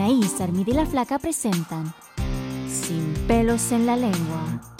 Anaís, 0.00 0.40
Armida 0.40 0.70
y 0.70 0.74
la 0.74 0.86
Flaca 0.86 1.18
presentan 1.18 1.92
Sin 2.66 3.12
pelos 3.28 3.70
en 3.70 3.84
la 3.84 3.96
lengua. 3.96 4.79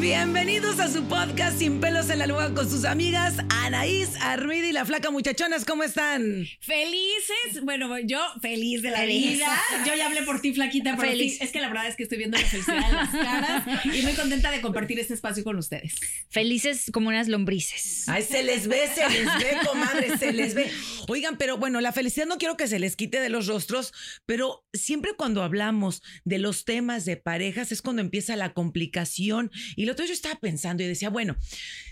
Bienvenidos 0.00 0.80
a 0.80 0.88
su 0.88 1.04
podcast 1.04 1.58
Sin 1.58 1.80
pelos 1.80 2.10
en 2.10 2.18
la 2.18 2.26
lengua 2.26 2.52
con 2.54 2.68
sus 2.68 2.84
amigas 2.84 3.36
Anaís, 3.48 4.10
Armida 4.20 4.66
y 4.68 4.72
la 4.72 4.84
Flaca. 4.84 5.10
Muchachonas, 5.10 5.64
¿cómo 5.64 5.82
están? 5.82 6.46
Felices, 6.60 7.62
bueno, 7.62 7.98
yo 8.00 8.20
feliz 8.42 8.82
de 8.82 8.90
la 8.90 8.98
Feliz. 8.98 9.32
vida. 9.34 9.62
Yo 9.86 9.94
ya 9.94 10.06
hablé 10.06 10.22
por 10.22 10.40
ti, 10.40 10.52
flaquita, 10.52 10.96
pero 10.96 11.10
Feliz. 11.10 11.38
sí, 11.38 11.44
es 11.44 11.52
que 11.52 11.60
la 11.60 11.68
verdad 11.68 11.86
es 11.88 11.96
que 11.96 12.02
estoy 12.02 12.18
viendo 12.18 12.36
la 12.38 12.44
felicidad 12.46 12.88
en 12.90 12.94
las 12.96 13.10
caras 13.10 13.66
y 13.84 14.02
muy 14.02 14.12
contenta 14.12 14.50
de 14.50 14.60
compartir 14.60 14.98
este 14.98 15.14
espacio 15.14 15.42
con 15.44 15.56
ustedes. 15.56 15.94
Felices 16.28 16.90
como 16.92 17.08
unas 17.08 17.28
lombrices. 17.28 18.08
Ay, 18.08 18.22
se 18.24 18.42
les 18.42 18.66
ve, 18.68 18.88
se 18.94 19.08
les 19.08 19.24
ve, 19.24 19.58
comadre, 19.66 20.18
se 20.18 20.32
les 20.32 20.54
ve. 20.54 20.70
Oigan, 21.08 21.38
pero 21.38 21.56
bueno, 21.56 21.80
la 21.80 21.92
felicidad 21.92 22.26
no 22.26 22.36
quiero 22.38 22.56
que 22.56 22.68
se 22.68 22.78
les 22.78 22.96
quite 22.96 23.20
de 23.20 23.28
los 23.30 23.46
rostros, 23.46 23.92
pero 24.26 24.66
siempre 24.72 25.12
cuando 25.16 25.42
hablamos 25.42 26.02
de 26.24 26.38
los 26.38 26.64
temas 26.64 27.04
de 27.04 27.16
parejas 27.16 27.72
es 27.72 27.80
cuando 27.80 28.02
empieza 28.02 28.36
la 28.36 28.52
complicación. 28.52 29.50
Y 29.76 29.83
lo 29.84 29.92
otro 29.92 30.04
yo 30.04 30.12
estaba 30.12 30.38
pensando 30.40 30.82
y 30.82 30.86
decía, 30.86 31.10
bueno, 31.10 31.36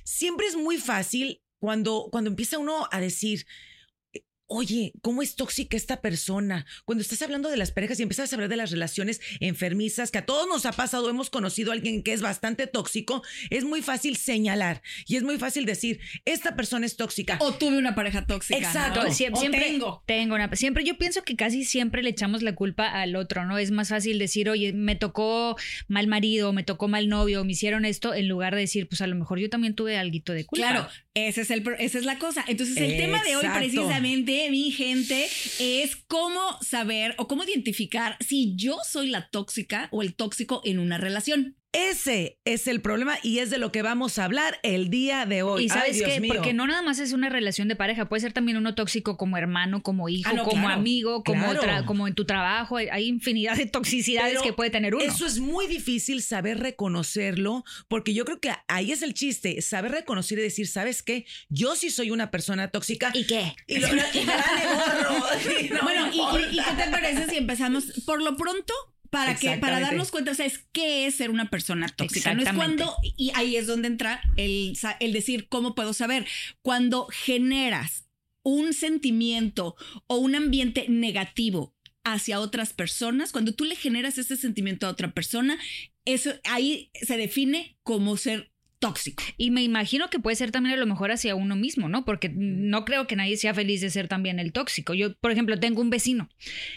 siempre 0.04 0.46
es 0.46 0.56
muy 0.56 0.78
fácil 0.78 1.42
cuando, 1.58 2.08
cuando 2.10 2.30
empieza 2.30 2.58
uno 2.58 2.88
a 2.90 3.00
decir, 3.00 3.46
Oye, 4.54 4.92
¿cómo 5.00 5.22
es 5.22 5.34
tóxica 5.34 5.76
esta 5.78 6.02
persona? 6.02 6.66
Cuando 6.84 7.00
estás 7.00 7.22
hablando 7.22 7.48
de 7.48 7.56
las 7.56 7.72
parejas 7.72 7.98
y 7.98 8.02
empiezas 8.02 8.30
a 8.32 8.36
hablar 8.36 8.50
de 8.50 8.56
las 8.56 8.70
relaciones 8.70 9.20
enfermizas, 9.40 10.10
que 10.10 10.18
a 10.18 10.26
todos 10.26 10.46
nos 10.46 10.66
ha 10.66 10.72
pasado, 10.72 11.08
hemos 11.08 11.30
conocido 11.30 11.70
a 11.70 11.74
alguien 11.74 12.02
que 12.02 12.12
es 12.12 12.20
bastante 12.20 12.66
tóxico, 12.66 13.22
es 13.48 13.64
muy 13.64 13.80
fácil 13.80 14.16
señalar 14.16 14.82
y 15.06 15.16
es 15.16 15.22
muy 15.22 15.38
fácil 15.38 15.64
decir, 15.64 16.00
esta 16.26 16.54
persona 16.54 16.84
es 16.84 16.96
tóxica. 16.96 17.38
O 17.40 17.52
tuve 17.54 17.78
una 17.78 17.94
pareja 17.94 18.26
tóxica. 18.26 18.58
Exacto. 18.58 19.04
¿no? 19.04 19.08
Sie- 19.10 19.30
O 19.32 19.36
siempre 19.36 19.60
tengo. 19.60 20.02
tengo 20.06 20.34
una 20.34 20.54
siempre 20.54 20.84
yo 20.84 20.98
pienso 20.98 21.22
que 21.22 21.34
casi 21.34 21.64
siempre 21.64 22.02
le 22.02 22.10
echamos 22.10 22.42
la 22.42 22.54
culpa 22.54 22.86
al 22.88 23.16
otro 23.16 23.46
no 23.46 23.56
es 23.56 23.70
más 23.70 23.88
fácil 23.88 24.18
decir 24.18 24.50
oye 24.50 24.72
me 24.74 24.96
tocó 24.96 25.56
mal 25.88 26.06
marido 26.08 26.52
me 26.52 26.62
tocó 26.62 26.88
mal 26.88 27.08
novio 27.08 27.42
me 27.44 27.52
hicieron 27.52 27.84
esto 27.86 28.12
en 28.12 28.28
lugar 28.28 28.54
de 28.54 28.60
decir 28.62 28.86
pues 28.88 29.00
a 29.00 29.06
lo 29.06 29.14
mejor 29.14 29.38
yo 29.38 29.48
también 29.48 29.74
tuve 29.74 29.96
alguito 29.96 30.32
de 30.34 30.44
culpa 30.44 30.66
Claro, 30.68 30.88
ese 31.14 31.40
es 31.42 31.50
el, 31.50 31.62
pro- 31.62 31.76
esa 31.78 31.98
es 31.98 32.04
la 32.04 32.18
cosa. 32.18 32.44
Entonces, 32.48 32.76
el 32.76 32.96
tema 32.96 33.22
de 33.22 33.36
hoy 33.36 33.44
Exacto. 33.44 33.60
Mi 34.50 34.70
gente, 34.70 35.28
es 35.58 35.96
cómo 36.06 36.40
saber 36.60 37.14
o 37.18 37.28
cómo 37.28 37.44
identificar 37.44 38.16
si 38.20 38.54
yo 38.56 38.78
soy 38.88 39.08
la 39.08 39.28
tóxica 39.28 39.88
o 39.92 40.02
el 40.02 40.14
tóxico 40.14 40.60
en 40.64 40.78
una 40.78 40.98
relación. 40.98 41.56
Ese 41.72 42.38
es 42.44 42.66
el 42.66 42.82
problema 42.82 43.16
y 43.22 43.38
es 43.38 43.48
de 43.48 43.56
lo 43.56 43.72
que 43.72 43.80
vamos 43.80 44.18
a 44.18 44.24
hablar 44.26 44.58
el 44.62 44.90
día 44.90 45.24
de 45.24 45.42
hoy. 45.42 45.64
y 45.64 45.68
sabes 45.70 46.02
qué 46.02 46.22
porque 46.28 46.52
no 46.52 46.66
nada 46.66 46.82
más 46.82 46.98
es 46.98 47.12
una 47.14 47.30
relación 47.30 47.66
de 47.66 47.76
pareja 47.76 48.10
puede 48.10 48.20
ser 48.20 48.34
también 48.34 48.58
uno 48.58 48.74
tóxico 48.74 49.16
como 49.16 49.38
hermano 49.38 49.82
como 49.82 50.10
hijo 50.10 50.28
Ah, 50.30 50.34
no, 50.34 50.44
como 50.44 50.64
claro, 50.66 50.80
amigo 50.80 51.24
como 51.24 51.44
claro. 51.50 51.62
tra- 51.62 51.84
como 51.86 52.06
en 52.06 52.14
tu 52.14 52.26
trabajo 52.26 52.76
hay, 52.76 53.06
infinidad 53.06 53.56
de 53.56 53.64
toxicidades 53.64 54.32
Pero 54.32 54.42
que 54.42 54.52
puede 54.52 54.68
tener 54.68 54.94
uno 54.94 55.02
Eso 55.02 55.24
es 55.26 55.38
muy 55.38 55.66
difícil 55.66 56.22
saber 56.22 56.58
reconocerlo, 56.60 57.64
porque 57.88 58.12
yo 58.12 58.24
creo 58.26 58.38
que 58.38 58.52
ahí 58.68 58.92
es 58.92 59.00
el 59.02 59.14
chiste, 59.14 59.60
saber 59.62 59.92
reconocer 59.92 60.38
y 60.38 60.42
decir, 60.42 60.66
¿sabes 60.68 61.02
qué? 61.02 61.24
Yo 61.48 61.74
sí 61.74 61.88
soy 61.90 62.10
una 62.10 62.30
persona 62.30 62.68
tóxica. 62.68 63.12
y 63.14 63.26
qué 63.26 63.54
Y 63.66 63.78
lo- 63.78 63.88
y 63.88 63.92
me 63.92 64.36
vale 64.36 64.66
gorro. 64.74 65.26
Y 65.62 65.68
no 65.70 65.80
bueno, 65.82 66.08
y, 66.12 66.56
qué 66.58 66.84
te 66.84 66.90
parece 66.90 67.30
si 67.30 67.36
empezamos 67.38 67.84
por 68.04 68.20
lo 68.22 68.36
pronto? 68.36 68.74
Para 69.12 69.36
que 69.36 69.58
para 69.58 69.78
darnos 69.78 70.10
cuenta, 70.10 70.30
o 70.30 70.34
sea, 70.34 70.46
es 70.46 70.64
qué 70.72 71.06
es 71.06 71.16
ser 71.16 71.30
una 71.30 71.50
persona 71.50 71.86
tóxica. 71.88 72.32
No 72.32 72.42
es 72.42 72.52
cuando, 72.54 72.96
y 73.02 73.30
ahí 73.34 73.56
es 73.56 73.66
donde 73.66 73.88
entra 73.88 74.22
el, 74.38 74.72
el 75.00 75.12
decir 75.12 75.48
cómo 75.48 75.74
puedo 75.74 75.92
saber. 75.92 76.26
Cuando 76.62 77.08
generas 77.08 78.08
un 78.42 78.72
sentimiento 78.72 79.76
o 80.06 80.16
un 80.16 80.34
ambiente 80.34 80.86
negativo 80.88 81.76
hacia 82.04 82.40
otras 82.40 82.72
personas, 82.72 83.32
cuando 83.32 83.52
tú 83.52 83.66
le 83.66 83.76
generas 83.76 84.16
ese 84.16 84.38
sentimiento 84.38 84.86
a 84.86 84.90
otra 84.90 85.12
persona, 85.12 85.58
eso 86.06 86.32
ahí 86.44 86.90
se 86.94 87.18
define 87.18 87.76
como 87.82 88.16
ser 88.16 88.51
tóxico. 88.82 89.22
Y 89.38 89.50
me 89.52 89.62
imagino 89.62 90.10
que 90.10 90.18
puede 90.18 90.36
ser 90.36 90.50
también 90.50 90.74
a 90.74 90.78
lo 90.78 90.86
mejor 90.86 91.12
hacia 91.12 91.34
uno 91.36 91.56
mismo, 91.56 91.88
¿no? 91.88 92.04
Porque 92.04 92.28
no 92.34 92.84
creo 92.84 93.06
que 93.06 93.16
nadie 93.16 93.36
sea 93.38 93.54
feliz 93.54 93.80
de 93.80 93.88
ser 93.88 94.08
también 94.08 94.38
el 94.40 94.52
tóxico. 94.52 94.92
Yo, 94.92 95.14
por 95.20 95.30
ejemplo, 95.30 95.58
tengo 95.58 95.80
un 95.80 95.88
vecino 95.88 96.28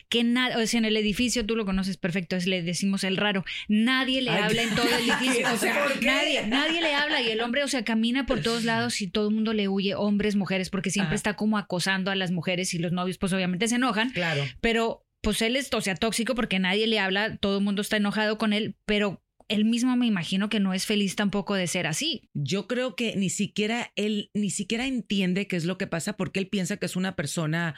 que 0.08 0.24
nada, 0.24 0.58
o 0.58 0.66
sea, 0.68 0.78
en 0.78 0.86
el 0.86 0.96
edificio, 0.96 1.46
tú 1.46 1.56
lo 1.56 1.66
conoces 1.66 1.98
perfecto, 1.98 2.36
es, 2.36 2.46
le 2.48 2.62
decimos 2.62 3.04
el 3.04 3.18
raro, 3.18 3.44
nadie 3.68 4.22
le 4.22 4.30
Ay, 4.32 4.44
habla 4.44 4.62
en 4.62 4.76
todo 4.76 4.86
el 4.88 4.94
edificio, 5.10 5.52
o 5.54 5.58
sea, 5.58 5.76
nadie, 6.02 6.46
nadie 6.48 6.80
le 6.82 6.94
habla 6.94 7.22
y 7.22 7.30
el 7.32 7.42
hombre, 7.42 7.64
o 7.64 7.68
sea, 7.68 7.84
camina 7.84 8.26
por 8.26 8.42
todos 8.42 8.64
lados 8.64 9.02
y 9.02 9.08
todo 9.08 9.28
el 9.28 9.34
mundo 9.36 9.54
le 9.54 9.68
huye, 9.68 9.96
hombres, 9.96 10.36
mujeres, 10.36 10.70
porque 10.70 10.92
siempre 10.92 11.10
Ajá. 11.10 11.16
está 11.16 11.34
como 11.36 11.58
acosando 11.58 12.12
a 12.12 12.16
las 12.16 12.32
mujeres 12.32 12.74
y 12.74 12.80
los 12.80 12.92
novios 12.92 13.18
pues 13.18 13.34
obviamente 13.34 13.68
se 13.68 13.76
enojan, 13.76 14.12
Claro. 14.12 14.44
pero 14.62 15.02
pues 15.22 15.42
él 15.42 15.56
es, 15.56 15.70
o 15.74 15.82
sea, 15.82 15.96
tóxico 15.96 16.36
porque 16.36 16.60
nadie 16.60 16.86
le 16.86 17.00
habla, 17.00 17.38
todo 17.38 17.58
el 17.58 17.64
mundo 17.64 17.82
está 17.82 17.98
enojado 17.98 18.38
con 18.38 18.54
él, 18.54 18.76
pero 18.86 19.24
él 19.48 19.66
mismo 19.66 19.96
me 19.96 20.06
imagino 20.08 20.50
que 20.50 20.60
no 20.60 20.74
es 20.74 20.86
feliz 20.86 21.16
tampoco 21.16 21.54
de 21.56 21.68
ser 21.68 21.88
así. 21.88 22.30
Yo 22.34 22.68
creo 22.68 22.96
que 22.96 23.16
ni 23.16 23.30
siquiera 23.30 23.92
él 23.96 24.32
ni 24.34 24.50
siquiera 24.50 24.88
entiende 24.88 25.48
qué 25.48 25.56
es 25.56 25.66
lo 25.66 25.78
que 25.78 25.88
pasa 25.88 26.14
porque 26.18 26.40
él 26.40 26.48
piensa 26.48 26.78
que 26.78 26.86
es 26.86 26.96
una 26.96 27.16
persona. 27.16 27.76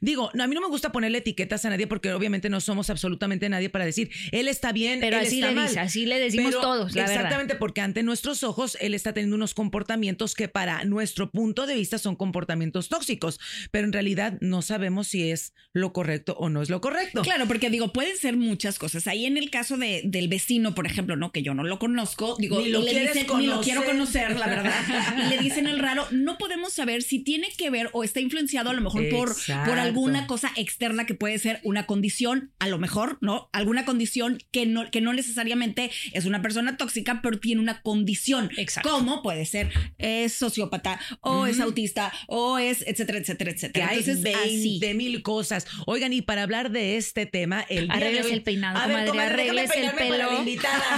Digo, 0.00 0.30
no, 0.34 0.44
a 0.44 0.46
mí 0.46 0.54
no 0.54 0.60
me 0.60 0.68
gusta 0.68 0.92
ponerle 0.92 1.18
etiquetas 1.18 1.64
a 1.64 1.70
nadie 1.70 1.86
porque 1.86 2.12
obviamente 2.12 2.48
no 2.48 2.60
somos 2.60 2.90
absolutamente 2.90 3.48
nadie 3.48 3.68
para 3.68 3.84
decir 3.84 4.10
él 4.32 4.48
está 4.48 4.72
bien, 4.72 5.00
Pero 5.00 5.18
él 5.18 5.26
así 5.26 5.36
está 5.36 5.48
le 5.50 5.54
mal. 5.54 5.68
dice, 5.68 5.80
así 5.80 6.06
le 6.06 6.18
decimos 6.18 6.50
Pero 6.52 6.60
todos, 6.60 6.94
la 6.94 7.02
verdad. 7.02 7.16
exactamente, 7.16 7.54
porque 7.56 7.80
ante 7.80 8.02
nuestros 8.02 8.42
ojos 8.42 8.76
él 8.80 8.94
está 8.94 9.12
teniendo 9.12 9.36
unos 9.36 9.54
comportamientos 9.54 10.34
que 10.34 10.48
para 10.48 10.84
nuestro 10.84 11.30
punto 11.30 11.66
de 11.66 11.74
vista 11.74 11.98
son 11.98 12.16
comportamientos 12.16 12.88
tóxicos, 12.88 13.38
pero 13.70 13.86
en 13.86 13.92
realidad 13.92 14.38
no 14.40 14.62
sabemos 14.62 15.08
si 15.08 15.30
es 15.30 15.52
lo 15.72 15.92
correcto 15.92 16.34
o 16.38 16.48
no 16.48 16.62
es 16.62 16.70
lo 16.70 16.80
correcto. 16.80 17.22
Claro, 17.22 17.46
porque 17.46 17.70
digo, 17.70 17.92
pueden 17.92 18.16
ser 18.16 18.36
muchas 18.36 18.78
cosas. 18.78 19.06
Ahí 19.06 19.26
en 19.26 19.36
el 19.36 19.50
caso 19.50 19.76
de, 19.76 20.02
del 20.04 20.28
vecino, 20.28 20.74
por 20.74 20.86
ejemplo, 20.86 21.09
¿no? 21.16 21.32
Que 21.32 21.42
yo 21.42 21.54
no 21.54 21.62
lo 21.64 21.78
conozco, 21.78 22.36
digo, 22.38 22.60
Ni 22.60 22.68
lo 22.68 22.80
le 22.82 22.90
quieres 22.90 23.14
dicen, 23.14 23.38
ni 23.38 23.46
lo 23.46 23.60
quiero 23.60 23.84
conocer. 23.84 24.36
la 24.38 24.46
verdad. 24.46 24.72
y 25.26 25.28
le 25.30 25.38
dicen 25.38 25.66
el 25.66 25.78
raro, 25.78 26.06
no 26.10 26.38
podemos 26.38 26.72
saber 26.72 27.02
si 27.02 27.18
tiene 27.20 27.48
que 27.56 27.70
ver 27.70 27.90
o 27.92 28.04
está 28.04 28.20
influenciado 28.20 28.70
a 28.70 28.72
lo 28.72 28.80
mejor 28.80 29.08
por, 29.08 29.34
por 29.66 29.78
alguna 29.78 30.26
cosa 30.26 30.50
externa 30.56 31.06
que 31.06 31.14
puede 31.14 31.38
ser 31.38 31.60
una 31.62 31.86
condición, 31.86 32.52
a 32.58 32.68
lo 32.68 32.78
mejor, 32.78 33.18
¿no? 33.20 33.48
Alguna 33.52 33.84
condición 33.84 34.38
que 34.52 34.66
no, 34.66 34.90
que 34.90 35.00
no 35.00 35.12
necesariamente 35.12 35.90
es 36.12 36.24
una 36.26 36.42
persona 36.42 36.76
tóxica, 36.76 37.20
pero 37.22 37.38
tiene 37.38 37.60
una 37.60 37.82
condición. 37.82 38.50
Exacto. 38.56 38.90
Como 38.90 39.22
puede 39.22 39.46
ser, 39.46 39.70
es 39.98 40.32
sociópata, 40.34 41.00
o 41.20 41.46
es 41.46 41.60
autista, 41.60 42.12
o 42.26 42.58
es, 42.58 42.82
etcétera, 42.86 43.18
etcétera, 43.18 43.50
que 43.52 43.56
etcétera. 43.56 43.88
hay 43.90 43.98
Entonces, 44.00 44.34
así. 44.36 44.78
20 44.80 44.94
mil 44.94 45.22
cosas. 45.22 45.66
Oigan, 45.86 46.12
y 46.12 46.22
para 46.22 46.42
hablar 46.42 46.70
de 46.70 46.96
este 46.96 47.26
tema, 47.26 47.64
el 47.68 47.86
día 47.88 47.96
de 47.96 48.04
Arregles 48.04 48.26
hoy- 48.26 48.32
el 48.32 48.42
peinado, 48.42 48.78
A 48.78 48.86
ver, 48.86 49.06
comadre, 49.08 49.46
comadre, 49.48 49.48
el 49.48 49.68
peinarme 49.68 50.08
para 50.08 50.28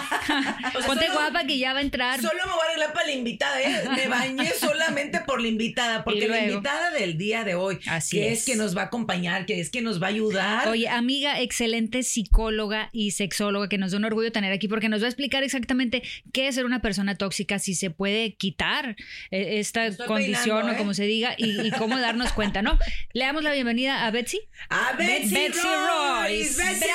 invitada. 0.28 0.86
Ponte 0.86 1.08
guapa 1.10 1.46
que 1.46 1.58
ya 1.58 1.72
va 1.72 1.80
a 1.80 1.82
entrar. 1.82 2.20
Solo 2.20 2.40
me 2.46 2.52
voy 2.52 2.60
a 2.60 2.70
arreglar 2.70 2.92
para 2.92 3.06
la 3.06 3.12
invitada, 3.12 3.60
¿eh? 3.60 3.84
Me 3.96 4.08
bañé 4.08 4.50
solamente 4.60 5.20
por 5.20 5.40
la 5.40 5.48
invitada, 5.48 6.04
porque 6.04 6.28
la 6.28 6.44
invitada 6.46 6.90
del 6.90 7.18
día 7.18 7.44
de 7.44 7.54
hoy, 7.54 7.78
Así 7.86 8.16
que 8.18 8.32
es. 8.32 8.44
que 8.44 8.56
nos 8.56 8.76
va 8.76 8.82
a 8.82 8.84
acompañar, 8.86 9.46
que 9.46 9.60
es 9.60 9.70
que 9.70 9.82
nos 9.82 10.02
va 10.02 10.06
a 10.06 10.10
ayudar. 10.10 10.68
Oye, 10.68 10.88
amiga, 10.88 11.40
excelente 11.40 12.02
psicóloga 12.02 12.90
y 12.92 13.12
sexóloga 13.12 13.68
que 13.68 13.78
nos 13.78 13.92
da 13.92 13.98
un 13.98 14.04
orgullo 14.04 14.32
tener 14.32 14.52
aquí, 14.52 14.68
porque 14.68 14.88
nos 14.88 15.00
va 15.02 15.06
a 15.06 15.08
explicar 15.08 15.42
exactamente 15.42 16.02
qué 16.32 16.48
es 16.48 16.54
ser 16.54 16.64
una 16.64 16.80
persona 16.80 17.14
tóxica, 17.16 17.58
si 17.58 17.74
se 17.74 17.90
puede 17.90 18.34
quitar 18.34 18.96
eh, 19.30 19.58
esta 19.58 19.96
condición 20.06 20.68
o 20.68 20.72
¿eh? 20.72 20.76
como 20.76 20.94
se 20.94 21.04
diga, 21.04 21.34
y, 21.36 21.70
cómo 21.72 21.98
darnos 21.98 22.32
cuenta, 22.32 22.62
¿no? 22.62 22.78
Le 23.12 23.24
damos 23.24 23.42
la 23.42 23.52
bienvenida 23.52 24.06
a 24.06 24.10
Betsy. 24.10 24.40
A 24.68 24.92
Betsy, 24.96 25.34
Betsy 25.34 25.68
Royce. 25.68 26.62
Betsy, 26.62 26.86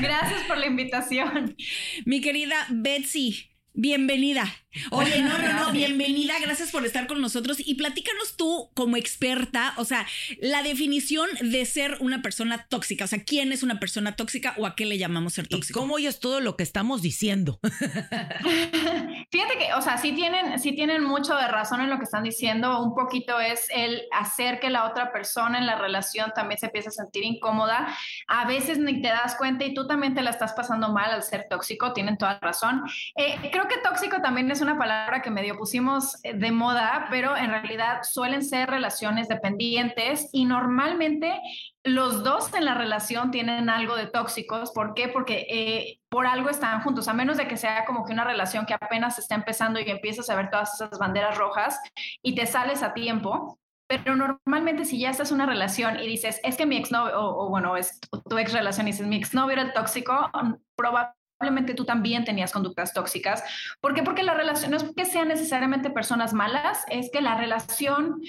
Gracias 0.00 0.42
por 0.46 0.58
la 0.58 0.66
invitación. 0.66 1.56
Mi 2.04 2.20
querida 2.20 2.66
Betsy, 2.70 3.50
bienvenida. 3.72 4.52
Oye, 4.90 5.20
no, 5.20 5.38
no, 5.38 5.52
no, 5.52 5.72
bienvenida, 5.72 6.34
gracias 6.40 6.70
por 6.70 6.84
estar 6.86 7.06
con 7.06 7.20
nosotros 7.20 7.58
y 7.64 7.74
platícanos 7.74 8.36
tú 8.36 8.70
como 8.74 8.96
experta, 8.96 9.74
o 9.78 9.84
sea, 9.84 10.06
la 10.40 10.62
definición 10.62 11.28
de 11.40 11.64
ser 11.64 11.96
una 12.00 12.22
persona 12.22 12.66
tóxica, 12.68 13.04
o 13.04 13.08
sea, 13.08 13.24
¿quién 13.24 13.52
es 13.52 13.62
una 13.62 13.80
persona 13.80 14.16
tóxica 14.16 14.54
o 14.58 14.66
a 14.66 14.76
qué 14.76 14.86
le 14.86 14.98
llamamos 14.98 15.34
ser 15.34 15.48
tóxico? 15.48 15.78
¿Y 15.78 15.80
¿Cómo 15.80 15.94
oyes 15.94 16.20
todo 16.20 16.40
lo 16.40 16.56
que 16.56 16.62
estamos 16.62 17.02
diciendo? 17.02 17.58
Fíjate 19.30 19.58
que, 19.58 19.74
o 19.74 19.80
sea, 19.80 19.96
sí 19.96 20.12
tienen, 20.12 20.58
sí 20.58 20.74
tienen 20.74 21.04
mucho 21.04 21.36
de 21.36 21.46
razón 21.46 21.80
en 21.80 21.88
lo 21.88 21.98
que 21.98 22.04
están 22.04 22.24
diciendo, 22.24 22.82
un 22.82 22.96
poquito 22.96 23.38
es 23.38 23.68
el 23.70 24.02
hacer 24.10 24.58
que 24.58 24.70
la 24.70 24.88
otra 24.88 25.12
persona 25.12 25.58
en 25.58 25.66
la 25.66 25.76
relación 25.76 26.32
también 26.34 26.58
se 26.58 26.66
empiece 26.66 26.88
a 26.88 26.92
sentir 26.92 27.24
incómoda, 27.24 27.96
a 28.26 28.44
veces 28.46 28.78
ni 28.78 29.00
te 29.00 29.06
das 29.06 29.36
cuenta 29.36 29.64
y 29.64 29.72
tú 29.72 29.86
también 29.86 30.14
te 30.14 30.22
la 30.22 30.30
estás 30.30 30.52
pasando 30.54 30.88
mal 30.88 31.12
al 31.12 31.22
ser 31.22 31.46
tóxico, 31.48 31.92
tienen 31.92 32.18
toda 32.18 32.40
razón. 32.40 32.82
Eh, 33.14 33.36
creo 33.52 33.68
que 33.68 33.78
tóxico 33.78 34.20
también 34.20 34.50
es 34.50 34.62
una 34.62 34.76
palabra 34.76 35.22
que 35.22 35.30
medio 35.30 35.56
pusimos 35.56 36.16
eh, 36.24 36.34
de 36.34 36.50
moda, 36.50 37.06
pero 37.08 37.36
en 37.36 37.50
realidad 37.50 38.00
suelen 38.02 38.42
ser 38.42 38.68
relaciones 38.68 39.28
dependientes 39.28 40.28
y 40.32 40.44
normalmente 40.44 41.40
los 41.84 42.22
dos 42.24 42.52
en 42.54 42.64
la 42.64 42.74
relación 42.74 43.30
tienen 43.30 43.70
algo 43.70 43.96
de 43.96 44.06
tóxicos. 44.06 44.70
¿Por 44.72 44.94
qué? 44.94 45.08
Porque 45.08 45.46
eh, 45.48 46.00
por 46.08 46.26
algo 46.26 46.50
están 46.50 46.82
juntos, 46.82 47.08
a 47.08 47.14
menos 47.14 47.36
de 47.36 47.48
que 47.48 47.56
sea 47.56 47.84
como 47.86 48.04
que 48.04 48.12
una 48.12 48.24
relación 48.24 48.66
que 48.66 48.74
apenas 48.74 49.18
está 49.18 49.34
empezando 49.34 49.80
y 49.80 49.90
empiezas 49.90 50.28
a 50.28 50.36
ver 50.36 50.50
todas 50.50 50.74
esas 50.74 50.98
banderas 50.98 51.38
rojas 51.38 51.80
y 52.22 52.34
te 52.34 52.46
sales 52.46 52.82
a 52.82 52.92
tiempo. 52.92 53.58
Pero 53.88 54.14
normalmente 54.14 54.84
si 54.84 55.00
ya 55.00 55.10
estás 55.10 55.30
en 55.30 55.36
una 55.36 55.46
relación 55.46 55.98
y 55.98 56.06
dices, 56.06 56.40
es 56.44 56.56
que 56.56 56.66
mi 56.66 56.76
exnovio, 56.76 57.18
o, 57.18 57.46
o 57.46 57.48
bueno, 57.48 57.76
es 57.76 57.98
tu 58.28 58.38
ex 58.38 58.52
relación 58.52 58.86
y 58.86 58.92
dices, 58.92 59.06
mi 59.06 59.16
exnovio 59.16 59.52
era 59.54 59.62
el 59.62 59.72
tóxico, 59.72 60.30
probablemente 60.76 61.20
probablemente 61.40 61.72
tú 61.72 61.86
también 61.86 62.24
tenías 62.24 62.52
conductas 62.52 62.92
tóxicas. 62.92 63.42
¿Por 63.80 63.94
qué? 63.94 64.02
Porque 64.02 64.22
la 64.22 64.34
relación 64.34 64.72
no 64.72 64.76
es 64.76 64.84
que 64.94 65.06
sean 65.06 65.28
necesariamente 65.28 65.88
personas 65.88 66.34
malas, 66.34 66.84
es 66.88 67.10
que 67.10 67.22
la 67.22 67.34
relación 67.34 68.20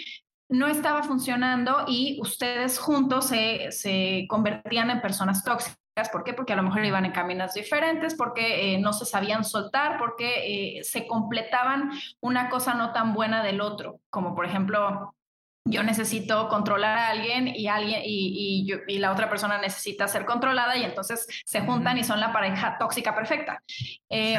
no 0.52 0.68
estaba 0.68 1.02
funcionando 1.02 1.86
y 1.88 2.20
ustedes 2.22 2.78
juntos 2.78 3.28
se, 3.30 3.72
se 3.72 4.26
convertían 4.30 4.90
en 4.90 5.02
personas 5.02 5.44
tóxicas. 5.44 5.78
¿Por 6.12 6.24
qué? 6.24 6.34
Porque 6.34 6.54
a 6.54 6.58
lo 6.58 6.64
mejor 6.64 6.84
iban 6.84 7.06
en 7.06 7.14
caminos 7.14 7.54
diferentes, 7.54 8.16
porque 8.16 8.74
eh, 8.74 8.78
no 8.80 8.92
se 8.92 9.06
sabían 9.06 9.46
soltar, 9.46 9.98
porque 9.98 10.80
eh, 10.80 10.84
se 10.84 11.08
completaban 11.08 11.92
una 12.20 12.50
cosa 12.50 12.74
no 12.74 12.92
tan 12.92 13.14
buena 13.14 13.44
del 13.44 13.62
otro, 13.62 14.00
como 14.10 14.36
por 14.36 14.46
ejemplo 14.46 15.16
yo 15.64 15.84
necesito 15.84 16.50
controlar 16.50 16.98
a 16.98 17.10
alguien 17.10 17.48
y 17.48 17.68
alguien 17.68 18.02
y, 18.04 18.98
la 18.98 19.12
otra 19.12 19.30
persona 19.30 19.60
necesita 19.60 20.08
ser 20.08 20.26
controlada 20.26 20.76
y 20.76 20.84
entonces 20.84 21.28
se 21.46 21.62
juntan 21.62 21.98
y 21.98 22.04
son 22.04 22.20
la 22.20 22.34
pareja 22.34 22.78
tóxica 22.80 23.16
perfecta. 23.16 23.62
Eh, 24.10 24.38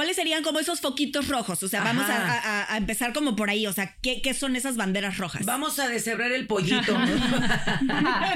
¿Cuáles 0.00 0.16
serían 0.16 0.42
como 0.42 0.60
esos 0.60 0.80
foquitos 0.80 1.28
rojos? 1.28 1.62
O 1.62 1.68
sea, 1.68 1.84
vamos 1.84 2.06
a, 2.08 2.74
empezar 2.78 3.12
como 3.12 3.36
por 3.36 3.50
ahí. 3.50 3.66
O 3.66 3.72
sea, 3.74 3.96
¿qué, 4.00 4.22
¿qué, 4.22 4.32
son 4.32 4.56
esas 4.56 4.78
banderas 4.78 5.18
rojas? 5.18 5.44
Vamos 5.44 5.78
a 5.78 5.88
deshebrar 5.88 6.32
el 6.32 6.46
pollito. 6.46 6.94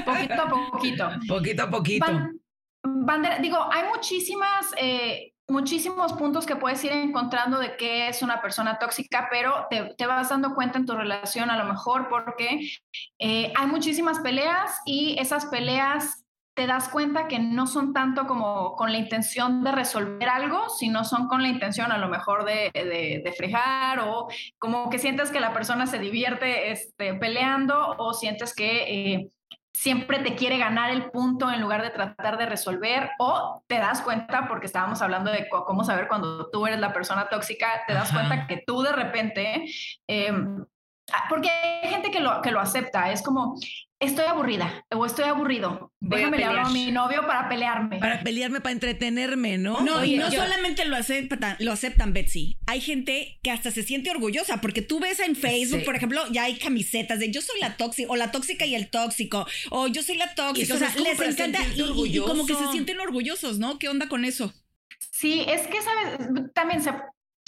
poquito 0.05 0.41
a 0.43 0.47
poquito. 0.47 1.09
Poquito 1.27 1.63
a 1.63 1.69
poquito. 1.71 2.05
bandera, 2.83 3.39
digo, 3.39 3.57
hay 3.73 3.89
muchísimas 3.89 4.67
eh, 4.77 5.33
muchísimos 5.47 6.13
puntos 6.13 6.45
que 6.45 6.55
puedes 6.55 6.83
ir 6.83 6.91
encontrando 6.91 7.57
de 7.57 7.75
qué 7.77 8.09
es 8.09 8.21
una 8.21 8.43
persona 8.43 8.77
tóxica, 8.77 9.27
pero 9.31 9.65
te, 9.67 10.05
vas 10.05 10.29
dando 10.29 10.53
cuenta 10.53 10.77
en 10.77 10.85
tu 10.85 10.93
relación 10.93 11.49
a 11.49 11.57
lo 11.57 11.65
mejor 11.65 12.09
porque 12.09 12.69
eh, 13.17 13.51
hay 13.55 13.65
muchísimas 13.65 14.19
peleas 14.19 14.81
y 14.85 15.15
esas 15.17 15.47
peleas 15.47 16.24
te 16.55 16.67
das 16.67 16.87
cuenta 16.87 17.27
que 17.27 17.37
no 17.37 17.67
son 17.67 17.93
tanto 17.93 18.25
como 18.25 18.75
con 18.75 18.91
la 18.91 18.97
intención 18.97 19.61
de 19.63 19.73
resolver 19.73 20.29
algo, 20.29 20.69
sino 20.69 21.03
son 21.03 21.27
con 21.27 21.41
la 21.41 21.49
intención 21.49 21.91
a 21.91 21.97
lo 21.97 22.07
mejor 22.07 22.45
de, 22.45 22.71
de, 22.73 23.33
frejar 23.33 23.99
o 23.99 24.29
como 24.57 24.89
que 24.89 24.97
sientes 24.97 25.31
que 25.31 25.41
la 25.41 25.53
persona 25.53 25.85
se 25.85 25.99
divierte 25.99 26.71
este, 26.71 27.13
peleando 27.13 27.95
o 27.97 28.13
sientes 28.13 28.55
que... 28.55 29.13
Eh, 29.13 29.29
siempre 29.73 30.19
te 30.19 30.35
quiere 30.35 30.57
ganar 30.57 30.89
el 30.89 31.11
punto 31.11 31.51
en 31.51 31.59
lugar 31.59 31.81
de 31.81 31.89
tratar 31.89 32.37
de 32.37 32.45
resolver 32.45 33.11
o 33.19 33.61
te 33.67 33.75
das 33.75 34.01
cuenta, 34.01 34.47
porque 34.47 34.67
estábamos 34.67 35.01
hablando 35.01 35.31
de 35.31 35.49
cómo 35.49 35.83
saber 35.83 36.07
cuando 36.07 36.49
tú 36.49 36.65
eres 36.65 36.79
la 36.79 36.93
persona 36.93 37.27
tóxica, 37.27 37.83
te 37.85 37.93
das 37.93 38.09
cuenta 38.13 38.47
que 38.47 38.63
tú 38.65 38.81
de 38.83 38.93
repente, 38.93 39.65
em, 40.07 40.63
ah, 41.11 41.25
porque 41.27 41.49
hay 41.49 41.89
gente 41.89 42.09
que 42.09 42.21
lo, 42.21 42.41
que 42.41 42.51
lo 42.51 42.61
acepta, 42.61 43.11
es 43.11 43.21
como, 43.21 43.55
estoy 43.99 44.25
aburrida 44.25 44.85
o 44.91 45.05
estoy 45.05 45.25
aburrido. 45.25 45.91
Déjame 45.99 46.37
le 46.37 46.43
a 46.43 46.69
mi 46.69 46.91
novio 46.91 47.25
para 47.25 47.49
pelearme. 47.49 47.99
Para 47.99 48.21
pelearme, 48.21 48.61
para 48.61 48.73
entretenerme, 48.73 49.57
¿no? 49.57 49.81
No, 49.81 50.03
y 50.03 50.17
no 50.17 50.29
solamente 50.31 50.85
lo 50.85 50.95
aceptan, 50.95 51.55
lo 51.59 51.71
aceptan, 51.71 52.13
Betsy. 52.13 52.57
Hay 52.67 52.81
gente 52.81 53.39
que 53.41 53.51
hasta 53.51 53.71
se 53.71 53.83
siente 53.83 54.11
orgullosa 54.11 54.61
porque 54.61 54.81
tú 54.81 54.99
ves 54.99 55.19
en 55.19 55.35
Facebook, 55.35 55.83
por 55.83 55.95
ejemplo, 55.95 56.21
ya 56.31 56.43
hay 56.43 56.57
camisetas 56.57 57.19
de 57.19 57.31
yo 57.31 57.41
soy 57.41 57.59
la 57.59 57.77
tóxica 57.77 58.11
o 58.11 58.15
la 58.15 58.31
tóxica 58.31 58.65
y 58.65 58.75
el 58.75 58.89
tóxico 58.89 59.47
o 59.71 59.87
yo 59.87 60.03
soy 60.03 60.17
la 60.17 60.33
tóxica. 60.35 60.75
O 60.75 60.77
sea, 60.77 60.93
les 60.95 61.19
encanta 61.19 61.59
y, 61.75 62.17
y, 62.17 62.19
como 62.19 62.45
que 62.45 62.55
se 62.55 62.67
sienten 62.71 62.99
orgullosos, 62.99 63.59
¿no? 63.59 63.79
¿Qué 63.79 63.89
onda 63.89 64.07
con 64.09 64.25
eso? 64.25 64.53
Sí, 65.11 65.45
es 65.47 65.67
que, 65.67 65.81
¿sabes? 65.81 66.53
También 66.53 66.83
se 66.83 66.91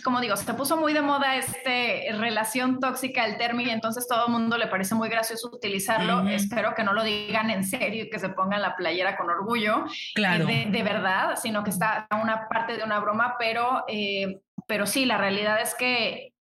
como 0.04 0.22
digo, 0.22 0.36
se 0.36 0.54
puso 0.54 0.78
muy 0.78 0.94
de 0.94 1.02
moda 1.02 1.36
este 1.36 2.08
relación 2.14 2.80
tóxica 2.80 3.26
el 3.26 3.38
término 3.38 3.70
y 3.70 3.74
entonces 3.74 4.08
todo 4.08 4.28
el 4.28 4.32
mundo 4.32 4.58
le 4.58 4.68
parece 4.68 4.94
muy 4.96 5.10
gracioso 5.10 5.50
utilizarlo. 5.52 6.28
Espero 6.30 6.76
que 6.76 6.84
no 6.84 6.94
lo 6.94 7.04
digan 7.04 7.50
en 7.50 7.64
serio 7.64 8.04
y 8.04 8.10
que 8.10 8.20
se 8.20 8.30
pongan 8.30 8.62
la 8.62 8.76
playera 8.76 9.18
con 9.18 9.30
orgullo 9.30 9.86
claro. 10.14 10.46
de, 10.46 10.84
verdad, 10.84 11.36
sino 11.42 11.64
que 11.64 11.72
está 11.72 12.08
una 12.22 12.48
parte 12.48 12.78
de 12.78 12.84
una 12.84 13.00
broma, 13.00 13.36
pero, 13.40 13.86
eh, 13.88 14.40
pero 14.68 14.86
sí, 14.86 15.06
la 15.06 15.18
realidad 15.18 15.60
es 15.62 15.74
que 15.74 16.34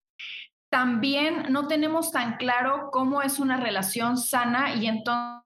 también 0.71 1.47
no 1.51 1.67
tenemos 1.67 2.13
tan 2.13 2.37
claro 2.37 2.91
cómo 2.93 3.23
es 3.23 3.39
una 3.39 3.57
relación 3.57 4.19
sana 4.19 4.75
y 4.75 4.87
entonces 4.87 5.46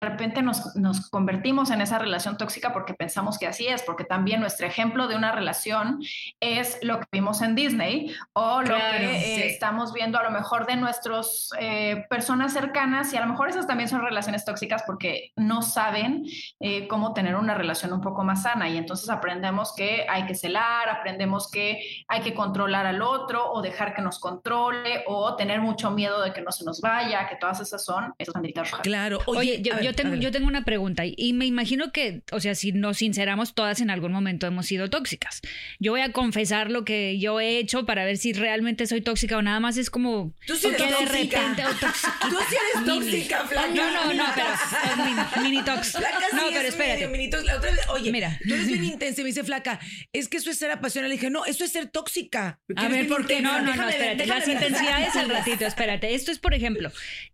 repente 0.00 0.42
nos, 0.42 0.74
nos, 0.76 1.10
convertimos 1.10 1.70
en 1.70 1.80
esa 1.80 1.98
relación 1.98 2.38
tóxica 2.38 2.72
porque 2.72 2.94
pensamos 2.94 3.38
que 3.38 3.46
así 3.46 3.66
es, 3.66 3.82
porque 3.82 4.04
también 4.04 4.40
nuestro 4.40 4.66
ejemplo 4.66 5.08
de 5.08 5.16
una 5.16 5.32
relación 5.32 6.00
es 6.40 6.78
lo 6.82 7.00
que 7.00 7.06
vimos 7.12 7.42
en 7.42 7.54
Disney 7.54 8.14
o 8.32 8.62
lo 8.62 8.76
que 8.76 9.06
eh, 9.06 9.46
estamos 9.46 9.92
viendo 9.92 10.18
a 10.18 10.22
lo 10.22 10.30
mejor 10.30 10.66
de 10.66 10.76
nuestras 10.76 11.50
eh, 11.58 12.06
personas 12.08 12.52
cercanas 12.52 13.12
y 13.12 13.16
a 13.16 13.20
lo 13.20 13.26
mejor 13.26 13.48
esas 13.50 13.66
también 13.66 13.88
son 13.88 14.00
relaciones 14.00 14.44
tóxicas 14.44 14.82
porque 14.86 15.32
no 15.36 15.62
saben 15.62 16.24
eh, 16.60 16.88
cómo 16.88 17.12
tener 17.12 17.36
una 17.36 17.54
relación 17.54 17.92
un 17.92 18.00
poco 18.00 18.24
más 18.24 18.44
sana 18.44 18.68
y 18.68 18.78
entonces 18.78 19.10
aprendemos 19.10 19.74
que 19.74 20.06
hay 20.08 20.24
que 20.24 20.34
celar, 20.34 20.88
aprendemos 20.88 21.50
que 21.50 22.04
hay 22.08 22.20
que 22.22 22.32
controlar 22.32 22.86
al 22.86 23.02
otro 23.02 23.52
o 23.52 23.60
dejar 23.60 23.94
que 23.94 24.00
nos 24.00 24.18
controle 24.18 25.04
o 25.06 25.36
tener 25.36 25.60
mucho 25.60 25.90
miedo 25.90 26.22
de 26.22 26.32
que 26.32 26.40
no 26.40 26.52
se 26.52 26.64
nos 26.64 26.80
vaya, 26.80 27.28
que 27.28 27.36
todas 27.36 27.60
esas 27.60 27.84
son 27.84 28.14
esas 28.18 28.32
banderitas 28.32 28.70
rojas. 28.70 28.84
Claro, 28.84 29.18
oye, 29.26 29.60
yo, 29.60 29.78
yo 29.80 29.89
tengo, 29.94 30.14
yo 30.16 30.30
tengo 30.30 30.46
una 30.46 30.64
pregunta 30.64 31.04
y 31.06 31.32
me 31.32 31.46
imagino 31.46 31.92
que, 31.92 32.22
o 32.32 32.40
sea, 32.40 32.54
si 32.54 32.72
nos 32.72 32.98
sinceramos, 32.98 33.54
todas 33.54 33.80
en 33.80 33.90
algún 33.90 34.12
momento 34.12 34.46
hemos 34.46 34.66
sido 34.66 34.90
tóxicas. 34.90 35.40
Yo 35.78 35.92
voy 35.92 36.00
a 36.00 36.12
confesar 36.12 36.70
lo 36.70 36.84
que 36.84 37.18
yo 37.18 37.40
he 37.40 37.58
hecho 37.58 37.86
para 37.86 38.04
ver 38.04 38.18
si 38.18 38.32
realmente 38.32 38.86
soy 38.86 39.00
tóxica 39.00 39.36
o 39.36 39.42
nada 39.42 39.60
más 39.60 39.76
es 39.76 39.90
como 39.90 40.34
¿Tú 40.46 40.56
sí 40.56 40.68
eres 40.68 40.78
de 40.78 41.06
repente 41.06 41.62
Tú 42.28 42.36
sí 42.48 42.56
eres 42.74 42.86
tóxica, 42.86 43.46
Flaca. 43.46 43.68
No, 43.74 43.90
no, 43.90 44.14
no, 44.14 44.24
pero 44.34 45.04
mini, 45.04 45.50
mini 45.50 45.64
tox. 45.64 45.94
no, 46.32 46.42
pero 46.52 46.68
espérate. 46.68 47.08
Mini 47.08 47.30
tox. 47.30 47.44
La 47.44 47.56
otra 47.56 47.70
vez, 47.70 47.80
oye, 47.88 48.12
mira, 48.12 48.38
tú 48.46 48.54
eres 48.54 48.66
bien 48.66 48.84
intensa 48.92 49.20
y 49.20 49.24
me 49.24 49.28
dice 49.28 49.44
Flaca, 49.44 49.80
es 50.12 50.28
que 50.28 50.36
eso 50.36 50.50
es 50.50 50.58
ser 50.58 50.70
apasionada. 50.70 51.08
Le 51.08 51.14
dije, 51.14 51.30
no, 51.30 51.44
eso 51.46 51.64
es 51.64 51.72
ser 51.72 51.88
tóxica. 51.88 52.60
A 52.76 52.88
ver, 52.88 53.08
¿por 53.08 53.26
qué? 53.26 53.40
No, 53.40 53.60
no, 53.60 53.74
no, 53.74 53.88
espérate. 53.88 54.26
Las 54.26 54.46
intensidades 54.46 55.16
al 55.16 55.28
ratito, 55.30 55.64
espérate. 55.66 56.14
Esto 56.14 56.32
es, 56.32 56.38
por 56.38 56.54
ejemplo, 56.54 56.90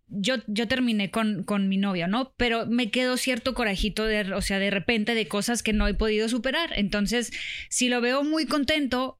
yo, 0.07 0.35
yo 0.47 0.67
terminé 0.67 1.11
con, 1.11 1.43
con 1.43 1.67
mi 1.67 1.77
novio, 1.77 2.07
¿no? 2.07 2.33
Pero 2.37 2.46
me 2.67 2.91
quedó 2.91 3.17
cierto 3.17 3.53
corajito 3.53 4.05
de, 4.05 4.33
o 4.33 4.41
sea, 4.41 4.59
de 4.59 4.69
repente 4.69 5.15
de 5.15 5.27
cosas 5.27 5.63
que 5.63 5.73
no 5.73 5.87
he 5.87 5.93
podido 5.93 6.29
superar. 6.29 6.71
Entonces, 6.75 7.31
si 7.69 7.89
lo 7.89 8.01
veo 8.01 8.23
muy 8.23 8.45
contento, 8.45 9.19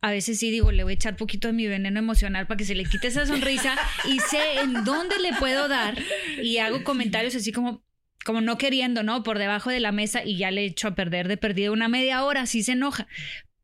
a 0.00 0.10
veces 0.10 0.38
sí 0.38 0.50
digo, 0.50 0.72
le 0.72 0.84
voy 0.84 0.92
a 0.92 0.94
echar 0.94 1.16
poquito 1.16 1.48
de 1.48 1.54
mi 1.54 1.66
veneno 1.66 1.98
emocional 1.98 2.46
para 2.46 2.58
que 2.58 2.64
se 2.64 2.74
le 2.74 2.84
quite 2.84 3.08
esa 3.08 3.26
sonrisa 3.26 3.76
y 4.04 4.20
sé 4.20 4.60
en 4.60 4.84
dónde 4.84 5.18
le 5.18 5.32
puedo 5.34 5.68
dar 5.68 5.98
y 6.42 6.58
hago 6.58 6.84
comentarios 6.84 7.34
así 7.34 7.50
como, 7.50 7.82
como 8.24 8.40
no 8.40 8.58
queriendo, 8.58 9.02
¿no? 9.02 9.22
Por 9.22 9.38
debajo 9.38 9.70
de 9.70 9.80
la 9.80 9.92
mesa 9.92 10.24
y 10.24 10.36
ya 10.36 10.50
le 10.50 10.64
echo 10.64 10.88
a 10.88 10.94
perder 10.94 11.28
de 11.28 11.36
perdido 11.36 11.72
una 11.72 11.88
media 11.88 12.24
hora, 12.24 12.42
así 12.42 12.62
se 12.62 12.72
enoja. 12.72 13.08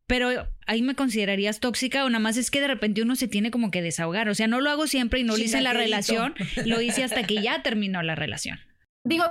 Pero 0.06 0.48
ahí 0.66 0.82
me 0.82 0.94
considerarías 0.94 1.60
tóxica 1.60 2.04
o 2.04 2.10
nada 2.10 2.18
más 2.18 2.36
es 2.36 2.50
que 2.50 2.60
de 2.60 2.66
repente 2.66 3.02
uno 3.02 3.14
se 3.14 3.28
tiene 3.28 3.50
como 3.50 3.70
que 3.70 3.82
desahogar. 3.82 4.28
O 4.28 4.34
sea, 4.34 4.46
no 4.46 4.60
lo 4.60 4.70
hago 4.70 4.86
siempre 4.86 5.20
y 5.20 5.22
no 5.22 5.36
lo 5.36 5.42
hice 5.42 5.58
en 5.58 5.64
la 5.64 5.72
relación, 5.72 6.34
lo 6.64 6.80
hice 6.80 7.04
hasta 7.04 7.22
que 7.22 7.40
ya 7.40 7.62
terminó 7.62 8.02
la 8.02 8.14
relación. 8.14 8.58
Digo, 9.04 9.24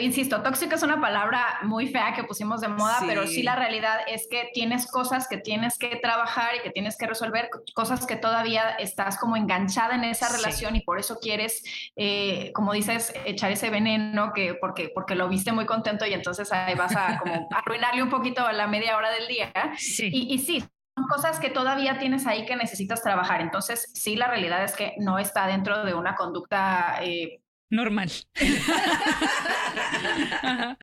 insisto, 0.00 0.40
tóxica 0.42 0.76
es 0.76 0.84
una 0.84 1.00
palabra 1.00 1.58
muy 1.64 1.88
fea 1.88 2.14
que 2.14 2.22
pusimos 2.22 2.60
de 2.60 2.68
moda, 2.68 2.98
pero 3.04 3.26
sí 3.26 3.42
la 3.42 3.56
realidad 3.56 3.98
es 4.06 4.28
que 4.30 4.50
tienes 4.54 4.88
cosas 4.88 5.26
que 5.26 5.38
tienes 5.38 5.78
que 5.78 5.96
trabajar 5.96 6.54
y 6.54 6.60
que 6.60 6.70
tienes 6.70 6.96
que 6.96 7.08
resolver, 7.08 7.50
cosas 7.74 8.06
que 8.06 8.14
todavía 8.14 8.70
estás 8.78 9.18
como 9.18 9.36
enganchada 9.36 9.96
en 9.96 10.04
esa 10.04 10.28
relación 10.28 10.76
y 10.76 10.80
por 10.82 11.00
eso 11.00 11.18
quieres, 11.20 11.64
eh, 11.96 12.52
como 12.54 12.72
dices, 12.72 13.12
echar 13.24 13.50
ese 13.50 13.68
veneno 13.68 14.32
que 14.32 14.54
porque, 14.54 14.92
porque 14.94 15.16
lo 15.16 15.28
viste 15.28 15.50
muy 15.50 15.66
contento 15.66 16.06
y 16.06 16.14
entonces 16.14 16.52
ahí 16.52 16.76
vas 16.76 16.94
a 16.94 17.18
como 17.18 17.48
arruinarle 17.50 18.04
un 18.04 18.10
poquito 18.10 18.46
a 18.46 18.52
la 18.52 18.68
media 18.68 18.96
hora 18.96 19.10
del 19.10 19.26
día. 19.26 19.52
Y, 19.98 20.32
y 20.32 20.38
sí, 20.38 20.64
son 20.96 21.08
cosas 21.08 21.40
que 21.40 21.50
todavía 21.50 21.98
tienes 21.98 22.28
ahí 22.28 22.46
que 22.46 22.54
necesitas 22.54 23.02
trabajar. 23.02 23.40
Entonces, 23.40 23.90
sí, 23.92 24.14
la 24.14 24.28
realidad 24.28 24.62
es 24.62 24.76
que 24.76 24.94
no 24.98 25.18
está 25.18 25.48
dentro 25.48 25.84
de 25.84 25.94
una 25.94 26.14
conducta 26.14 27.00
eh, 27.02 27.40
normal. 27.70 28.10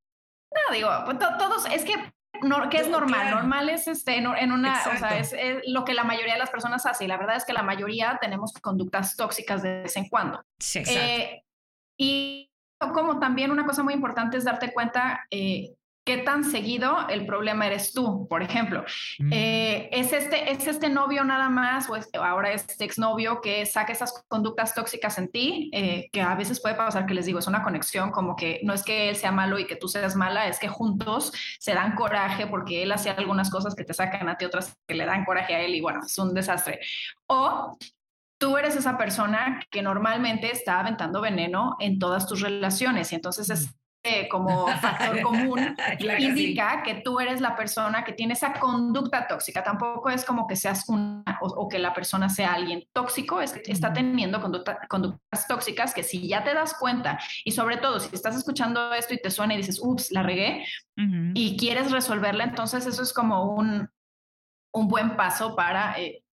No, 0.53 0.71
digo, 0.71 0.87
pues, 1.05 1.17
todos, 1.17 1.65
es 1.71 1.83
que 1.83 1.95
¿qué 2.69 2.77
es 2.77 2.89
normal? 2.89 3.31
Normal 3.31 3.69
es 3.69 3.87
este, 3.87 4.17
en 4.17 4.51
una, 4.51 4.81
o 4.93 4.97
sea, 4.97 5.17
es, 5.17 5.33
lo 5.67 5.85
que 5.85 5.93
la 5.93 6.03
mayoría 6.03 6.33
de 6.33 6.39
las 6.39 6.49
personas 6.49 6.85
hace 6.85 7.05
y 7.05 7.07
la 7.07 7.17
verdad 7.17 7.37
es 7.37 7.45
que 7.45 7.53
la 7.53 7.63
mayoría 7.63 8.17
tenemos 8.21 8.53
conductas 8.53 9.15
tóxicas 9.15 9.61
de 9.61 9.83
vez 9.83 9.97
en 9.97 10.09
cuando. 10.09 10.43
Sí, 10.59 10.83
eh, 10.87 11.43
y 11.97 12.51
como 12.79 13.19
también 13.19 13.51
una 13.51 13.65
cosa 13.65 13.83
muy 13.83 13.93
importante 13.93 14.37
es 14.37 14.43
darte 14.43 14.73
cuenta 14.73 15.25
eh, 15.31 15.73
¿Qué 16.05 16.17
tan 16.17 16.43
seguido 16.43 17.07
el 17.09 17.25
problema 17.25 17.65
eres 17.65 17.93
tú? 17.93 18.27
Por 18.27 18.43
ejemplo, 18.43 18.83
mm. 19.19 19.31
eh, 19.31 19.89
¿es, 19.93 20.11
este, 20.11 20.51
¿es 20.51 20.67
este 20.67 20.89
novio 20.89 21.23
nada 21.23 21.47
más 21.49 21.89
o 21.89 21.95
ahora 22.21 22.51
es 22.51 22.65
este 22.67 22.83
exnovio 22.83 23.39
que 23.39 23.65
saca 23.65 23.93
esas 23.93 24.25
conductas 24.27 24.75
tóxicas 24.75 25.17
en 25.17 25.31
ti? 25.31 25.69
Eh, 25.71 26.09
que 26.11 26.21
a 26.21 26.35
veces 26.35 26.61
puede 26.61 26.75
pasar 26.75 27.05
que 27.05 27.13
les 27.13 27.25
digo, 27.25 27.39
es 27.39 27.47
una 27.47 27.63
conexión 27.63 28.11
como 28.11 28.35
que 28.35 28.59
no 28.63 28.73
es 28.73 28.83
que 28.83 29.09
él 29.09 29.15
sea 29.15 29.31
malo 29.31 29.59
y 29.59 29.65
que 29.65 29.77
tú 29.77 29.87
seas 29.87 30.17
mala, 30.17 30.47
es 30.47 30.59
que 30.59 30.67
juntos 30.67 31.31
se 31.59 31.73
dan 31.73 31.95
coraje 31.95 32.47
porque 32.47 32.83
él 32.83 32.91
hacía 32.91 33.13
algunas 33.13 33.49
cosas 33.49 33.73
que 33.73 33.85
te 33.85 33.93
sacan 33.93 34.27
a 34.27 34.37
ti, 34.37 34.43
otras 34.43 34.75
que 34.85 34.95
le 34.95 35.05
dan 35.05 35.23
coraje 35.23 35.55
a 35.55 35.61
él 35.61 35.73
y 35.73 35.79
bueno, 35.79 36.01
es 36.05 36.17
un 36.17 36.33
desastre. 36.33 36.81
O 37.27 37.77
tú 38.37 38.57
eres 38.57 38.75
esa 38.75 38.97
persona 38.97 39.61
que 39.71 39.81
normalmente 39.81 40.51
está 40.51 40.81
aventando 40.81 41.21
veneno 41.21 41.77
en 41.79 41.97
todas 41.97 42.27
tus 42.27 42.41
relaciones 42.41 43.13
y 43.13 43.15
entonces 43.15 43.49
es 43.49 43.67
mm. 43.67 43.82
Como 44.29 44.67
factor 44.67 45.21
común 45.23 45.75
indica 46.19 46.83
que 46.83 46.95
tú 46.95 47.19
eres 47.19 47.39
la 47.39 47.55
persona 47.55 48.03
que 48.03 48.13
tiene 48.13 48.33
esa 48.33 48.53
conducta 48.53 49.27
tóxica. 49.27 49.63
Tampoco 49.63 50.09
es 50.09 50.25
como 50.25 50.45
que 50.45 50.55
seas 50.55 50.87
una 50.89 51.23
o, 51.41 51.69
que 51.69 51.79
la 51.79 51.93
persona 51.93 52.29
sea 52.29 52.53
alguien 52.53 52.83
tóxico, 52.91 53.41
es 53.41 53.53
que 53.53 53.71
está 53.71 53.93
teniendo 53.93 54.41
conductas 54.41 55.47
tóxicas 55.47 55.93
que 55.93 56.03
si 56.03 56.27
ya 56.27 56.43
te 56.43 56.53
das 56.53 56.75
cuenta 56.77 57.19
y 57.45 57.51
sobre 57.51 57.77
todo 57.77 57.99
si 57.99 58.13
estás 58.13 58.35
escuchando 58.35 58.93
esto 58.93 59.13
y 59.13 59.21
te 59.21 59.31
suena 59.31 59.53
y 59.53 59.57
dices, 59.57 59.79
ups, 59.81 60.11
la 60.11 60.23
regué 60.23 60.65
y 61.33 61.57
quieres 61.57 61.91
resolverla, 61.91 62.43
entonces 62.43 62.85
eso 62.85 63.01
es 63.01 63.13
como 63.13 63.55
un, 63.55 63.89
un 64.73 64.87
buen 64.87 65.15
paso 65.15 65.55
para 65.55 65.99
eh, 65.99 66.23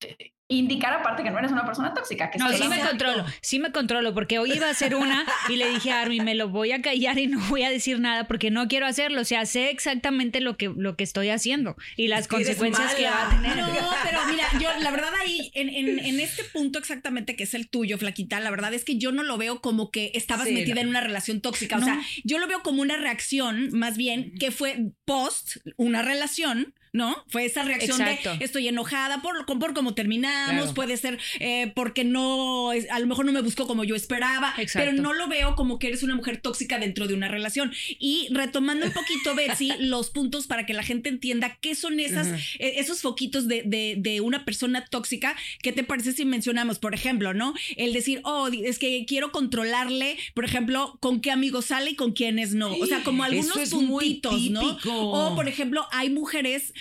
indicar 0.50 0.92
aparte 0.92 1.22
que 1.22 1.30
no 1.30 1.38
eres 1.38 1.52
una 1.52 1.64
persona 1.64 1.94
tóxica. 1.94 2.30
Que 2.30 2.38
no, 2.38 2.52
sí 2.52 2.68
me 2.68 2.80
controlo, 2.80 3.24
sí 3.40 3.58
me 3.58 3.72
controlo, 3.72 4.12
porque 4.12 4.38
hoy 4.38 4.52
iba 4.52 4.68
a 4.68 4.74
ser 4.74 4.96
una 4.96 5.24
y 5.48 5.56
le 5.56 5.70
dije 5.70 5.92
a 5.92 6.02
Armin, 6.02 6.24
me 6.24 6.34
lo 6.34 6.48
voy 6.48 6.72
a 6.72 6.82
callar 6.82 7.18
y 7.18 7.28
no 7.28 7.38
voy 7.48 7.62
a 7.62 7.70
decir 7.70 8.00
nada 8.00 8.26
porque 8.26 8.50
no 8.50 8.66
quiero 8.68 8.86
hacerlo. 8.86 9.20
O 9.20 9.24
sea, 9.24 9.46
sé 9.46 9.70
exactamente 9.70 10.40
lo 10.40 10.56
que, 10.56 10.68
lo 10.76 10.96
que 10.96 11.04
estoy 11.04 11.30
haciendo 11.30 11.76
y 11.96 12.08
las 12.08 12.26
consecuencias 12.26 12.94
que 12.94 13.04
va 13.04 13.28
a 13.28 13.30
tener. 13.30 13.56
No, 13.56 13.94
pero 14.02 14.18
mira, 14.28 14.44
yo 14.60 14.68
la 14.80 14.90
verdad 14.90 15.10
ahí, 15.20 15.52
en, 15.54 15.68
en, 15.70 16.20
este 16.20 16.42
punto 16.44 16.78
exactamente 16.78 17.36
que 17.36 17.44
es 17.44 17.54
el 17.54 17.70
tuyo, 17.70 17.96
Flaquita, 17.96 18.40
la 18.40 18.50
verdad 18.50 18.74
es 18.74 18.84
que 18.84 18.98
yo 18.98 19.12
no 19.12 19.22
lo 19.22 19.38
veo 19.38 19.60
como 19.60 19.90
que 19.90 20.10
estabas 20.14 20.50
metida 20.50 20.80
en 20.80 20.88
una 20.88 21.00
relación 21.00 21.40
tóxica. 21.40 21.76
O 21.76 21.82
sea, 21.82 22.00
yo 22.24 22.38
lo 22.38 22.48
veo 22.48 22.62
como 22.62 22.82
una 22.82 22.96
reacción, 22.96 23.70
más 23.72 23.96
bien, 23.96 24.34
que 24.38 24.50
fue 24.50 24.92
post 25.04 25.58
una 25.76 26.02
relación 26.02 26.74
¿no? 26.92 27.24
Fue 27.28 27.44
esa 27.44 27.62
reacción 27.62 27.98
de 27.98 28.18
estoy 28.40 28.68
enojada 28.68 29.22
por, 29.22 29.46
por 29.46 29.74
cómo 29.74 29.94
terminamos, 29.94 30.72
puede 30.72 30.96
ser 30.96 31.18
eh, 31.38 31.72
porque 31.74 32.04
no, 32.04 32.70
a 32.70 32.98
lo 32.98 33.06
mejor 33.06 33.24
no 33.24 33.32
me 33.32 33.40
buscó 33.42 33.66
como 33.66 33.84
yo 33.84 33.94
esperaba, 33.94 34.54
pero 34.74 34.92
no 34.92 35.12
lo 35.12 35.28
veo 35.28 35.54
como 35.54 35.78
que 35.78 35.88
eres 35.88 36.02
una 36.02 36.14
mujer 36.14 36.40
tóxica 36.40 36.78
dentro 36.78 37.06
de 37.06 37.14
una 37.14 37.28
relación. 37.28 37.72
Y 37.98 38.28
retomando 38.30 38.86
un 38.86 38.92
poquito, 38.92 39.34
Betsy, 39.34 39.72
los 39.80 40.10
puntos 40.10 40.46
para 40.46 40.66
que 40.66 40.74
la 40.74 40.82
gente 40.82 41.08
entienda 41.08 41.56
qué 41.60 41.74
son 41.74 42.00
esas, 42.00 42.28
e, 42.58 42.80
esos 42.80 43.02
foquitos 43.02 43.46
de, 43.46 43.62
de, 43.64 43.94
de, 43.98 44.20
una 44.20 44.44
persona 44.44 44.84
tóxica, 44.84 45.36
¿qué 45.62 45.72
te 45.72 45.84
parece 45.84 46.12
si 46.12 46.24
mencionamos, 46.24 46.78
por 46.78 46.94
ejemplo, 46.94 47.34
¿no? 47.34 47.54
El 47.76 47.92
decir, 47.92 48.20
oh, 48.24 48.48
es 48.48 48.78
que 48.78 49.04
quiero 49.06 49.32
controlarle, 49.32 50.18
por 50.34 50.44
ejemplo, 50.44 50.98
con 51.00 51.20
qué 51.20 51.30
amigos 51.30 51.66
sale 51.66 51.90
y 51.90 51.96
con 51.96 52.12
quiénes 52.12 52.54
no. 52.54 52.72
O 52.72 52.86
sea, 52.86 53.02
como 53.02 53.24
algunos 53.24 53.70
puntitos, 53.70 54.50
¿no? 54.50 54.78
O, 54.86 55.34
por 55.34 55.48
ejemplo, 55.48 55.86
hay 55.92 56.10
mujeres 56.10 56.72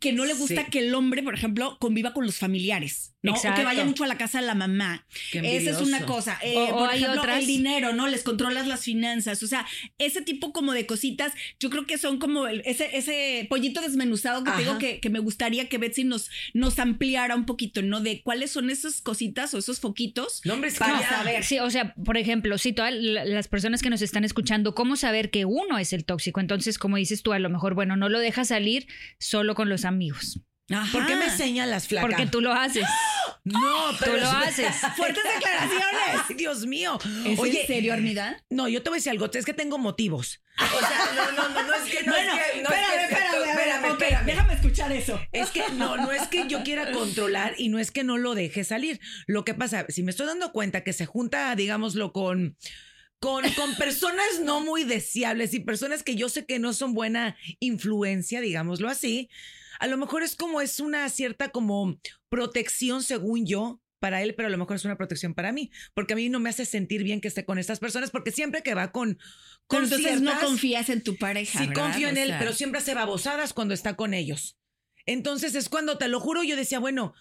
que 0.00 0.12
no 0.12 0.24
le 0.24 0.34
gusta 0.34 0.66
que 0.66 0.80
el 0.80 0.94
hombre, 0.94 1.22
por 1.22 1.34
ejemplo, 1.34 1.76
conviva 1.78 2.12
con 2.12 2.26
los 2.26 2.38
familiares. 2.38 3.14
¿no? 3.22 3.34
O 3.34 3.40
que 3.40 3.64
vaya 3.64 3.84
mucho 3.84 4.04
a 4.04 4.06
la 4.06 4.16
casa 4.16 4.40
de 4.40 4.46
la 4.46 4.54
mamá. 4.54 5.04
Esa 5.32 5.70
es 5.70 5.80
una 5.80 6.06
cosa. 6.06 6.38
Eh, 6.42 6.54
o, 6.56 6.78
por 6.78 6.94
ejemplo, 6.94 7.22
el 7.24 7.46
dinero, 7.46 7.92
¿no? 7.92 8.08
Les 8.08 8.22
controlas 8.22 8.66
las 8.66 8.84
finanzas. 8.84 9.42
O 9.42 9.46
sea, 9.46 9.66
ese 9.98 10.22
tipo 10.22 10.52
como 10.52 10.72
de 10.72 10.86
cositas, 10.86 11.32
yo 11.58 11.68
creo 11.68 11.86
que 11.86 11.98
son 11.98 12.18
como 12.18 12.46
ese, 12.46 12.96
ese 12.96 13.46
pollito 13.50 13.82
desmenuzado 13.82 14.42
que 14.42 14.50
digo 14.58 14.78
que, 14.78 15.00
que, 15.00 15.10
me 15.10 15.18
gustaría 15.18 15.68
que 15.68 15.76
Betsy 15.76 16.04
nos, 16.04 16.30
nos 16.54 16.78
ampliara 16.78 17.36
un 17.36 17.44
poquito, 17.44 17.82
¿no? 17.82 18.00
De 18.00 18.22
cuáles 18.22 18.52
son 18.52 18.70
esas 18.70 19.02
cositas 19.02 19.52
o 19.52 19.58
esos 19.58 19.80
foquitos. 19.80 20.40
Nombres 20.44 20.78
para 20.78 21.06
saber. 21.06 21.44
Sí, 21.44 21.58
o 21.58 21.70
sea, 21.70 21.94
por 21.94 22.16
ejemplo, 22.16 22.56
si 22.56 22.72
todas 22.72 22.94
las 22.94 23.48
personas 23.48 23.82
que 23.82 23.90
nos 23.90 24.00
están 24.00 24.24
escuchando, 24.24 24.74
¿cómo 24.74 24.96
saber 24.96 25.30
que 25.30 25.44
uno 25.44 25.78
es 25.78 25.92
el 25.92 26.04
tóxico? 26.06 26.40
Entonces, 26.40 26.78
como 26.78 26.96
dices 26.96 27.22
tú, 27.22 27.32
a 27.32 27.38
lo 27.38 27.50
mejor, 27.50 27.74
bueno, 27.74 27.96
no 27.96 28.08
lo 28.08 28.18
dejas 28.18 28.48
salir 28.48 28.86
solo 29.18 29.54
con 29.54 29.68
los 29.68 29.84
amigos. 29.90 30.40
¿Por 30.92 31.06
qué 31.06 31.16
me 31.16 31.30
señalas, 31.30 31.88
flaca? 31.88 32.06
Porque 32.06 32.26
tú 32.26 32.40
lo 32.40 32.52
haces. 32.52 32.84
No, 33.42 33.96
pero 33.98 34.16
tú 34.16 34.20
lo 34.20 34.28
haces. 34.28 34.76
Fuertes 34.96 35.24
declaraciones. 35.24 36.28
Dios 36.36 36.66
mío. 36.66 36.98
¿Es 37.24 37.38
Oye, 37.38 37.62
en 37.62 37.66
serio, 37.66 37.94
Armida? 37.94 38.44
No, 38.50 38.68
yo 38.68 38.82
te 38.82 38.90
voy 38.90 38.96
a 38.96 38.98
decir 38.98 39.12
algo. 39.12 39.30
Es 39.32 39.46
que 39.46 39.54
tengo 39.54 39.78
motivos. 39.78 40.42
O 40.58 40.78
sea, 40.78 41.10
no, 41.16 41.32
no, 41.32 41.48
no, 41.48 41.62
no 41.62 41.74
es 41.74 41.90
que 41.90 42.02
no 42.02 42.12
bueno, 42.12 42.34
es 42.34 42.52
que, 42.52 42.62
no 42.62 42.68
espérame, 42.68 43.00
es 43.00 43.08
que, 43.08 43.50
espérame, 43.50 43.84
espérame, 43.92 44.26
Déjame 44.26 44.52
escuchar 44.52 44.92
eso. 44.92 45.18
Es 45.32 45.50
que 45.50 45.62
no, 45.72 45.96
no 45.96 46.12
es 46.12 46.28
que 46.28 46.48
yo 46.48 46.62
quiera 46.62 46.92
controlar 46.92 47.54
y 47.56 47.70
no 47.70 47.78
es 47.78 47.90
que 47.90 48.04
no 48.04 48.18
lo 48.18 48.34
deje 48.34 48.62
salir. 48.62 49.00
Lo 49.26 49.42
que 49.46 49.54
pasa, 49.54 49.86
si 49.88 50.02
me 50.02 50.10
estoy 50.10 50.26
dando 50.26 50.52
cuenta 50.52 50.84
que 50.84 50.92
se 50.92 51.06
junta, 51.06 51.56
digámoslo, 51.56 52.12
con 52.12 52.58
con, 53.20 53.50
con, 53.52 53.74
personas 53.76 54.40
no 54.42 54.60
muy 54.60 54.84
deseables 54.84 55.54
y 55.54 55.60
personas 55.60 56.02
que 56.02 56.14
yo 56.14 56.28
sé 56.28 56.46
que 56.46 56.58
no 56.58 56.74
son 56.74 56.94
buena 56.94 57.36
influencia, 57.58 58.40
digámoslo 58.40 58.88
así, 58.88 59.28
a 59.80 59.86
lo 59.86 59.96
mejor 59.96 60.22
es 60.22 60.36
como 60.36 60.60
es 60.60 60.78
una 60.78 61.08
cierta 61.08 61.48
como 61.48 61.98
protección 62.28 63.02
según 63.02 63.46
yo 63.46 63.80
para 63.98 64.22
él, 64.22 64.34
pero 64.34 64.48
a 64.48 64.50
lo 64.50 64.58
mejor 64.58 64.76
es 64.76 64.84
una 64.84 64.96
protección 64.96 65.34
para 65.34 65.52
mí, 65.52 65.70
porque 65.94 66.12
a 66.12 66.16
mí 66.16 66.28
no 66.28 66.38
me 66.38 66.50
hace 66.50 66.64
sentir 66.64 67.02
bien 67.02 67.20
que 67.20 67.28
esté 67.28 67.44
con 67.44 67.58
estas 67.58 67.80
personas, 67.80 68.10
porque 68.10 68.30
siempre 68.30 68.62
que 68.62 68.74
va 68.74 68.92
con... 68.92 69.18
con 69.66 69.84
entonces 69.84 70.20
no 70.20 70.38
confías 70.40 70.88
en 70.90 71.02
tu 71.02 71.16
pareja. 71.16 71.58
Sí, 71.58 71.72
confío 71.72 72.08
en 72.08 72.18
él, 72.18 72.34
pero 72.38 72.52
siempre 72.52 72.80
hace 72.80 72.94
babosadas 72.94 73.52
cuando 73.52 73.74
está 73.74 73.96
con 73.96 74.14
ellos. 74.14 74.58
Entonces 75.06 75.54
es 75.54 75.68
cuando, 75.68 75.98
te 75.98 76.08
lo 76.08 76.20
juro, 76.20 76.42
yo 76.42 76.56
decía, 76.56 76.78
bueno, 76.78 77.14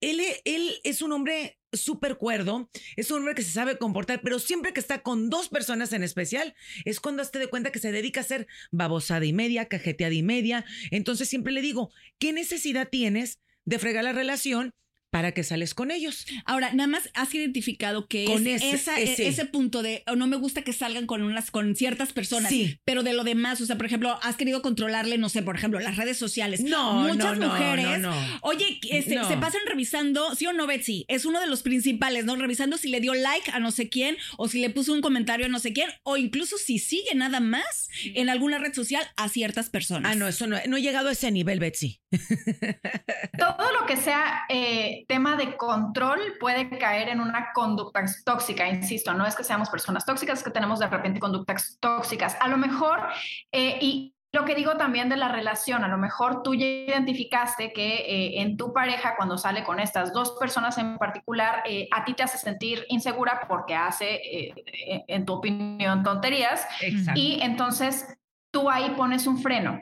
él, 0.00 0.20
él 0.44 0.80
es 0.84 1.02
un 1.02 1.12
hombre 1.12 1.58
súper 1.80 2.16
cuerdo, 2.16 2.70
es 2.96 3.10
un 3.10 3.18
hombre 3.18 3.34
que 3.34 3.42
se 3.42 3.52
sabe 3.52 3.78
comportar, 3.78 4.20
pero 4.22 4.38
siempre 4.38 4.72
que 4.72 4.80
está 4.80 5.02
con 5.02 5.30
dos 5.30 5.48
personas 5.48 5.92
en 5.92 6.02
especial, 6.02 6.54
es 6.84 7.00
cuando 7.00 7.24
te 7.24 7.38
de 7.38 7.48
cuenta 7.48 7.72
que 7.72 7.78
se 7.78 7.92
dedica 7.92 8.20
a 8.20 8.24
ser 8.24 8.46
babosada 8.70 9.24
y 9.24 9.32
media, 9.32 9.66
cajeteada 9.66 10.14
y 10.14 10.22
media. 10.22 10.64
Entonces 10.90 11.28
siempre 11.28 11.52
le 11.52 11.62
digo, 11.62 11.90
¿qué 12.18 12.32
necesidad 12.32 12.88
tienes 12.88 13.40
de 13.64 13.78
fregar 13.78 14.04
la 14.04 14.12
relación 14.12 14.72
para 15.14 15.30
que 15.30 15.44
sales 15.44 15.74
con 15.74 15.92
ellos. 15.92 16.26
Ahora, 16.44 16.72
nada 16.72 16.88
más 16.88 17.08
has 17.14 17.32
identificado 17.32 18.08
que 18.08 18.24
es 18.24 18.64
ese, 18.64 19.28
ese. 19.28 19.44
punto 19.44 19.84
de 19.84 20.02
oh, 20.08 20.16
no 20.16 20.26
me 20.26 20.34
gusta 20.34 20.62
que 20.62 20.72
salgan 20.72 21.06
con 21.06 21.22
unas 21.22 21.52
con 21.52 21.76
ciertas 21.76 22.12
personas, 22.12 22.50
sí. 22.50 22.80
pero 22.84 23.04
de 23.04 23.12
lo 23.12 23.22
demás, 23.22 23.60
o 23.60 23.66
sea, 23.66 23.76
por 23.76 23.86
ejemplo, 23.86 24.18
has 24.24 24.34
querido 24.34 24.60
controlarle, 24.60 25.16
no 25.16 25.28
sé, 25.28 25.44
por 25.44 25.54
ejemplo, 25.54 25.78
las 25.78 25.96
redes 25.96 26.16
sociales. 26.16 26.64
No, 26.64 26.94
muchas 27.04 27.38
no, 27.38 27.46
mujeres. 27.46 28.00
No, 28.00 28.12
oye, 28.42 28.80
este, 28.90 29.14
se 29.24 29.36
pasan 29.36 29.60
revisando, 29.68 30.34
sí 30.34 30.46
o 30.46 30.52
no, 30.52 30.66
Betsy, 30.66 31.04
es 31.06 31.24
uno 31.26 31.38
de 31.38 31.46
los 31.46 31.62
principales, 31.62 32.24
¿no? 32.24 32.34
Revisando 32.34 32.76
si 32.76 32.88
le 32.88 32.98
dio 32.98 33.14
like 33.14 33.52
a 33.52 33.60
no 33.60 33.70
sé 33.70 33.88
quién 33.88 34.16
o 34.36 34.48
si 34.48 34.58
le 34.58 34.70
puso 34.70 34.92
un 34.92 35.00
comentario 35.00 35.46
a 35.46 35.48
no 35.48 35.60
sé 35.60 35.72
quién 35.72 35.90
o 36.02 36.16
incluso 36.16 36.58
si 36.58 36.80
sigue 36.80 37.14
nada 37.14 37.38
más 37.38 37.88
en 38.02 38.30
alguna 38.30 38.58
red 38.58 38.74
social 38.74 39.06
a 39.14 39.28
ciertas 39.28 39.70
personas. 39.70 40.10
Ah, 40.10 40.16
no, 40.16 40.26
eso 40.26 40.48
no, 40.48 40.56
no 40.66 40.76
he 40.76 40.82
llegado 40.82 41.08
a 41.08 41.12
ese 41.12 41.30
nivel, 41.30 41.60
Betsy. 41.60 42.00
Todo 43.38 43.72
lo 43.78 43.86
que 43.86 43.96
sea 43.96 44.42
eh, 44.48 45.03
tema 45.06 45.36
de 45.36 45.56
control 45.56 46.20
puede 46.40 46.68
caer 46.78 47.08
en 47.08 47.20
una 47.20 47.52
conducta 47.52 48.04
tóxica, 48.24 48.68
insisto, 48.68 49.14
no 49.14 49.26
es 49.26 49.34
que 49.34 49.44
seamos 49.44 49.70
personas 49.70 50.04
tóxicas, 50.04 50.38
es 50.38 50.44
que 50.44 50.50
tenemos 50.50 50.78
de 50.78 50.88
repente 50.88 51.20
conductas 51.20 51.78
tóxicas. 51.80 52.36
A 52.40 52.48
lo 52.48 52.56
mejor, 52.56 53.00
eh, 53.52 53.78
y 53.80 54.14
lo 54.32 54.44
que 54.44 54.54
digo 54.54 54.76
también 54.76 55.08
de 55.08 55.16
la 55.16 55.28
relación, 55.28 55.84
a 55.84 55.88
lo 55.88 55.96
mejor 55.96 56.42
tú 56.42 56.54
ya 56.54 56.66
identificaste 56.66 57.72
que 57.72 57.96
eh, 57.98 58.40
en 58.40 58.56
tu 58.56 58.72
pareja, 58.72 59.14
cuando 59.16 59.38
sale 59.38 59.62
con 59.62 59.78
estas 59.78 60.12
dos 60.12 60.32
personas 60.40 60.76
en 60.78 60.98
particular, 60.98 61.62
eh, 61.66 61.88
a 61.92 62.04
ti 62.04 62.14
te 62.14 62.24
hace 62.24 62.38
sentir 62.38 62.84
insegura 62.88 63.46
porque 63.48 63.74
hace, 63.74 64.52
en 65.06 65.24
tu 65.24 65.34
opinión, 65.34 66.02
tonterías. 66.02 66.66
Y 67.14 67.38
entonces 67.42 68.18
tú 68.50 68.68
ahí 68.68 68.90
pones 68.96 69.26
un 69.26 69.38
freno 69.38 69.80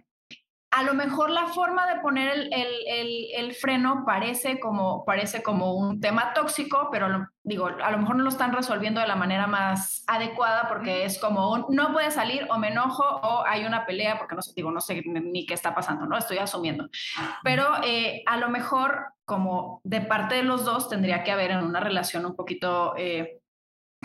a 0.73 0.83
lo 0.85 0.95
mejor 0.95 1.31
la 1.31 1.49
forma 1.49 1.87
de 1.87 2.01
poner 2.01 2.49
el, 2.51 3.55
freno 3.55 4.05
parece 4.07 4.59
como, 4.59 5.05
parece 5.05 5.43
como 5.43 5.75
un 5.75 6.01
tema 6.01 6.33
tóxico, 6.33 6.89
pero 6.91 7.29
digo, 7.43 7.67
a 7.67 7.91
lo 7.91 7.99
mejor 7.99 8.17
no 8.17 8.23
lo 8.25 8.31
están 8.31 8.55
resolviendo 8.55 8.99
de 8.99 9.07
la 9.07 9.15
manera 9.15 9.47
más 9.47 10.03
adecuada 10.07 10.69
porque 10.71 11.05
es 11.05 11.19
como 11.19 11.67
no 11.69 11.93
puede 11.93 12.11
salir 12.11 12.47
o 12.51 12.59
me 12.59 12.69
enojo 12.69 13.05
o 13.05 13.45
hay 13.47 13.67
una 13.67 13.85
pelea 13.85 14.19
porque 14.19 14.35
no 14.35 14.41
sé, 14.41 14.53
digo, 14.57 14.71
no 14.71 14.81
sé 14.81 15.03
ni 15.05 15.45
qué 15.45 15.53
está 15.53 15.75
pasando, 15.75 16.07
¿no? 16.07 16.17
Estoy 16.17 16.39
asumiendo. 16.39 16.89
Pero 17.45 17.67
eh, 17.85 18.23
a 18.25 18.39
lo 18.39 18.49
mejor 18.49 19.13
como 19.27 19.83
de 19.85 20.01
parte 20.01 20.37
de 20.37 20.43
los 20.43 20.65
dos 20.65 20.89
tendría 20.89 21.23
que 21.23 21.33
haber 21.33 21.51
en 21.51 21.65
una 21.65 21.81
relación 21.81 22.25
un 22.25 22.35
poquito... 22.35 22.95
Eh, 22.97 23.42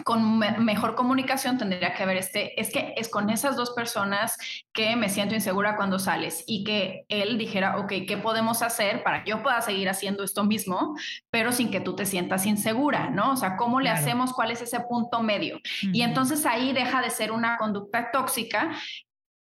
con 0.03 0.37
mejor 0.37 0.95
comunicación 0.95 1.57
tendría 1.57 1.93
que 1.93 2.03
haber 2.03 2.17
este, 2.17 2.59
es 2.59 2.71
que 2.71 2.93
es 2.97 3.09
con 3.09 3.29
esas 3.29 3.55
dos 3.55 3.71
personas 3.71 4.37
que 4.71 4.95
me 4.95 5.09
siento 5.09 5.33
insegura 5.33 5.75
cuando 5.75 5.97
sales 5.99 6.43
y 6.47 6.63
que 6.63 7.05
él 7.09 7.37
dijera, 7.37 7.77
ok, 7.77 7.93
¿qué 8.07 8.17
podemos 8.21 8.61
hacer 8.61 9.03
para 9.03 9.23
que 9.23 9.31
yo 9.31 9.41
pueda 9.41 9.59
seguir 9.61 9.89
haciendo 9.89 10.23
esto 10.23 10.43
mismo, 10.43 10.95
pero 11.29 11.51
sin 11.51 11.71
que 11.71 11.79
tú 11.79 11.95
te 11.95 12.05
sientas 12.05 12.45
insegura, 12.45 13.09
¿no? 13.09 13.31
O 13.31 13.35
sea, 13.35 13.57
¿cómo 13.57 13.79
le 13.79 13.89
hacemos? 13.89 14.33
¿Cuál 14.33 14.51
es 14.51 14.61
ese 14.61 14.79
punto 14.81 15.23
medio? 15.23 15.59
Y 15.81 16.01
entonces 16.01 16.45
ahí 16.45 16.73
deja 16.73 17.01
de 17.01 17.09
ser 17.09 17.31
una 17.31 17.57
conducta 17.57 18.11
tóxica 18.11 18.71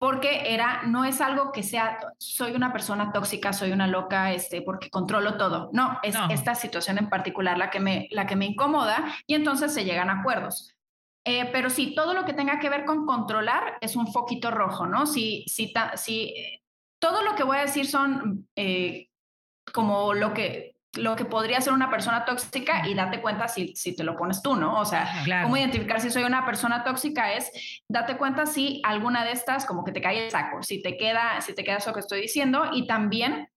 porque 0.03 0.53
era, 0.53 0.83
no 0.83 1.05
es 1.05 1.21
algo 1.21 1.53
que 1.53 1.63
sea, 1.63 1.97
soy 2.19 2.57
una 2.57 2.73
persona 2.73 3.13
tóxica, 3.13 3.53
soy 3.53 3.71
una 3.71 3.87
loca, 3.87 4.33
este, 4.33 4.61
porque 4.61 4.91
controlo 4.91 5.37
todo. 5.37 5.71
No, 5.73 6.01
es 6.03 6.17
esta 6.29 6.57
situación 6.57 6.99
en 6.99 7.09
particular 7.09 7.57
la 7.57 7.71
que, 7.71 7.79
me, 7.79 8.09
la 8.11 8.27
que 8.27 8.35
me 8.35 8.47
incomoda 8.47 9.15
y 9.29 9.35
entonces 9.35 9.73
se 9.73 9.85
llegan 9.85 10.11
a 10.11 10.19
acuerdos. 10.19 10.75
Eh, 11.25 11.49
pero 11.53 11.71
sí, 11.71 11.95
todo 11.95 12.15
lo 12.15 12.25
que 12.25 12.33
tenga 12.33 12.59
que 12.59 12.69
ver 12.69 12.85
con 12.85 13.07
controlar 13.07 13.79
es 13.81 13.95
un 13.95 14.09
foquito 14.09 14.51
rojo, 14.51 14.89
¿no? 14.89 15.07
Si, 15.07 15.45
si, 15.47 15.73
si 15.95 16.35
todo 16.99 17.23
lo 17.23 17.37
que 17.37 17.45
voy 17.45 17.59
a 17.59 17.67
decir 17.67 17.87
son 17.87 18.49
eh, 18.57 19.09
como 19.73 20.15
lo 20.15 20.35
que 20.35 20.72
lo 20.95 21.17
que 21.17 21.25
podría 21.25 21.61
ser 21.61 21.73
una 21.73 21.91
persona 21.91 22.25
tóxica 22.25 22.87
y 22.87 22.95
date 22.95 23.21
cuenta 23.21 23.49
si, 23.49 23.75
si 23.75 23.97
te 23.97 24.05
lo 24.05 24.17
pones 24.17 24.43
tú, 24.43 24.57
¿no? 24.57 24.79
O 24.79 24.85
sea, 24.85 25.25
cómo 25.43 25.57
identificar 25.57 26.01
si 26.01 26.11
soy 26.11 26.25
una 26.25 26.45
persona 26.45 26.85
tóxica 26.85 27.33
es 27.33 27.51
date 27.89 28.17
cuenta 28.17 28.47
si 28.47 28.83
alguna 28.85 29.25
de 29.25 29.33
estas 29.33 29.65
como 29.65 29.85
que 29.85 29.93
te 29.93 30.03
cae 30.03 30.27
el 30.27 30.31
saco, 30.31 30.63
si 30.63 30.83
te 30.83 30.97
queda, 30.97 31.41
si 31.41 31.55
te 31.55 31.65
queda 31.65 31.79
eso 31.79 31.95
que 31.95 32.01
estoy 32.01 32.21
diciendo 32.21 32.71
y 32.73 32.87
también 32.87 33.49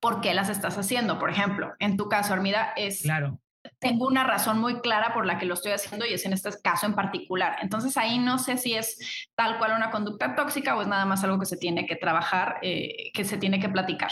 por 0.00 0.20
qué 0.20 0.34
las 0.34 0.48
estás 0.48 0.78
haciendo. 0.78 1.18
Por 1.18 1.30
ejemplo, 1.30 1.74
en 1.80 1.96
tu 1.96 2.08
caso, 2.08 2.32
Armida, 2.32 2.72
es 2.76 3.02
claro 3.02 3.40
tengo 3.78 4.06
una 4.06 4.24
razón 4.24 4.58
muy 4.58 4.80
clara 4.80 5.12
por 5.14 5.26
la 5.26 5.38
que 5.38 5.46
lo 5.46 5.54
estoy 5.54 5.72
haciendo 5.72 6.06
y 6.06 6.12
es 6.12 6.24
en 6.24 6.32
este 6.32 6.50
caso 6.62 6.86
en 6.86 6.94
particular. 6.94 7.56
Entonces 7.62 7.96
ahí 7.96 8.18
no 8.18 8.38
sé 8.38 8.56
si 8.56 8.74
es 8.74 9.28
tal 9.34 9.58
cual 9.58 9.72
una 9.76 9.90
conducta 9.90 10.34
tóxica 10.34 10.76
o 10.76 10.82
es 10.82 10.88
nada 10.88 11.04
más 11.04 11.22
algo 11.24 11.38
que 11.38 11.46
se 11.46 11.56
tiene 11.56 11.86
que 11.86 11.96
trabajar, 11.96 12.58
eh, 12.62 13.10
que 13.12 13.24
se 13.24 13.38
tiene 13.38 13.60
que 13.60 13.68
platicar. 13.68 14.10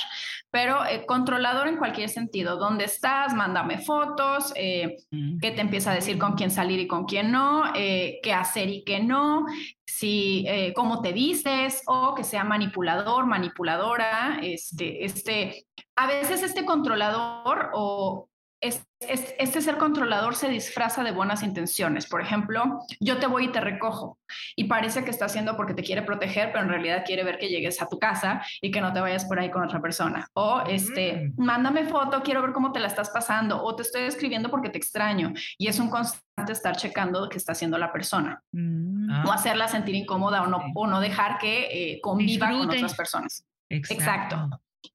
Pero 0.51 0.85
eh, 0.87 1.05
controlador 1.07 1.69
en 1.69 1.77
cualquier 1.77 2.09
sentido, 2.09 2.57
¿dónde 2.57 2.85
estás? 2.85 3.35
Mándame 3.35 3.79
fotos, 3.79 4.53
eh, 4.57 4.97
qué 5.41 5.51
te 5.51 5.61
empieza 5.61 5.93
a 5.93 5.95
decir 5.95 6.19
con 6.19 6.35
quién 6.35 6.51
salir 6.51 6.81
y 6.81 6.87
con 6.87 7.05
quién 7.05 7.31
no, 7.31 7.65
qué 7.75 8.35
hacer 8.35 8.69
y 8.69 8.85
qué 8.85 9.01
no, 9.01 9.47
si 9.85 10.47
cómo 10.75 11.01
te 11.01 11.13
dices 11.13 11.83
o 11.87 12.15
que 12.15 12.25
sea 12.25 12.45
manipulador, 12.45 13.27
manipuladora, 13.27 14.39
este, 14.43 15.05
este, 15.05 15.67
a 15.97 16.07
veces 16.07 16.43
este 16.43 16.65
controlador 16.65 17.71
o 17.75 18.29
este 18.61 19.61
ser 19.61 19.77
controlador 19.77 20.35
se 20.35 20.49
disfraza 20.49 21.05
de 21.05 21.13
buenas 21.13 21.43
intenciones. 21.43 22.07
Por 22.07 22.23
ejemplo, 22.23 22.81
yo 23.01 23.19
te 23.19 23.27
voy 23.27 23.47
y 23.47 23.49
te 23.49 23.61
recojo 23.61 24.19
y 24.57 24.65
parece 24.65 25.05
que 25.05 25.11
está 25.11 25.27
haciendo 25.27 25.57
porque 25.57 25.75
te 25.75 25.83
quiere 25.83 26.03
proteger, 26.03 26.53
pero 26.53 26.65
en 26.65 26.71
realidad 26.71 27.05
quiere 27.05 27.23
ver 27.23 27.39
que 27.39 27.49
llegues 27.49 27.83
a 27.83 27.89
tu 27.89 27.99
casa 27.99 28.43
y 28.61 28.71
que 28.71 28.81
no 28.81 28.93
te 28.93 29.01
vayas 29.01 29.27
por 29.27 29.39
ahí 29.39 29.51
con 29.51 29.63
otra 29.63 29.81
persona. 29.81 30.29
O 30.35 30.63
este, 30.67 31.33
mm. 31.37 31.45
mándame 31.45 31.85
foto, 31.85 32.23
quiero 32.23 32.43
ver 32.43 32.53
cómo 32.53 32.73
te 32.73 32.81
la 32.81 32.89
estás 32.89 33.11
pasando. 33.11 33.63
O 33.63 33.77
te 33.77 33.83
estoy 33.83 34.03
escribiendo 34.03 34.51
porque 34.51 34.71
te 34.71 34.79
extraño. 34.79 35.33
Y 35.59 35.69
es 35.69 35.79
un 35.79 35.91
constante 35.91 36.53
estar 36.53 36.77
checando 36.77 37.29
que 37.29 37.37
está 37.37 37.53
haciendo 37.53 37.77
la 37.79 37.93
persona. 37.93 38.43
Mm. 38.53 39.27
O 39.27 39.33
hacerla 39.33 39.69
sentir 39.69 39.95
incómoda 39.95 40.43
o 40.43 40.47
no, 40.47 40.63
o 40.75 40.87
no 40.87 41.01
dejar 41.01 41.39
que 41.39 41.69
eh, 41.71 42.01
conviva 42.01 42.51
con 42.51 42.71
otras 42.71 42.95
personas. 42.95 43.45
Exacto. 43.69 44.49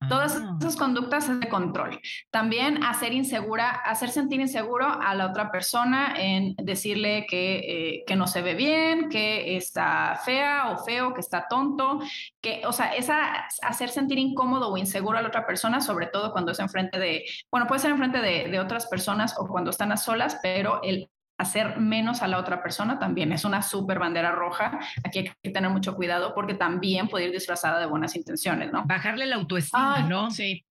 Todas 0.09 0.35
ah. 0.35 0.57
esas 0.59 0.75
conductas 0.75 1.29
es 1.29 1.39
de 1.39 1.49
control. 1.49 1.99
También 2.31 2.83
hacer 2.83 3.13
insegura, 3.13 3.69
hacer 3.69 4.09
sentir 4.09 4.39
inseguro 4.39 4.85
a 4.85 5.13
la 5.15 5.27
otra 5.27 5.51
persona 5.51 6.15
en 6.17 6.55
decirle 6.57 7.25
que, 7.29 7.57
eh, 7.57 8.03
que 8.05 8.15
no 8.15 8.27
se 8.27 8.41
ve 8.41 8.55
bien, 8.55 9.09
que 9.09 9.57
está 9.57 10.19
fea 10.23 10.71
o 10.71 10.83
feo, 10.83 11.13
que 11.13 11.21
está 11.21 11.47
tonto, 11.47 11.99
que, 12.41 12.61
o 12.65 12.71
sea, 12.71 12.95
esa 12.95 13.47
hacer 13.61 13.89
sentir 13.89 14.17
incómodo 14.17 14.69
o 14.69 14.77
inseguro 14.77 15.17
a 15.17 15.21
la 15.21 15.27
otra 15.27 15.45
persona, 15.45 15.81
sobre 15.81 16.07
todo 16.07 16.31
cuando 16.31 16.51
es 16.51 16.59
enfrente 16.59 16.99
de, 16.99 17.25
bueno, 17.49 17.67
puede 17.67 17.81
ser 17.81 17.91
enfrente 17.91 18.21
de, 18.21 18.49
de 18.49 18.59
otras 18.59 18.87
personas 18.87 19.35
o 19.37 19.47
cuando 19.47 19.69
están 19.69 19.91
a 19.91 19.97
solas, 19.97 20.39
pero 20.41 20.81
el 20.83 21.09
hacer 21.41 21.79
menos 21.79 22.21
a 22.21 22.27
la 22.27 22.37
otra 22.37 22.61
persona 22.61 22.99
también 22.99 23.31
es 23.31 23.45
una 23.45 23.61
súper 23.61 23.99
bandera 23.99 24.31
roja. 24.31 24.79
Aquí 25.03 25.19
hay 25.19 25.31
que 25.41 25.49
tener 25.49 25.69
mucho 25.71 25.95
cuidado 25.95 26.33
porque 26.33 26.53
también 26.53 27.07
puede 27.07 27.25
ir 27.25 27.31
disfrazada 27.31 27.79
de 27.79 27.87
buenas 27.87 28.15
intenciones, 28.15 28.71
¿no? 28.71 28.85
Bajarle 28.85 29.25
la 29.25 29.37
autoestima, 29.37 29.99
¿no? 30.07 30.29
Sí. 30.29 30.63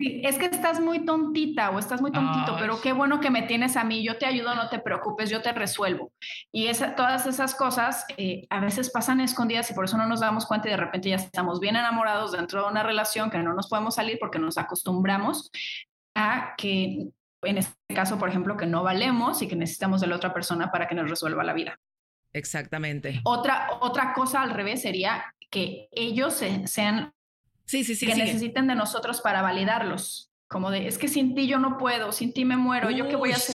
Es 0.00 0.38
que 0.38 0.46
estás 0.46 0.80
muy 0.80 1.04
tontita 1.04 1.70
o 1.70 1.78
estás 1.80 2.00
muy 2.00 2.12
tontito, 2.12 2.56
pero 2.60 2.80
qué 2.80 2.92
bueno 2.92 3.18
que 3.18 3.30
me 3.30 3.42
tienes 3.42 3.76
a 3.76 3.82
mí, 3.82 4.04
yo 4.04 4.16
te 4.16 4.26
ayudo, 4.26 4.54
no 4.54 4.68
te 4.68 4.78
preocupes, 4.78 5.28
yo 5.28 5.42
te 5.42 5.52
resuelvo. 5.52 6.12
Y 6.52 6.70
todas 6.96 7.26
esas 7.26 7.56
cosas 7.56 8.04
eh, 8.16 8.46
a 8.48 8.60
veces 8.60 8.90
pasan 8.90 9.20
escondidas 9.20 9.68
y 9.72 9.74
por 9.74 9.86
eso 9.86 9.98
no 9.98 10.06
nos 10.06 10.20
damos 10.20 10.46
cuenta 10.46 10.68
y 10.68 10.70
de 10.70 10.76
repente 10.76 11.08
ya 11.08 11.16
estamos 11.16 11.58
bien 11.58 11.74
enamorados 11.74 12.30
dentro 12.30 12.62
de 12.62 12.68
una 12.68 12.84
relación 12.84 13.28
que 13.28 13.38
no 13.38 13.54
nos 13.54 13.68
podemos 13.68 13.96
salir 13.96 14.18
porque 14.20 14.38
nos 14.38 14.56
acostumbramos 14.56 15.50
a 16.14 16.54
que 16.56 17.08
en 17.42 17.58
este 17.58 17.94
caso, 17.94 18.18
por 18.18 18.28
ejemplo, 18.28 18.56
que 18.56 18.66
no 18.66 18.82
valemos 18.82 19.42
y 19.42 19.48
que 19.48 19.56
necesitamos 19.56 20.00
de 20.00 20.06
la 20.06 20.16
otra 20.16 20.34
persona 20.34 20.70
para 20.70 20.88
que 20.88 20.94
nos 20.94 21.08
resuelva 21.08 21.44
la 21.44 21.52
vida. 21.52 21.78
Exactamente. 22.32 23.20
Otra, 23.24 23.68
otra 23.80 24.12
cosa 24.12 24.42
al 24.42 24.50
revés 24.50 24.82
sería 24.82 25.34
que 25.50 25.88
ellos 25.92 26.34
sean, 26.34 27.12
sí, 27.64 27.84
sí, 27.84 27.94
sí, 27.94 28.06
que 28.06 28.14
necesiten 28.14 28.66
de 28.66 28.74
nosotros 28.74 29.20
para 29.20 29.42
validarlos. 29.42 30.30
Como 30.48 30.70
de, 30.70 30.86
es 30.86 30.96
que 30.96 31.08
sin 31.08 31.34
ti 31.34 31.46
yo 31.46 31.58
no 31.58 31.76
puedo, 31.76 32.10
sin 32.12 32.32
ti 32.32 32.44
me 32.44 32.56
muero, 32.56 32.90
¿yo 32.90 33.06
qué 33.08 33.16
voy 33.16 33.32
a 33.32 33.36
hacer? 33.36 33.54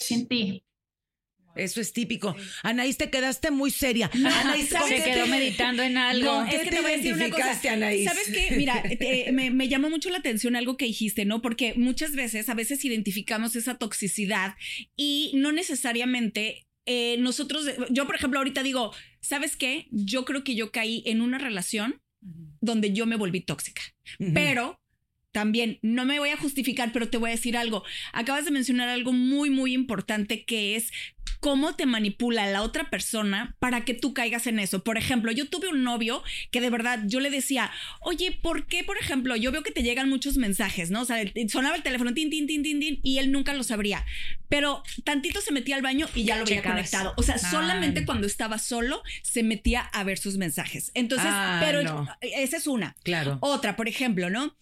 Sin 0.00 0.26
ti. 0.26 0.64
Eso 1.56 1.80
es 1.80 1.92
típico. 1.92 2.34
Anaís, 2.62 2.96
te 2.96 3.10
quedaste 3.10 3.50
muy 3.50 3.72
seria. 3.72 4.08
Anaís, 4.14 4.68
Se 4.68 5.02
quedó 5.02 5.26
meditando 5.26 5.82
en 5.82 5.96
algo. 5.98 6.24
No, 6.24 6.46
es 6.46 6.60
que 6.62 6.70
te 6.70 6.80
voy 6.80 6.92
a 6.92 6.96
decir 6.96 7.12
una 7.14 7.28
cosa. 7.28 7.58
Anaís? 7.72 8.04
¿Sabes 8.08 8.30
qué? 8.32 8.54
Mira, 8.56 8.80
te- 8.82 9.32
me, 9.32 9.50
me 9.50 9.68
llamó 9.68 9.90
mucho 9.90 10.10
la 10.10 10.18
atención 10.18 10.54
algo 10.54 10.76
que 10.76 10.84
dijiste, 10.84 11.24
¿no? 11.24 11.42
Porque 11.42 11.74
muchas 11.74 12.12
veces, 12.12 12.48
a 12.48 12.54
veces 12.54 12.84
identificamos 12.84 13.56
esa 13.56 13.78
toxicidad 13.78 14.54
y 14.96 15.32
no 15.34 15.50
necesariamente 15.50 16.66
eh, 16.86 17.16
nosotros, 17.18 17.66
yo 17.90 18.06
por 18.06 18.14
ejemplo 18.14 18.38
ahorita 18.38 18.62
digo, 18.62 18.92
¿sabes 19.20 19.56
qué? 19.56 19.86
Yo 19.90 20.24
creo 20.24 20.44
que 20.44 20.54
yo 20.54 20.70
caí 20.70 21.02
en 21.04 21.20
una 21.20 21.38
relación 21.38 22.00
donde 22.60 22.92
yo 22.92 23.06
me 23.06 23.16
volví 23.16 23.40
tóxica, 23.40 23.82
pero 24.34 24.80
también 25.32 25.78
no 25.82 26.04
me 26.04 26.18
voy 26.18 26.30
a 26.30 26.36
justificar, 26.36 26.92
pero 26.92 27.08
te 27.08 27.18
voy 27.18 27.30
a 27.30 27.34
decir 27.34 27.56
algo. 27.56 27.84
Acabas 28.12 28.44
de 28.44 28.50
mencionar 28.50 28.88
algo 28.88 29.12
muy, 29.12 29.50
muy 29.50 29.72
importante 29.74 30.44
que 30.44 30.76
es 30.76 30.90
cómo 31.38 31.74
te 31.74 31.86
manipula 31.86 32.46
la 32.50 32.60
otra 32.62 32.90
persona 32.90 33.56
para 33.60 33.84
que 33.86 33.94
tú 33.94 34.12
caigas 34.12 34.46
en 34.46 34.58
eso. 34.58 34.84
Por 34.84 34.98
ejemplo, 34.98 35.32
yo 35.32 35.48
tuve 35.48 35.68
un 35.68 35.82
novio 35.84 36.22
que 36.50 36.60
de 36.60 36.68
verdad 36.68 37.00
yo 37.06 37.18
le 37.20 37.30
decía, 37.30 37.70
oye, 38.00 38.32
¿por 38.42 38.66
qué, 38.66 38.84
por 38.84 38.98
ejemplo, 38.98 39.36
yo 39.36 39.50
veo 39.50 39.62
que 39.62 39.70
te 39.70 39.82
llegan 39.82 40.10
muchos 40.10 40.36
mensajes, 40.36 40.90
¿no? 40.90 41.00
O 41.00 41.04
sea, 41.06 41.22
sonaba 41.48 41.76
el 41.76 41.82
teléfono, 41.82 42.12
tin, 42.12 42.28
tin, 42.28 42.46
tin, 42.46 42.62
tin, 42.62 42.78
tin, 42.78 43.00
y 43.02 43.18
él 43.18 43.32
nunca 43.32 43.54
los 43.54 43.70
abría. 43.70 44.04
Pero 44.50 44.82
tantito 45.04 45.40
se 45.40 45.52
metía 45.52 45.76
al 45.76 45.82
baño 45.82 46.08
y 46.14 46.24
ya 46.24 46.36
lo 46.36 46.44
Checabas. 46.44 46.72
conectado. 46.76 47.14
O 47.16 47.22
sea, 47.22 47.36
Ay. 47.36 47.50
solamente 47.50 48.04
cuando 48.04 48.26
estaba 48.26 48.58
solo 48.58 49.02
se 49.22 49.42
metía 49.42 49.80
a 49.80 50.04
ver 50.04 50.18
sus 50.18 50.36
mensajes. 50.36 50.90
Entonces, 50.92 51.28
Ah, 51.30 51.58
pero 51.64 51.82
no. 51.82 52.06
esa 52.20 52.56
es 52.58 52.66
una. 52.66 52.96
Claro. 53.02 53.38
Otra, 53.40 53.76
por 53.76 53.88
ejemplo, 53.88 54.28
¿no? 54.28 54.54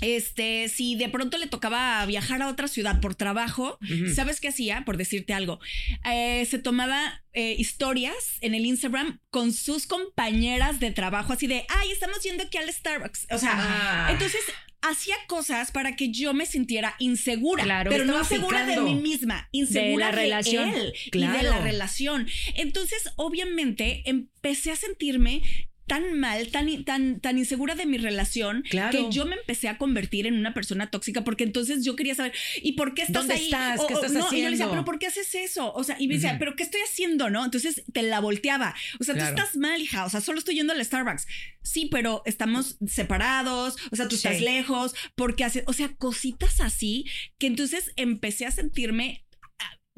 Este, 0.00 0.68
si 0.68 0.94
de 0.96 1.08
pronto 1.08 1.38
le 1.38 1.46
tocaba 1.46 2.04
viajar 2.06 2.40
a 2.42 2.48
otra 2.48 2.68
ciudad 2.68 3.00
por 3.00 3.14
trabajo. 3.14 3.78
¿sabes 4.14 4.40
qué 4.40 4.48
hacía? 4.48 4.84
Por 4.84 4.96
decirte 4.96 5.32
algo, 5.34 5.60
Eh, 6.04 6.46
se 6.48 6.58
tomaba 6.58 7.22
eh, 7.32 7.54
historias 7.58 8.14
en 8.40 8.54
el 8.54 8.64
Instagram 8.66 9.20
con 9.30 9.52
sus 9.52 9.86
compañeras 9.86 10.80
de 10.80 10.90
trabajo, 10.90 11.32
así 11.32 11.46
de, 11.46 11.64
ay, 11.68 11.90
estamos 11.92 12.20
yendo 12.22 12.44
aquí 12.44 12.58
al 12.58 12.72
Starbucks. 12.72 13.26
O 13.30 13.38
sea, 13.38 13.52
Ah. 13.54 14.08
entonces 14.12 14.40
hacía 14.80 15.16
cosas 15.26 15.72
para 15.72 15.96
que 15.96 16.10
yo 16.10 16.34
me 16.34 16.46
sintiera 16.46 16.94
insegura, 17.00 17.64
Claro. 17.64 17.90
pero 17.90 18.04
no 18.04 18.18
insegura 18.18 18.64
de 18.64 18.80
mí 18.80 18.94
misma, 18.94 19.48
insegura 19.52 20.06
la 20.10 20.16
de, 20.16 20.22
relación. 20.22 20.68
él 20.68 20.92
y 21.12 21.18
de 21.26 21.42
la 21.42 21.58
relación. 21.60 22.28
Entonces, 22.54 23.10
obviamente, 23.16 24.02
empecé 24.06 24.70
a 24.70 24.76
sentirme 24.76 25.42
tan 25.88 26.20
mal, 26.20 26.48
tan, 26.52 26.84
tan, 26.84 27.18
tan 27.20 27.38
insegura 27.38 27.74
de 27.74 27.86
mi 27.86 27.98
relación, 27.98 28.62
Claro. 28.70 28.92
que 28.92 29.12
yo 29.12 29.26
me 29.26 29.34
empecé 29.34 29.68
a 29.68 29.76
convertir 29.78 30.26
en 30.28 30.34
una 30.34 30.54
persona 30.54 30.90
tóxica, 30.90 31.24
porque 31.24 31.42
entonces 31.42 31.84
yo 31.84 31.96
quería 31.96 32.14
saber, 32.14 32.32
¿y 32.62 32.72
por 32.74 32.94
qué 32.94 33.02
estás 33.02 33.22
¿Dónde 33.26 33.34
ahí? 33.34 33.44
estás? 33.46 33.80
¿Qué 33.88 33.94
O- 33.94 33.98
o- 33.98 34.04
estás 34.04 34.12
no, 34.12 34.28
Y 34.32 34.38
yo 34.42 34.44
le 34.44 34.50
decía? 34.52 34.70
¿pero 34.70 34.84
por 34.84 35.00
qué 35.00 35.06
haces 35.08 35.34
eso? 35.34 35.72
O 35.74 35.82
sea, 35.82 35.96
y 35.98 36.06
me 36.06 36.14
decía. 36.14 36.36
¿pero 36.38 36.54
qué 36.54 36.62
estoy 36.62 36.80
haciendo? 36.82 37.30
¿No? 37.30 37.44
Entonces 37.44 37.82
te 37.92 38.02
la 38.02 38.20
volteaba. 38.20 38.74
O 39.00 39.04
sea, 39.04 39.14
Claro. 39.14 39.34
tú 39.34 39.40
estás 39.42 39.56
mal, 39.56 39.80
hija. 39.80 40.04
O 40.04 40.10
sea, 40.10 40.20
solo 40.20 40.38
estoy 40.38 40.54
yendo 40.54 40.72
al 40.72 40.84
Starbucks. 40.84 41.26
Sí, 41.62 41.88
pero 41.90 42.22
estamos 42.26 42.76
separados. 42.86 43.76
O 43.90 43.96
sea, 43.96 44.06
tú 44.08 44.16
Sí. 44.16 44.26
estás 44.28 44.40
lejos. 44.42 44.94
Porque 45.14 45.44
hace, 45.44 45.64
o 45.66 45.72
sea, 45.72 45.88
cositas 45.96 46.60
así 46.60 47.06
que 47.38 47.46
entonces 47.46 47.92
empecé 47.96 48.46
a 48.46 48.50
sentirme 48.50 49.24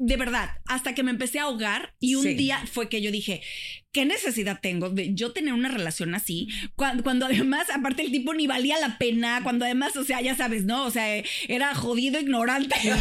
de 0.03 0.17
verdad, 0.17 0.49
hasta 0.65 0.95
que 0.95 1.03
me 1.03 1.11
empecé 1.11 1.37
a 1.39 1.43
ahogar 1.43 1.93
y 1.99 2.15
un 2.15 2.23
Sí. 2.23 2.33
día 2.33 2.63
fue 2.71 2.89
que 2.89 3.03
yo 3.03 3.11
dije, 3.11 3.41
¿qué 3.91 4.03
necesidad 4.03 4.59
tengo 4.59 4.89
de 4.89 5.13
yo 5.13 5.31
tener 5.31 5.53
una 5.53 5.69
relación 5.69 6.15
así? 6.15 6.47
Cuando, 6.75 7.03
cuando 7.03 7.27
además, 7.27 7.69
aparte 7.69 8.01
el 8.01 8.11
tipo 8.11 8.33
ni 8.33 8.47
valía 8.47 8.79
la 8.79 8.97
pena, 8.97 9.41
cuando 9.43 9.63
además, 9.65 9.95
o 9.97 10.03
sea, 10.03 10.19
ya 10.19 10.35
sabes, 10.35 10.65
¿no? 10.65 10.85
O 10.85 10.91
sea, 10.91 11.23
era 11.47 11.75
jodido, 11.75 12.19
ignorante. 12.19 12.75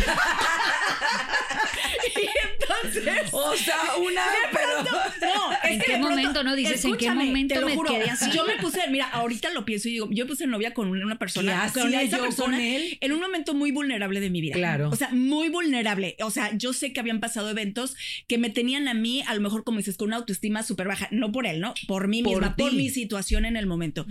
entonces... 2.85 3.29
O 3.33 3.55
sea, 3.57 3.77
una, 3.99 4.23
pero. 4.53 4.83
No, 4.83 5.53
es 5.65 5.71
¿En 5.73 5.79
que 5.81 5.87
qué 5.87 5.93
pronto- 5.93 6.09
momento, 6.11 6.45
no? 6.45 6.57
Dices, 6.57 6.85
¿en 6.85 6.93
qué 6.93 7.07
escúchame, 7.07 7.25
momento 7.27 7.55
te 7.55 7.61
lo 7.61 7.67
me 7.69 7.75
juro, 7.75 7.91
quedé 7.93 8.11
así? 8.11 8.31
Yo 8.33 8.45
me 8.45 8.57
puse, 8.57 8.81
mira, 8.89 9.09
ahorita 9.09 9.51
lo 9.51 9.65
pienso 9.65 9.89
y 9.89 9.93
digo, 9.93 10.09
yo 10.11 10.27
puse 10.27 10.47
novia 10.47 10.73
con 10.75 10.89
una 10.89 11.19
persona, 11.19 11.71
¿Qué 11.73 11.81
con 11.81 11.95
esa 11.95 12.17
yo 12.17 12.23
persona 12.23 12.57
con 12.57 12.65
él? 12.65 12.99
en 13.01 13.13
un 13.13 13.21
momento 13.21 13.55
muy 13.55 13.71
vulnerable 13.71 14.21
de 14.21 14.31
mi 14.31 14.41
vida. 14.41 14.55
Claro. 14.55 14.91
O 14.91 14.97
sea, 14.97 15.11
muy 15.11 15.49
vulnerable. 15.49 16.17
O 16.23 16.31
sea, 16.31 16.51
yo 16.57 16.73
sé 16.73 16.93
que 16.93 17.01
habían 17.01 17.21
pasado 17.21 17.51
eventos 17.51 17.97
que 18.29 18.39
me 18.39 18.51
tenían 18.51 18.89
a 18.89 18.95
mí, 18.95 19.23
a 19.27 19.35
lo 19.35 19.41
mejor 19.41 19.65
como 19.65 19.79
dices, 19.79 19.97
con 19.97 20.09
una 20.09 20.17
autoestima 20.17 20.63
súper 20.63 20.89
baja, 20.89 21.09
no 21.11 21.33
por 21.33 21.47
él, 21.47 21.61
¿no? 21.61 21.75
Por 21.87 22.09
mí 22.09 22.23
Por 22.23 22.33
misma, 22.41 22.57
por 22.57 22.73
mi 22.73 22.89
situación 22.91 23.45
en 23.45 23.57
el 23.57 23.67
momento. 23.67 24.07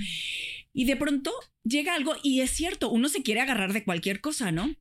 Y 0.73 0.86
de 0.86 0.95
pronto 0.95 1.32
llega 1.63 1.93
algo 1.95 2.15
y 2.23 2.41
es 2.41 2.51
cierto, 2.51 2.89
uno 2.89 3.10
se 3.10 3.23
quiere 3.23 3.41
agarrar 3.41 3.73
de 3.73 3.84
cualquier 3.84 4.21
cosa, 4.21 4.51
¿no? 4.51 4.75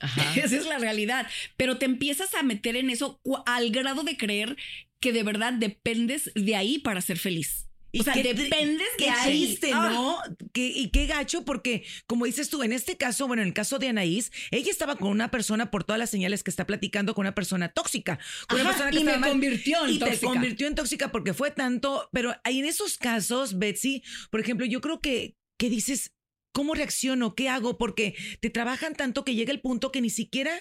Ajá. 0.00 0.34
Esa 0.40 0.56
es 0.56 0.66
la 0.66 0.78
realidad. 0.78 1.26
Pero 1.56 1.78
te 1.78 1.84
empiezas 1.86 2.34
a 2.34 2.42
meter 2.42 2.76
en 2.76 2.90
eso 2.90 3.20
al 3.46 3.70
grado 3.70 4.02
de 4.02 4.16
creer 4.16 4.56
que 5.00 5.12
de 5.12 5.22
verdad 5.22 5.52
dependes 5.52 6.30
de 6.34 6.56
ahí 6.56 6.78
para 6.78 7.00
ser 7.00 7.18
feliz. 7.18 7.68
Y 7.92 8.00
o 8.00 8.02
sea, 8.02 8.14
dependes 8.16 8.88
de 8.98 9.08
ahí. 9.08 9.44
triste, 9.44 9.70
Ah. 9.72 9.88
¿no? 9.92 10.18
Y 10.52 10.88
qué 10.88 11.06
gacho, 11.06 11.44
porque 11.44 11.84
como 12.08 12.24
dices 12.24 12.50
tú, 12.50 12.64
en 12.64 12.72
este 12.72 12.96
caso, 12.96 13.28
bueno, 13.28 13.42
en 13.42 13.48
el 13.48 13.54
caso 13.54 13.78
de 13.78 13.86
Anaís, 13.86 14.32
ella 14.50 14.72
estaba 14.72 14.96
con 14.96 15.10
una 15.12 15.30
persona 15.30 15.70
por 15.70 15.84
todas 15.84 16.00
las 16.00 16.10
señales 16.10 16.42
que 16.42 16.50
está 16.50 16.66
platicando 16.66 17.14
con 17.14 17.22
una 17.22 17.36
persona 17.36 17.68
tóxica. 17.68 18.18
Con 18.48 18.60
una 18.62 18.70
persona 18.70 18.90
que 18.90 18.98
y 18.98 19.04
me 19.04 19.16
mal. 19.16 19.30
convirtió 19.30 19.84
en 19.84 19.90
y 19.92 19.98
te 20.00 20.06
tóxica. 20.06 20.26
convirtió 20.26 20.66
en 20.66 20.74
tóxica 20.74 21.12
porque 21.12 21.34
fue 21.34 21.52
tanto. 21.52 22.08
Pero 22.12 22.34
ahí 22.42 22.58
en 22.58 22.64
esos 22.64 22.98
casos, 22.98 23.60
Betsy, 23.60 24.02
por 24.32 24.40
ejemplo, 24.40 24.66
yo 24.66 24.80
creo 24.80 25.00
que, 25.00 25.36
que 25.56 25.70
dices. 25.70 26.13
¿Cómo 26.54 26.74
reacciono? 26.74 27.34
¿Qué 27.34 27.48
hago? 27.48 27.76
Porque 27.78 28.14
te 28.40 28.48
trabajan 28.48 28.94
tanto 28.94 29.24
que 29.24 29.34
llega 29.34 29.52
el 29.52 29.60
punto 29.60 29.90
que 29.90 30.00
ni 30.00 30.08
siquiera 30.08 30.52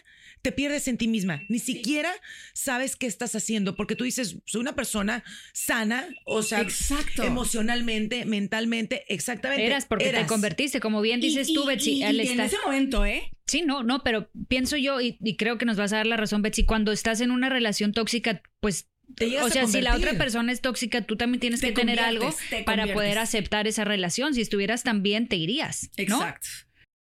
te 0.41 0.51
pierdes 0.51 0.87
en 0.87 0.97
ti 0.97 1.07
misma, 1.07 1.43
ni 1.49 1.59
siquiera 1.59 2.11
sabes 2.53 2.95
qué 2.95 3.05
estás 3.05 3.35
haciendo, 3.35 3.75
porque 3.75 3.95
tú 3.95 4.03
dices, 4.03 4.37
soy 4.45 4.61
una 4.61 4.73
persona 4.75 5.23
sana, 5.53 6.07
o 6.25 6.41
sea, 6.41 6.61
Exacto. 6.61 7.23
emocionalmente, 7.23 8.25
mentalmente, 8.25 9.05
exactamente. 9.07 9.67
Eras 9.67 9.85
porque 9.85 10.11
te 10.11 10.25
convertiste, 10.25 10.79
como 10.79 10.99
bien 11.01 11.21
dices 11.21 11.47
y- 11.49 11.53
tú, 11.53 11.63
Betsy, 11.65 11.99
y- 11.99 12.03
al 12.03 12.19
en 12.19 12.39
ese 12.39 12.57
momento, 12.65 13.05
¿eh? 13.05 13.29
Sí, 13.45 13.61
no, 13.61 13.83
no, 13.83 14.03
pero 14.03 14.31
pienso 14.47 14.77
yo 14.77 14.99
y, 14.99 15.17
y 15.21 15.35
creo 15.37 15.57
que 15.59 15.65
nos 15.65 15.77
vas 15.77 15.93
a 15.93 15.97
dar 15.97 16.07
la 16.07 16.17
razón, 16.17 16.41
Betsy, 16.41 16.65
cuando 16.65 16.91
estás 16.91 17.21
en 17.21 17.29
una 17.29 17.49
relación 17.49 17.91
tóxica, 17.91 18.41
pues, 18.59 18.89
Te 19.15 19.29
llegas 19.29 19.45
o 19.45 19.47
a 19.47 19.49
sea, 19.51 19.67
si 19.67 19.81
la 19.81 19.95
otra 19.95 20.13
persona 20.13 20.51
es 20.51 20.61
tóxica, 20.61 21.01
tú 21.01 21.15
también 21.15 21.39
tienes 21.39 21.61
Te 21.61 21.67
que 21.67 21.73
tener 21.73 21.99
algo 21.99 22.33
te 22.49 22.63
para 22.63 22.91
poder 22.93 23.19
aceptar 23.19 23.67
esa 23.67 23.83
relación. 23.83 24.33
Si 24.33 24.41
estuvieras 24.41 24.83
tan 24.83 25.03
bien, 25.03 25.27
te 25.27 25.35
irías, 25.35 25.89
¿no? 26.07 26.17
Exacto. 26.17 26.47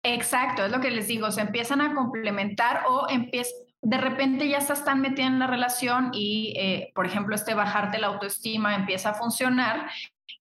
Exacto, 0.03 0.65
es 0.65 0.71
lo 0.71 0.79
que 0.79 0.91
les 0.91 1.07
digo, 1.07 1.29
se 1.29 1.41
empiezan 1.41 1.81
a 1.81 1.93
complementar 1.93 2.83
o 2.87 3.09
empiezan, 3.09 3.53
de 3.81 3.97
repente 3.97 4.47
ya 4.47 4.57
estás 4.57 4.85
tan 4.85 5.01
metida 5.01 5.27
en 5.27 5.39
la 5.39 5.47
relación 5.47 6.11
y, 6.13 6.53
eh, 6.57 6.91
por 6.95 7.05
ejemplo, 7.05 7.35
este 7.35 7.53
bajarte 7.53 7.99
la 7.99 8.07
autoestima 8.07 8.75
empieza 8.75 9.09
a 9.09 9.13
funcionar 9.15 9.89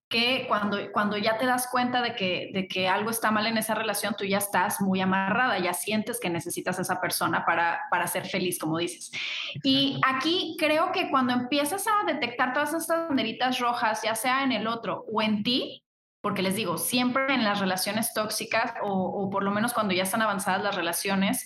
que 0.09 0.45
cuando, 0.47 0.91
cuando 0.91 1.17
ya 1.17 1.37
te 1.37 1.45
das 1.45 1.67
cuenta 1.67 2.01
de 2.01 2.15
que, 2.15 2.49
de 2.51 2.67
que 2.67 2.89
algo 2.89 3.11
está 3.11 3.29
mal 3.29 3.45
en 3.45 3.59
esa 3.59 3.75
relación, 3.75 4.15
tú 4.17 4.25
ya 4.25 4.39
estás 4.39 4.81
muy 4.81 4.99
amarrada, 5.01 5.59
ya 5.59 5.73
sientes 5.73 6.19
que 6.19 6.31
necesitas 6.31 6.79
a 6.79 6.81
esa 6.81 6.99
persona 6.99 7.45
para, 7.45 7.81
para 7.91 8.07
ser 8.07 8.25
feliz, 8.25 8.57
como 8.57 8.79
dices. 8.79 9.11
Y 9.63 10.01
aquí 10.03 10.57
creo 10.57 10.91
que 10.91 11.11
cuando 11.11 11.33
empiezas 11.33 11.85
a 11.87 12.11
detectar 12.11 12.53
todas 12.53 12.73
estas 12.73 13.07
banderitas 13.07 13.59
rojas, 13.59 14.01
ya 14.01 14.15
sea 14.15 14.43
en 14.43 14.51
el 14.51 14.65
otro 14.65 15.05
o 15.13 15.21
en 15.21 15.43
ti, 15.43 15.85
porque 16.21 16.41
les 16.41 16.55
digo, 16.55 16.79
siempre 16.79 17.33
en 17.33 17.43
las 17.43 17.59
relaciones 17.59 18.13
tóxicas 18.13 18.73
o, 18.81 18.91
o 18.91 19.29
por 19.29 19.43
lo 19.43 19.51
menos 19.51 19.73
cuando 19.73 19.93
ya 19.93 20.03
están 20.03 20.23
avanzadas 20.23 20.63
las 20.63 20.75
relaciones, 20.75 21.45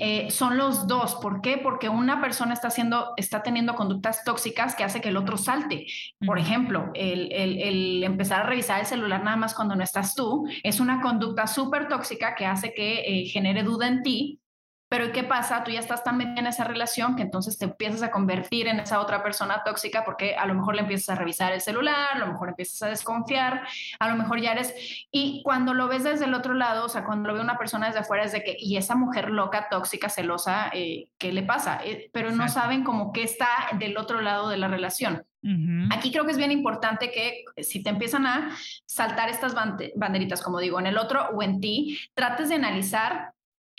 eh, 0.00 0.30
son 0.30 0.56
los 0.58 0.86
dos. 0.88 1.14
¿Por 1.16 1.40
qué? 1.42 1.58
Porque 1.58 1.88
una 1.88 2.20
persona 2.20 2.54
está, 2.54 2.68
haciendo, 2.68 3.12
está 3.16 3.42
teniendo 3.42 3.74
conductas 3.76 4.24
tóxicas 4.24 4.74
que 4.74 4.84
hace 4.84 5.00
que 5.00 5.10
el 5.10 5.16
otro 5.16 5.36
salte. 5.36 5.86
Por 6.26 6.38
ejemplo, 6.38 6.90
el, 6.94 7.30
el- 7.32 7.58
el 7.62 8.04
empezar 8.04 8.40
a 8.42 8.46
revisar 8.46 8.80
el 8.80 8.86
celular 8.86 9.22
nada 9.24 9.36
más 9.36 9.54
cuando 9.54 9.76
no 9.76 9.84
estás 9.84 10.14
tú 10.14 10.46
es 10.62 10.80
una 10.80 11.00
conducta 11.00 11.46
súper 11.46 11.88
tóxica 11.88 12.34
que 12.34 12.46
hace 12.46 12.74
que 12.74 13.00
eh, 13.22 13.26
genere 13.26 13.62
duda 13.62 13.86
en 13.88 14.02
ti. 14.02 14.39
Pero 14.90 15.12
¿qué 15.12 15.22
pasa? 15.22 15.62
Tú 15.62 15.70
ya 15.70 15.78
estás 15.78 16.02
tan 16.02 16.16
metida 16.16 16.40
en 16.40 16.48
esa 16.48 16.64
relación 16.64 17.14
que 17.14 17.22
entonces 17.22 17.56
te 17.56 17.66
empiezas 17.66 18.02
a 18.02 18.10
convertir 18.10 18.66
en 18.66 18.80
esa 18.80 19.00
otra 19.00 19.22
persona 19.22 19.62
tóxica 19.64 20.04
porque 20.04 20.34
a 20.34 20.46
lo 20.46 20.54
mejor 20.54 20.74
le 20.74 20.80
empiezas 20.82 21.10
a 21.10 21.14
revisar 21.14 21.52
el 21.52 21.60
celular, 21.60 22.08
a 22.16 22.18
lo 22.18 22.26
mejor 22.26 22.48
empiezas 22.48 22.82
a 22.82 22.88
desconfiar, 22.88 23.62
a 24.00 24.08
lo 24.08 24.16
mejor 24.16 24.40
ya 24.40 24.50
eres... 24.50 24.74
Y 25.12 25.42
cuando 25.44 25.74
lo 25.74 25.86
ves 25.86 26.02
desde 26.02 26.24
el 26.24 26.34
otro 26.34 26.54
lado, 26.54 26.86
o 26.86 26.88
sea, 26.88 27.04
cuando 27.04 27.28
lo 27.28 27.34
ve 27.34 27.40
una 27.40 27.56
persona 27.56 27.86
desde 27.86 28.00
afuera 28.00 28.24
es 28.24 28.32
de 28.32 28.42
que, 28.42 28.56
y 28.58 28.76
esa 28.78 28.96
mujer 28.96 29.30
loca, 29.30 29.68
tóxica, 29.70 30.08
celosa, 30.08 30.70
eh, 30.72 31.06
¿qué 31.18 31.32
le 31.32 31.44
pasa? 31.44 31.80
Eh, 31.84 32.10
pero 32.12 32.32
no 32.32 32.48
saben 32.48 32.82
como 32.82 33.12
qué 33.12 33.22
está 33.22 33.46
del 33.78 33.96
otro 33.96 34.20
lado 34.20 34.48
de 34.48 34.56
la 34.56 34.66
relación. 34.66 35.24
Aquí 35.90 36.10
creo 36.12 36.26
que 36.26 36.32
es 36.32 36.36
bien 36.36 36.50
importante 36.50 37.12
que 37.12 37.44
eh, 37.54 37.62
si 37.62 37.82
te 37.82 37.90
empiezan 37.90 38.26
a 38.26 38.54
saltar 38.84 39.30
estas 39.30 39.54
bande- 39.54 39.92
banderitas, 39.94 40.42
como 40.42 40.58
digo, 40.58 40.80
en 40.80 40.86
el 40.86 40.98
otro 40.98 41.28
o 41.32 41.42
en 41.42 41.60
ti, 41.60 41.96
trates 42.12 42.48
de 42.48 42.56
analizar 42.56 43.30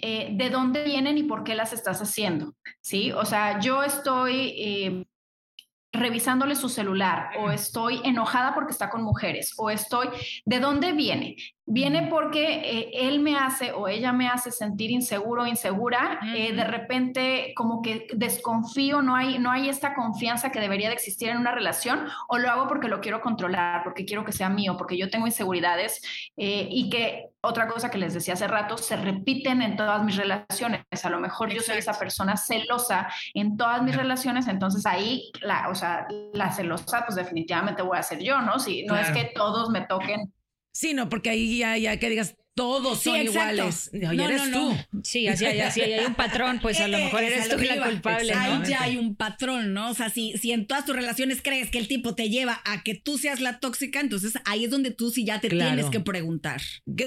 eh, 0.02 0.30
de 0.32 0.50
dónde 0.50 0.84
vienen 0.84 1.18
y 1.18 1.24
por 1.24 1.44
qué 1.44 1.56
las 1.56 1.74
estás 1.74 2.02
haciendo, 2.02 2.56
¿sí? 2.82 3.12
O 3.12 3.26
sea, 3.26 3.60
yo 3.60 3.84
estoy, 3.84 4.54
eh, 4.58 5.06
revisándole 5.94 6.56
su 6.56 6.70
celular 6.70 7.32
o 7.40 7.52
estoy 7.52 8.00
enojada 8.06 8.54
porque 8.54 8.72
está 8.72 8.90
con 8.90 9.04
mujeres 9.04 9.54
o 9.58 9.70
estoy, 9.70 10.08
¿de 10.46 10.60
dónde 10.60 10.94
viene? 10.94 11.36
Viene 11.74 12.08
porque 12.10 12.56
eh, 12.56 12.92
él 13.08 13.22
me 13.22 13.38
hace 13.38 13.72
o 13.72 13.88
ella 13.88 14.12
me 14.12 14.28
hace 14.28 14.52
sentir 14.52 14.92
inseguro, 14.92 15.48
insegura, 15.48 16.20
eh, 16.36 16.52
de 16.52 16.66
repente 16.66 17.54
como 17.56 17.82
que 17.82 18.08
desconfío, 18.14 19.02
no 19.02 19.16
hay, 19.16 19.40
no 19.40 19.50
hay 19.50 19.70
esta 19.70 19.94
confianza 19.94 20.52
que 20.52 20.60
debería 20.60 20.90
de 20.90 20.96
existir 20.96 21.30
en 21.30 21.38
una 21.38 21.54
relación 21.54 22.10
o 22.28 22.38
lo 22.40 22.52
hago 22.52 22.68
porque 22.68 22.90
lo 22.90 23.00
quiero 23.00 23.22
controlar, 23.22 23.86
porque 23.86 24.04
quiero 24.04 24.26
que 24.26 24.34
sea 24.34 24.50
mío, 24.50 24.76
porque 24.76 24.98
yo 24.98 25.10
tengo 25.10 25.28
inseguridades 25.28 26.02
eh, 26.36 26.68
y 26.70 26.90
que 26.90 27.30
otra 27.40 27.70
cosa 27.70 27.90
que 27.90 27.98
les 27.98 28.14
decía 28.14 28.34
hace 28.34 28.50
rato, 28.50 28.78
se 28.78 28.98
repiten 28.98 29.62
en 29.62 29.78
todas 29.78 30.04
mis 30.04 30.18
relaciones. 30.18 30.84
A 31.04 31.10
lo 31.10 31.22
mejor 31.22 31.52
yo 31.52 31.62
soy 31.62 31.78
esa 31.78 31.98
persona 31.98 32.36
celosa 32.36 33.08
en 33.34 33.56
todas 33.56 33.82
mis 33.82 33.96
relaciones, 33.96 34.50
entonces 34.50 34.86
ahí, 34.86 35.32
la, 35.40 35.70
o 35.70 35.76
sea, 35.76 36.06
la 36.34 36.52
celosa, 36.52 37.06
pues 37.06 37.16
definitivamente 37.16 37.82
voy 37.82 37.98
a 37.98 38.04
ser 38.04 38.20
yo, 38.20 38.42
¿no? 38.42 38.60
Si 38.60 38.84
no 38.84 38.98
es 38.98 39.10
que 39.12 39.32
todos 39.34 39.70
me 39.70 39.80
toquen 39.82 40.34
Sí, 40.72 40.94
no, 40.94 41.10
porque 41.10 41.30
ahí 41.30 41.58
ya, 41.58 41.78
ya 41.78 41.98
que 41.98 42.10
digas, 42.10 42.36
todos 42.56 43.02
son 43.02 43.18
iguales. 43.18 43.90
No, 43.94 44.12
eres 44.12 44.52
tú. 44.52 44.76
Sí, 45.04 45.28
así, 45.28 45.46
así, 45.46 45.82
hay 45.82 46.06
un 46.06 46.16
patrón, 46.16 46.60
pues 46.62 46.80
a 46.80 46.88
lo 46.88 46.98
mejor 47.06 47.24
eres 47.24 47.50
tú 47.50 47.58
la 47.58 47.90
culpable. 47.90 48.34
Ahí 48.34 48.62
ya 48.68 48.84
hay 48.84 48.98
un 48.98 49.16
patrón, 49.16 49.74
¿no? 49.74 49.90
O 49.90 49.94
sea, 49.94 50.10
si, 50.10 50.38
si 50.38 50.52
en 50.52 50.68
todas 50.68 50.86
tus 50.86 50.96
relaciones 50.96 51.42
crees 51.42 51.72
que 51.72 51.78
el 51.78 51.88
tipo 51.88 52.16
te 52.16 52.30
lleva 52.30 52.62
a 52.66 52.84
que 52.84 52.96
tú 52.96 53.18
seas 53.18 53.40
la 53.40 53.60
tóxica, 53.60 54.00
entonces 54.00 54.34
ahí 54.46 54.66
es 54.66 54.72
donde 54.72 54.92
tú 54.92 55.12
sí 55.12 55.26
ya 55.26 55.40
te 55.40 55.50
tienes 55.50 55.90
que 55.90 56.00
preguntar. 56.00 56.62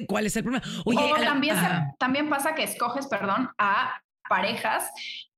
¿Cuál 0.07 0.27
es 0.27 0.37
el 0.37 0.45
problema? 0.45 0.65
Oye, 0.85 0.99
también, 1.23 1.57
también 1.99 2.29
pasa 2.29 2.55
que 2.55 2.63
escoges, 2.63 3.07
perdón, 3.07 3.51
a 3.59 4.03
parejas 4.29 4.91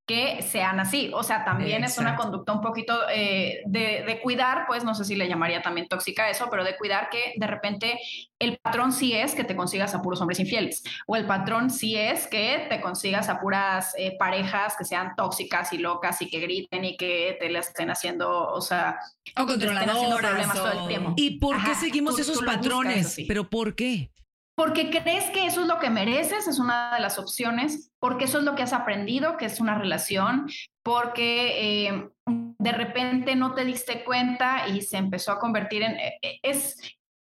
que 0.06 0.40
sean 0.42 0.78
así. 0.78 1.10
O 1.12 1.24
sea, 1.24 1.44
también 1.44 1.82
es 1.82 1.98
una 1.98 2.14
conducta 2.14 2.52
un 2.52 2.60
poquito 2.60 2.96
eh, 3.12 3.62
de, 3.66 4.20
cuidar, 4.22 4.64
pues 4.66 4.84
no 4.84 4.94
sé 4.94 5.04
si 5.04 5.16
le 5.16 5.28
llamaría 5.28 5.62
también 5.62 5.88
tóxica 5.88 6.30
eso, 6.30 6.46
pero 6.50 6.62
de 6.62 6.76
cuidar 6.76 7.10
que 7.10 7.34
de 7.36 7.46
repente 7.46 7.98
el 8.38 8.58
patrón 8.58 8.92
sí 8.92 9.12
es 9.12 9.34
que 9.34 9.42
te 9.42 9.56
consigas 9.56 9.94
a 9.94 10.02
puros 10.02 10.20
hombres 10.20 10.38
infieles, 10.38 10.84
o 11.06 11.16
el 11.16 11.26
patrón 11.26 11.70
sí 11.70 11.96
es 11.96 12.28
que 12.28 12.66
te 12.68 12.80
consigas 12.80 13.28
a 13.28 13.40
puras 13.40 13.94
eh, 13.98 14.16
parejas 14.16 14.76
que 14.76 14.84
sean 14.84 15.14
tóxicas 15.16 15.72
y 15.72 15.78
locas 15.78 16.22
y 16.22 16.30
que 16.30 16.38
griten 16.38 16.84
y 16.84 16.96
que 16.96 17.36
te 17.40 17.50
le 17.50 17.58
estén 17.58 17.90
haciendo, 17.90 18.48
o 18.48 18.60
sea, 18.60 18.98
o 19.36 19.44
controladoras 19.44 20.18
problemas 20.18 20.54
todo 20.54 20.82
el 20.82 20.88
tiempo. 20.88 21.14
¿Y 21.16 21.38
por 21.40 21.62
qué 21.64 21.74
seguimos 21.74 22.18
esos 22.18 22.42
patrones? 22.42 23.16
¿Pero 23.26 23.50
por 23.50 23.74
qué? 23.74 24.10
Porque 24.56 24.88
crees 24.88 25.30
que 25.30 25.46
eso 25.46 25.60
es 25.60 25.66
lo 25.66 25.78
que 25.78 25.90
mereces, 25.90 26.48
es 26.48 26.58
una 26.58 26.94
de 26.94 27.00
las 27.00 27.18
opciones, 27.18 27.92
porque 27.98 28.24
eso 28.24 28.38
es 28.38 28.44
lo 28.44 28.54
que 28.54 28.62
has 28.62 28.72
aprendido, 28.72 29.36
que 29.36 29.44
es 29.44 29.60
una 29.60 29.76
relación, 29.76 30.48
porque 30.82 31.86
eh, 31.86 32.08
de 32.26 32.72
repente 32.72 33.36
no 33.36 33.54
te 33.54 33.66
diste 33.66 34.02
cuenta 34.02 34.66
y 34.68 34.80
se 34.80 34.96
empezó 34.96 35.32
a 35.32 35.38
convertir 35.38 35.82
en... 35.82 35.96
Eh, 36.00 36.40
es, 36.42 36.78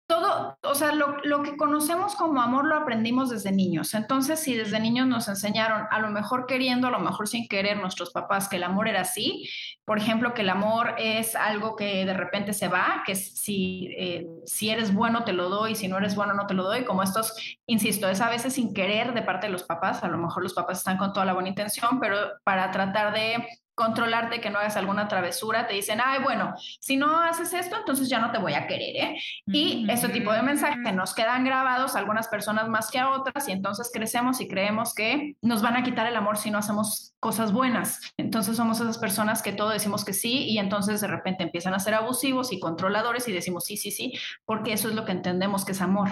todo, 0.08 0.58
o 0.62 0.76
sea, 0.76 0.92
lo, 0.92 1.18
lo, 1.24 1.42
que 1.42 1.58
conocemos 1.58 2.16
como 2.16 2.42
amor 2.42 2.66
lo 2.66 2.76
aprendimos 2.76 3.30
desde 3.30 3.52
niños. 3.52 3.94
Entonces, 3.96 4.40
si 4.40 4.56
desde 4.56 4.80
niños 4.80 5.08
nos 5.08 5.28
enseñaron, 5.28 5.88
a 5.90 6.00
lo 6.00 6.10
mejor 6.10 6.46
queriendo, 6.46 6.88
a 6.88 6.92
lo 6.92 7.00
mejor 7.00 7.28
sin 7.28 7.48
querer, 7.48 7.78
nuestros 7.78 8.12
papás, 8.12 8.48
que 8.48 8.58
el 8.58 8.64
amor 8.64 8.88
era 8.88 9.02
así, 9.02 9.50
por 9.84 9.98
ejemplo, 9.98 10.34
que 10.34 10.42
el 10.42 10.50
amor 10.50 10.96
es 10.98 11.36
algo 11.36 11.76
que 11.76 12.06
de 12.06 12.14
repente 12.14 12.54
se 12.54 12.68
va, 12.68 13.04
que 13.06 13.16
si, 13.16 13.90
eh, 13.98 14.28
si 14.46 14.70
eres 14.70 14.94
bueno 14.94 15.24
te 15.24 15.34
lo 15.34 15.50
doy, 15.50 15.76
si 15.76 15.88
no 15.88 15.98
eres 15.98 16.16
bueno 16.16 16.34
no 16.34 16.46
te 16.46 16.54
lo 16.54 16.64
doy, 16.64 16.86
como 16.86 17.02
estos, 17.02 17.34
insisto, 17.66 18.08
es 18.08 18.22
a 18.22 18.30
veces 18.30 18.54
sin 18.54 18.74
querer 18.74 19.14
de 19.14 19.24
parte 19.24 19.48
de 19.48 19.54
los 19.54 19.64
papás, 19.64 20.04
a 20.04 20.08
lo 20.08 20.18
mejor 20.18 20.44
los 20.44 20.54
papás 20.54 20.80
están 20.80 20.98
con 20.98 21.14
toda 21.14 21.26
la 21.26 21.34
buena 21.34 21.50
intención, 21.50 22.00
pero 22.00 22.18
para 22.44 22.70
tratar 22.72 23.14
de 23.14 23.48
controlarte 23.76 24.42
que 24.42 24.50
no 24.50 24.60
hagas 24.60 24.78
alguna 24.78 25.08
travesura, 25.08 25.68
te 25.68 25.74
dicen, 25.74 26.00
ay, 26.04 26.24
bueno, 26.24 26.54
si 26.80 26.98
no 26.98 27.20
haces 27.22 27.54
esto, 27.54 27.76
entonces 27.78 28.10
ya 28.10 28.20
no 28.20 28.32
te 28.32 28.40
voy 28.40 28.54
a 28.54 28.68
querer, 28.68 28.96
¿eh? 28.96 29.22
Y 29.48 29.86
ese 29.90 30.10
tipo 30.10 30.32
de 30.32 30.42
mensajes 30.42 30.94
nos 30.94 31.14
quedan 31.14 31.44
grabados, 31.44 31.96
algunas 31.96 32.28
personas 32.28 32.70
más 32.70 32.90
que 32.90 33.00
a 33.00 33.12
otras, 33.12 33.48
y 33.48 33.52
entonces 33.52 33.92
crecemos 33.94 34.40
y 34.42 34.48
creemos 34.48 34.94
que 34.94 35.36
nos 35.42 35.62
van 35.62 35.76
a 35.76 35.84
quitar 35.84 36.08
el 36.08 36.16
amor 36.16 36.38
si 36.38 36.52
no 36.52 36.58
hacemos 36.58 37.14
cosas 37.20 37.52
buenas. 37.52 38.00
Entonces 38.18 38.56
somos 38.56 38.80
esas 38.80 38.98
personas 38.98 39.42
que 39.42 39.52
todo 39.52 39.70
decimos 39.70 40.06
que 40.06 40.14
sí 40.14 40.46
y 40.48 40.58
entonces 40.58 41.02
de 41.02 41.08
repente 41.08 41.44
empiezan 41.44 41.74
a 41.74 41.80
ser 41.80 41.96
abusivos 41.96 42.54
y 42.54 42.60
controladores 42.60 43.28
y 43.28 43.34
decimos 43.34 43.66
sí, 43.66 43.78
sí, 43.78 43.92
sí, 43.92 44.14
porque 44.46 44.74
eso 44.74 44.90
es 44.90 44.96
lo 44.96 45.06
que 45.06 45.12
entendemos 45.12 45.66
que 45.66 45.74
es 45.74 45.82
amor. 45.82 46.10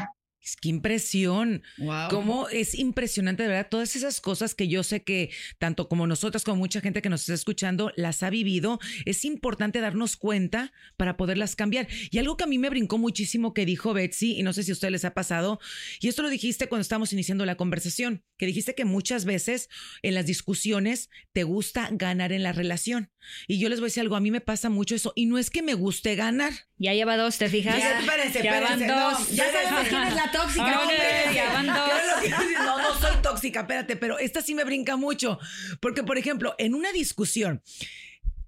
Qué 0.61 0.69
impresión. 0.69 1.63
Wow. 1.77 2.09
Cómo 2.09 2.49
es 2.49 2.75
impresionante, 2.75 3.43
de 3.43 3.49
verdad, 3.49 3.67
todas 3.69 3.95
esas 3.95 4.19
cosas 4.19 4.55
que 4.55 4.67
yo 4.67 4.83
sé 4.83 5.03
que 5.03 5.29
tanto 5.57 5.87
como 5.87 6.05
nosotras, 6.05 6.43
como 6.43 6.57
mucha 6.57 6.81
gente 6.81 7.01
que 7.01 7.09
nos 7.09 7.21
está 7.21 7.33
escuchando, 7.33 7.91
las 7.95 8.23
ha 8.23 8.29
vivido. 8.29 8.79
Es 9.05 9.23
importante 9.25 9.79
darnos 9.79 10.17
cuenta 10.17 10.73
para 10.97 11.15
poderlas 11.15 11.55
cambiar. 11.55 11.87
Y 12.11 12.17
algo 12.17 12.35
que 12.35 12.43
a 12.43 12.47
mí 12.47 12.57
me 12.57 12.69
brincó 12.69 12.97
muchísimo 12.97 13.53
que 13.53 13.65
dijo 13.65 13.93
Betsy, 13.93 14.37
y 14.37 14.43
no 14.43 14.53
sé 14.53 14.63
si 14.63 14.71
a 14.71 14.73
ustedes 14.73 14.91
les 14.91 15.05
ha 15.05 15.13
pasado, 15.13 15.59
y 15.99 16.09
esto 16.09 16.21
lo 16.23 16.29
dijiste 16.29 16.67
cuando 16.67 16.81
estábamos 16.81 17.13
iniciando 17.13 17.45
la 17.45 17.55
conversación, 17.55 18.23
que 18.37 18.45
dijiste 18.45 18.75
que 18.75 18.85
muchas 18.85 19.25
veces 19.25 19.69
en 20.01 20.13
las 20.13 20.25
discusiones 20.25 21.09
te 21.31 21.43
gusta 21.43 21.89
ganar 21.91 22.33
en 22.33 22.43
la 22.43 22.51
relación. 22.51 23.11
Y 23.47 23.59
yo 23.59 23.69
les 23.69 23.79
voy 23.79 23.85
a 23.85 23.87
decir 23.87 24.01
algo, 24.01 24.17
a 24.17 24.19
mí 24.19 24.31
me 24.31 24.41
pasa 24.41 24.69
mucho 24.69 24.95
eso, 24.95 25.13
y 25.15 25.25
no 25.25 25.37
es 25.37 25.49
que 25.49 25.61
me 25.61 25.73
guste 25.73 26.15
ganar. 26.15 26.51
Ya 26.77 26.93
lleva 26.93 27.15
dos, 27.15 27.37
¿te 27.37 27.49
fijas? 27.49 27.77
Ya, 27.77 27.99
espérense, 27.99 28.43
ya 28.43 28.59
van 28.59 28.79
dos. 28.79 29.31
ya 29.31 29.49
sabemos 29.51 29.87
quién 29.87 30.03
es 30.03 30.15
la 30.15 30.31
tóxica. 30.33 30.81
No, 32.63 32.77
no 32.77 32.99
soy 32.99 33.15
tóxica, 33.21 33.61
espérate, 33.61 33.95
pero 33.95 34.17
esta 34.19 34.41
sí 34.41 34.55
me 34.55 34.63
brinca 34.63 34.95
mucho. 34.95 35.39
Porque, 35.79 36.03
por 36.03 36.17
ejemplo, 36.17 36.55
en 36.57 36.73
una 36.73 36.91
discusión, 36.91 37.61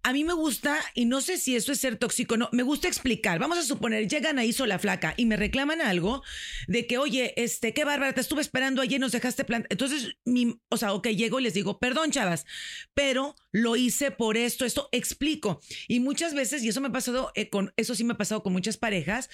a 0.06 0.14
mí 0.14 0.24
me 0.24 0.34
gusta, 0.34 0.80
y 0.94 1.06
no 1.06 1.20
sé 1.20 1.40
si 1.40 1.56
eso 1.56 1.72
es 1.72 1.80
ser 1.80 1.98
tóxico, 1.98 2.38
no, 2.38 2.48
me 2.52 2.62
gusta 2.62 2.88
explicar. 2.88 3.40
Vamos 3.40 3.58
a 3.58 3.64
suponer, 3.64 4.08
llegan 4.08 4.38
ahí 4.38 4.54
sola 4.54 4.78
flaca 4.78 5.16
y 5.18 5.26
me 5.26 5.36
reclaman 5.36 5.82
algo 5.82 6.22
de 6.68 6.86
que, 6.86 7.00
oye, 7.00 7.34
este, 7.38 7.74
qué 7.74 7.86
bárbara, 7.86 8.14
te 8.14 8.22
estuve 8.22 8.42
esperando 8.42 8.84
ayer, 8.84 9.00
nos 9.00 9.14
dejaste 9.14 9.46
plantar. 9.46 9.68
Entonces, 9.72 10.16
mi, 10.24 10.62
o 10.70 10.78
sea, 10.78 10.94
ok, 10.94 11.08
llego 11.08 11.40
y 11.40 11.44
les 11.44 11.56
digo, 11.56 11.80
perdón, 11.80 12.12
chavas, 12.12 12.46
pero 12.94 13.36
lo 13.52 13.76
hice 13.78 14.12
por 14.12 14.38
esto, 14.38 14.64
esto 14.64 14.90
explico. 14.92 15.60
Y 15.88 16.02
muchas 16.02 16.36
veces, 16.36 16.64
y 16.64 16.70
eso 16.70 16.82
me 16.82 16.90
ha 16.90 16.92
pasado, 16.92 17.32
eh, 17.34 17.50
con, 17.50 17.74
eso 17.76 17.96
sí 17.96 18.04
me 18.04 18.14
ha 18.14 18.18
pasado 18.18 18.44
con 18.44 18.54
muchas 18.54 18.78
parejas, 18.78 19.32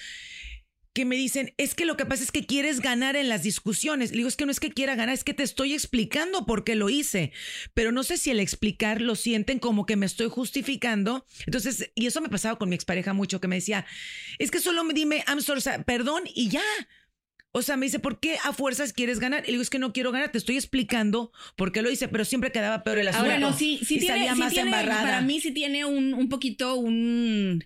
que 0.92 1.04
me 1.04 1.16
dicen, 1.16 1.54
es 1.56 1.74
que 1.74 1.86
lo 1.86 1.96
que 1.96 2.04
pasa 2.04 2.22
es 2.22 2.30
que 2.30 2.44
quieres 2.44 2.80
ganar 2.80 3.16
en 3.16 3.28
las 3.28 3.42
discusiones. 3.42 4.10
Le 4.10 4.18
digo, 4.18 4.28
es 4.28 4.36
que 4.36 4.44
no 4.44 4.52
es 4.52 4.60
que 4.60 4.70
quiera 4.70 4.94
ganar, 4.94 5.14
es 5.14 5.24
que 5.24 5.34
te 5.34 5.42
estoy 5.42 5.72
explicando 5.72 6.44
por 6.44 6.64
qué 6.64 6.74
lo 6.74 6.90
hice. 6.90 7.32
Pero 7.74 7.92
no 7.92 8.02
sé 8.02 8.18
si 8.18 8.30
el 8.30 8.40
explicar 8.40 9.00
lo 9.00 9.14
sienten 9.14 9.58
como 9.58 9.86
que 9.86 9.96
me 9.96 10.06
estoy 10.06 10.28
justificando. 10.28 11.26
Entonces, 11.46 11.90
y 11.94 12.06
eso 12.06 12.20
me 12.20 12.28
pasaba 12.28 12.58
con 12.58 12.68
mi 12.68 12.74
expareja 12.74 13.14
mucho, 13.14 13.40
que 13.40 13.48
me 13.48 13.56
decía, 13.56 13.86
es 14.38 14.50
que 14.50 14.60
solo 14.60 14.84
me 14.84 14.92
dime, 14.92 15.24
I'm 15.26 15.40
sorry, 15.40 15.62
perdón 15.86 16.24
y 16.34 16.50
ya. 16.50 16.62
O 17.54 17.60
sea, 17.60 17.76
me 17.76 17.84
dice, 17.84 17.98
¿por 17.98 18.18
qué 18.18 18.36
a 18.44 18.52
fuerzas 18.54 18.94
quieres 18.94 19.18
ganar? 19.18 19.42
Y 19.44 19.46
le 19.46 19.52
digo, 19.52 19.62
es 19.62 19.70
que 19.70 19.78
no 19.78 19.92
quiero 19.92 20.10
ganar, 20.10 20.32
te 20.32 20.38
estoy 20.38 20.56
explicando 20.56 21.32
por 21.54 21.70
qué 21.70 21.82
lo 21.82 21.90
hice, 21.90 22.08
pero 22.08 22.24
siempre 22.24 22.50
quedaba 22.50 22.82
peor 22.82 22.98
el 22.98 23.08
asunto. 23.08 23.26
Ahora, 23.26 23.38
no, 23.38 23.52
sí, 23.52 23.80
sí 23.84 23.98
tiene, 23.98 24.34
más 24.34 24.54
Para 24.54 25.20
mí 25.20 25.38
sí 25.38 25.52
tiene 25.52 25.84
un, 25.84 26.14
un 26.14 26.28
poquito 26.30 26.76
un 26.76 27.62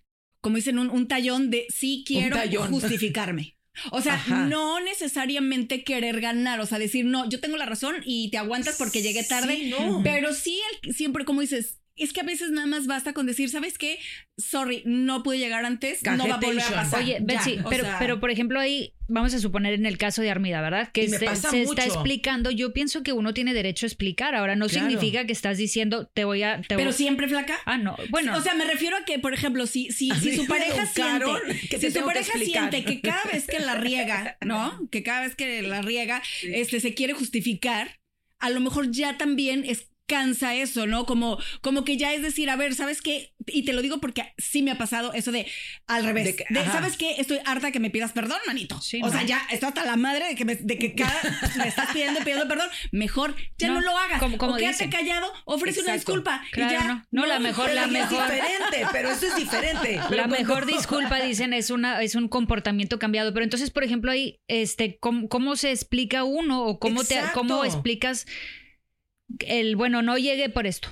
como 0.46 0.58
dicen, 0.58 0.78
un, 0.78 1.08
tallón 1.08 1.50
de 1.50 1.66
sí 1.70 2.04
quiero 2.06 2.36
justificarme. 2.68 3.56
O 3.90 4.00
sea, 4.00 4.24
no 4.48 4.78
necesariamente 4.78 5.82
querer 5.82 6.20
ganar, 6.20 6.60
o 6.60 6.66
sea, 6.66 6.78
decir, 6.78 7.04
no, 7.04 7.28
yo 7.28 7.40
tengo 7.40 7.56
la 7.56 7.66
razón 7.66 7.96
y 8.04 8.30
te 8.30 8.38
aguantas 8.38 8.76
porque 8.78 9.02
llegué 9.02 9.24
tarde, 9.24 9.74
pero 10.04 10.32
sí, 10.32 10.62
siempre 10.94 11.24
como 11.24 11.40
dices, 11.40 11.80
es 11.96 12.12
que 12.12 12.20
a 12.20 12.24
veces 12.24 12.50
nada 12.50 12.66
más 12.66 12.86
basta 12.86 13.12
con 13.12 13.26
decir, 13.26 13.48
¿sabes 13.48 13.78
qué? 13.78 13.98
Sorry, 14.36 14.82
no 14.84 15.22
pude 15.22 15.38
llegar 15.38 15.64
antes, 15.64 16.02
no 16.02 16.28
va 16.28 16.34
a 16.34 16.40
volver 16.40 16.62
a 16.62 16.70
pasar. 16.70 17.02
Oye, 17.02 17.18
Betsy, 17.20 17.58
pero, 17.68 17.86
pero 17.98 18.20
por 18.20 18.30
ejemplo 18.30 18.60
ahí 18.60 18.92
vamos 19.08 19.34
a 19.34 19.38
suponer 19.38 19.74
en 19.74 19.86
el 19.86 19.98
caso 19.98 20.22
de 20.22 20.30
Armida, 20.30 20.60
¿verdad? 20.60 20.90
Que 20.92 21.08
se, 21.08 21.24
está 21.24 21.84
explicando. 21.84 22.50
Yo 22.50 22.72
pienso 22.72 23.02
que 23.02 23.12
uno 23.12 23.34
tiene 23.34 23.54
derecho 23.54 23.86
a 23.86 23.88
explicar. 23.88 24.34
Ahora, 24.34 24.56
no 24.56 24.68
significa 24.68 25.26
que 25.26 25.32
estás 25.32 25.58
diciendo, 25.58 26.10
te 26.12 26.24
voy 26.24 26.42
a. 26.42 26.60
Pero 26.68 26.92
siempre 26.92 27.28
flaca. 27.28 27.58
Ah, 27.64 27.78
no. 27.78 27.96
Bueno. 28.10 28.36
O 28.36 28.40
sea, 28.40 28.54
me 28.54 28.64
refiero 28.64 28.96
a 28.96 29.04
que, 29.04 29.18
por 29.18 29.32
ejemplo, 29.32 29.66
si, 29.66 29.90
si, 29.90 30.10
si 30.10 30.36
su 30.36 30.46
pareja 30.46 30.86
siente. 30.86 31.26
Que 31.68 31.78
si 31.78 31.90
su 31.90 32.04
pareja 32.04 32.38
siente 32.38 32.84
que 32.84 33.00
cada 33.00 33.24
vez 33.24 33.46
que 33.46 33.60
la 33.60 33.76
riega, 33.76 34.36
¿no? 34.44 34.88
Que 34.90 35.02
cada 35.02 35.22
vez 35.22 35.34
que 35.34 35.62
la 35.62 35.82
riega, 35.82 36.22
este 36.42 36.80
se 36.80 36.94
quiere 36.94 37.12
justificar, 37.12 38.00
a 38.38 38.50
lo 38.50 38.60
mejor 38.60 38.90
ya 38.90 39.16
también 39.16 39.64
es 39.64 39.88
cansa 40.06 40.54
eso, 40.54 40.86
¿no? 40.86 41.06
Como, 41.06 41.38
como 41.60 41.84
que 41.84 41.96
ya 41.96 42.12
es 42.12 42.22
decir, 42.22 42.48
a 42.50 42.56
ver, 42.56 42.74
¿sabes 42.74 43.02
qué? 43.02 43.32
Y 43.46 43.64
te 43.64 43.72
lo 43.72 43.82
digo 43.82 43.98
porque 43.98 44.34
sí 44.38 44.62
me 44.62 44.70
ha 44.70 44.78
pasado 44.78 45.12
eso 45.12 45.32
de 45.32 45.46
al 45.86 46.04
revés. 46.04 46.36
¿Sabes 46.72 46.96
qué? 46.96 47.16
Estoy 47.18 47.38
harta 47.44 47.70
que 47.70 47.80
me 47.80 47.90
pidas 47.90 48.12
perdón, 48.12 48.38
manito. 48.46 48.76
o 48.76 49.10
sea, 49.10 49.22
ya 49.22 49.46
estoy 49.50 49.68
hasta 49.68 49.84
la 49.84 49.96
madre 49.96 50.28
de 50.28 50.34
que, 50.34 50.44
me, 50.44 50.56
de 50.56 50.78
que 50.78 50.94
cada 50.94 51.20
me 51.56 51.68
estás 51.68 51.90
pidiendo, 51.92 52.20
pidiendo 52.20 52.48
perdón. 52.48 52.68
Mejor 52.90 53.34
ya 53.58 53.68
no, 53.68 53.80
lo 53.80 53.96
hagas. 53.96 54.20
Como, 54.20 54.38
como 54.38 54.54
o 54.54 54.56
quédate 54.56 54.90
callado, 54.90 55.30
ofrece 55.44 55.82
una 55.82 55.92
disculpa. 55.92 56.42
y 56.54 56.60
ya. 56.60 57.06
No, 57.10 57.26
la 57.26 57.38
mejor, 57.38 57.72
la 57.72 57.86
mejor. 57.86 58.30
Es 58.30 58.40
diferente, 58.40 58.86
pero 58.92 59.10
eso 59.10 59.26
es 59.26 59.36
diferente. 59.36 60.00
La 60.10 60.26
mejor 60.26 60.66
disculpa, 60.66 61.20
dicen, 61.20 61.52
es 61.52 61.70
una, 61.70 62.02
es 62.02 62.14
un 62.14 62.28
comportamiento 62.28 62.98
cambiado. 62.98 63.32
Pero 63.32 63.44
entonces, 63.44 63.70
por 63.70 63.84
ejemplo, 63.84 64.10
ahí, 64.10 64.40
este, 64.48 64.98
¿cómo, 64.98 65.28
cómo 65.28 65.56
se 65.56 65.70
explica 65.70 66.24
uno? 66.24 66.66
o 66.66 66.78
cómo 66.78 67.04
te, 67.04 67.20
cómo 67.34 67.64
explicas 67.64 68.26
el, 69.40 69.76
bueno, 69.76 70.02
no 70.02 70.18
llegué 70.18 70.48
por 70.48 70.66
esto. 70.66 70.88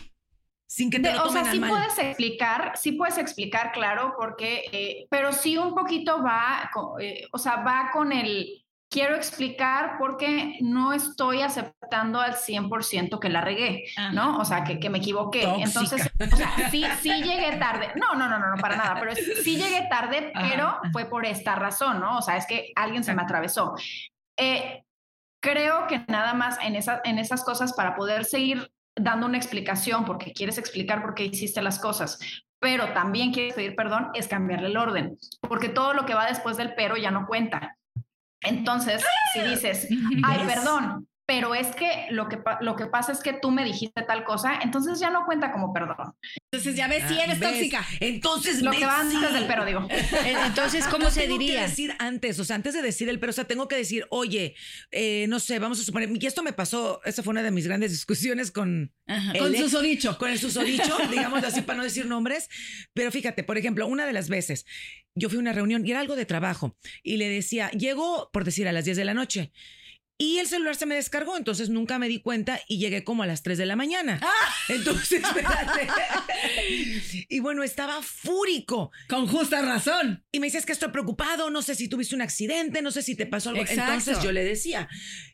Sin 0.66 0.90
que 0.90 0.98
te 0.98 1.12
lo 1.12 1.22
o 1.22 1.26
tomen 1.26 1.42
sea, 1.44 1.50
a 1.50 1.54
sí 1.54 1.60
mal. 1.60 1.70
puedes 1.70 1.98
explicar, 1.98 2.72
sí 2.76 2.92
puedes 2.92 3.18
explicar, 3.18 3.70
claro, 3.72 4.14
porque, 4.18 4.64
eh, 4.72 5.06
pero 5.10 5.32
sí 5.32 5.56
un 5.56 5.74
poquito 5.74 6.22
va, 6.22 6.70
eh, 7.00 7.26
o 7.30 7.38
sea, 7.38 7.56
va 7.56 7.90
con 7.92 8.12
el, 8.12 8.64
quiero 8.94 9.16
explicar 9.16 9.96
porque 9.98 10.56
no 10.60 10.92
estoy 10.92 11.42
aceptando 11.42 12.20
al 12.20 12.34
100% 12.34 13.18
que 13.18 13.28
la 13.28 13.40
regué, 13.40 13.84
¿no? 14.12 14.38
O 14.38 14.44
sea, 14.44 14.62
que, 14.62 14.78
que 14.78 14.88
me 14.88 14.98
equivoqué. 14.98 15.42
Tóxica. 15.42 15.64
Entonces, 15.64 16.12
o 16.32 16.36
sea, 16.36 16.70
sí, 16.70 16.84
sí 17.02 17.10
llegué 17.22 17.56
tarde. 17.56 17.92
No, 17.96 18.14
no, 18.14 18.28
no, 18.28 18.38
no, 18.38 18.54
no, 18.54 18.56
para 18.56 18.76
nada, 18.76 18.96
pero 19.00 19.14
sí 19.16 19.56
llegué 19.56 19.86
tarde, 19.90 20.32
pero 20.32 20.68
ajá. 20.68 20.80
fue 20.92 21.06
por 21.06 21.26
esta 21.26 21.56
razón, 21.56 22.00
¿no? 22.00 22.18
O 22.18 22.22
sea, 22.22 22.36
es 22.36 22.46
que 22.46 22.72
alguien 22.76 23.02
se 23.02 23.14
me 23.14 23.22
atravesó. 23.22 23.74
Eh, 24.36 24.84
creo 25.44 25.86
que 25.86 26.02
nada 26.08 26.32
más 26.32 26.56
en, 26.62 26.74
esa, 26.74 27.02
en 27.04 27.18
esas 27.18 27.44
cosas 27.44 27.74
para 27.74 27.94
poder 27.94 28.24
seguir 28.24 28.72
dando 28.96 29.26
una 29.26 29.36
explicación, 29.36 30.06
porque 30.06 30.32
quieres 30.32 30.56
explicar 30.56 31.02
por 31.02 31.14
qué 31.14 31.26
hiciste 31.26 31.60
las 31.60 31.78
cosas, 31.78 32.18
pero 32.58 32.94
también 32.94 33.30
quieres 33.30 33.52
pedir 33.52 33.76
perdón, 33.76 34.08
es 34.14 34.26
cambiarle 34.26 34.68
el 34.68 34.76
orden, 34.78 35.18
porque 35.42 35.68
todo 35.68 35.92
lo 35.92 36.06
que 36.06 36.14
va 36.14 36.26
después 36.26 36.56
del 36.56 36.74
pero 36.74 36.96
ya 36.96 37.10
no 37.10 37.26
cuenta. 37.26 37.76
Entonces, 38.40 39.04
si 39.34 39.42
dices, 39.42 39.86
ay, 40.24 40.46
perdón, 40.46 41.06
pero 41.26 41.54
es 41.54 41.68
que 41.74 42.06
lo 42.10 42.28
que, 42.28 42.36
pa- 42.36 42.58
lo 42.60 42.76
que 42.76 42.86
pasa 42.86 43.12
es 43.12 43.20
que 43.20 43.32
tú 43.32 43.50
me 43.50 43.64
dijiste 43.64 44.02
tal 44.02 44.24
cosa, 44.24 44.58
entonces 44.62 45.00
ya 45.00 45.10
no 45.10 45.24
cuenta 45.24 45.52
como 45.52 45.72
perdón. 45.72 46.14
Entonces 46.52 46.76
ya 46.76 46.86
ves 46.88 47.04
si 47.08 47.14
Ah, 47.18 47.24
eres 47.24 47.40
¿ves? 47.40 47.50
tóxica. 47.50 47.86
Entonces, 48.00 48.62
Lo 48.62 48.70
¿ves? 48.70 48.80
que 48.80 48.86
va 48.86 49.00
antes 49.00 49.18
Sí. 49.28 49.34
del 49.34 49.46
pero, 49.46 49.64
digo. 49.64 49.86
Entonces, 50.24 50.84
¿cómo 50.86 51.04
No 51.04 51.10
se 51.10 51.22
tengo 51.22 51.38
diría? 51.38 51.62
que 51.64 51.68
decir 51.68 51.94
antes, 51.98 52.38
o 52.38 52.44
sea, 52.44 52.56
antes 52.56 52.74
de 52.74 52.82
decir 52.82 53.08
el 53.08 53.18
pero, 53.20 53.30
o 53.30 53.32
sea, 53.32 53.44
tengo 53.44 53.68
que 53.68 53.76
decir, 53.76 54.06
oye, 54.10 54.54
eh, 54.90 55.26
no 55.28 55.40
sé, 55.40 55.58
vamos 55.58 55.80
a 55.80 55.84
suponer, 55.84 56.10
y 56.14 56.26
esto 56.26 56.42
me 56.42 56.52
pasó, 56.52 57.00
esa 57.04 57.22
fue 57.22 57.32
una 57.32 57.42
de 57.42 57.50
mis 57.50 57.66
grandes 57.66 57.90
discusiones 57.90 58.50
con 58.50 58.92
Ajá, 59.06 59.32
el 59.32 59.38
Con 59.38 59.54
susodicho. 59.56 60.18
con 60.18 60.30
el 60.30 60.38
susodicho, 60.38 60.96
digamos 61.10 61.42
así 61.44 61.62
para 61.62 61.78
no 61.78 61.84
decir 61.84 62.06
nombres, 62.06 62.48
pero 62.92 63.10
fíjate, 63.10 63.44
por 63.44 63.58
ejemplo, 63.58 63.86
una 63.86 64.06
de 64.06 64.12
las 64.12 64.28
veces 64.28 64.64
yo 65.14 65.28
fui 65.28 65.36
a 65.38 65.40
una 65.40 65.52
reunión 65.52 65.86
y 65.86 65.90
era 65.90 66.00
algo 66.00 66.16
de 66.16 66.26
trabajo 66.26 66.76
y 67.02 67.16
le 67.18 67.28
decía, 67.28 67.70
llego, 67.70 68.30
por 68.32 68.44
decir, 68.44 68.66
a 68.68 68.72
las 68.72 68.84
10 68.84 68.96
de 68.96 69.04
la 69.04 69.14
noche. 69.14 69.52
Y 70.16 70.38
el 70.38 70.46
celular 70.46 70.76
se 70.76 70.86
me 70.86 70.94
descargó, 70.94 71.36
entonces 71.36 71.70
nunca 71.70 71.98
me 71.98 72.08
di 72.08 72.20
cuenta 72.20 72.60
y 72.68 72.78
llegué 72.78 73.02
como 73.02 73.24
a 73.24 73.26
las 73.26 73.42
3 73.42 73.58
de 73.58 73.66
la 73.66 73.74
mañana. 73.74 74.20
Entonces, 74.68 75.22
espérate. 75.24 75.88
y 77.28 77.40
bueno, 77.40 77.64
estaba 77.64 78.00
fúrico. 78.00 78.92
Con 79.08 79.26
justa 79.26 79.60
razón. 79.62 80.24
Y 80.30 80.38
me 80.38 80.46
dices 80.46 80.66
que 80.66 80.72
estoy 80.72 80.90
preocupado, 80.90 81.50
no 81.50 81.62
sé 81.62 81.74
si 81.74 81.88
tuviste 81.88 82.14
un 82.14 82.22
accidente, 82.22 82.80
no 82.80 82.92
sé 82.92 83.02
si 83.02 83.16
te 83.16 83.26
pasó 83.26 83.50
algo. 83.50 83.62
Exacto. 83.62 83.92
Entonces 83.92 84.22
yo 84.22 84.30
le 84.30 84.44
decía, 84.44 84.88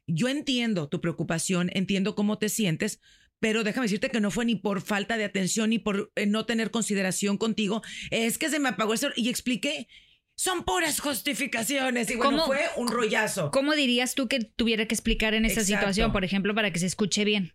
yo 0.07 0.29
entiendo 0.29 0.89
tu 0.89 1.03
preocupación, 1.03 1.71
entiendo 1.75 2.15
cómo 2.15 2.39
te 2.39 2.49
sientes, 2.49 3.01
pero 3.39 3.65
déjame 3.65 3.87
decirte 3.87 4.11
que 4.11 4.21
no 4.21 4.31
fue 4.31 4.47
ni 4.47 4.57
por 4.57 4.81
falta 4.81 5.19
de 5.19 5.25
atención 5.25 5.71
ni 5.71 5.79
por 5.79 6.11
eh, 6.15 6.27
no 6.27 6.47
tener 6.47 6.71
consideración 6.71 7.37
contigo, 7.37 7.83
es 8.11 8.39
que 8.39 8.49
se 8.49 8.61
me 8.61 8.71
apagó 8.71 8.95
el 8.95 8.99
celular 8.99 9.19
y 9.19 9.29
expliqué. 9.29 9.89
Son 10.43 10.65
puras 10.65 11.01
justificaciones. 11.01 12.11
Y 12.11 12.17
bueno, 12.17 12.31
¿Cómo- 12.31 12.47
fue 12.47 12.63
un 12.77 12.89
rollazo. 12.89 13.51
¿Cómo 13.51 13.75
dirías 13.75 14.15
tú 14.15 14.27
que 14.27 14.39
tuviera 14.41 14.87
que 14.87 14.95
explicar 14.95 15.35
en 15.35 15.45
esa 15.45 15.61
Exacto. 15.61 15.81
situación, 15.81 16.13
por 16.13 16.25
ejemplo, 16.25 16.55
para 16.55 16.73
que 16.73 16.79
se 16.79 16.87
escuche 16.87 17.25
bien? 17.27 17.53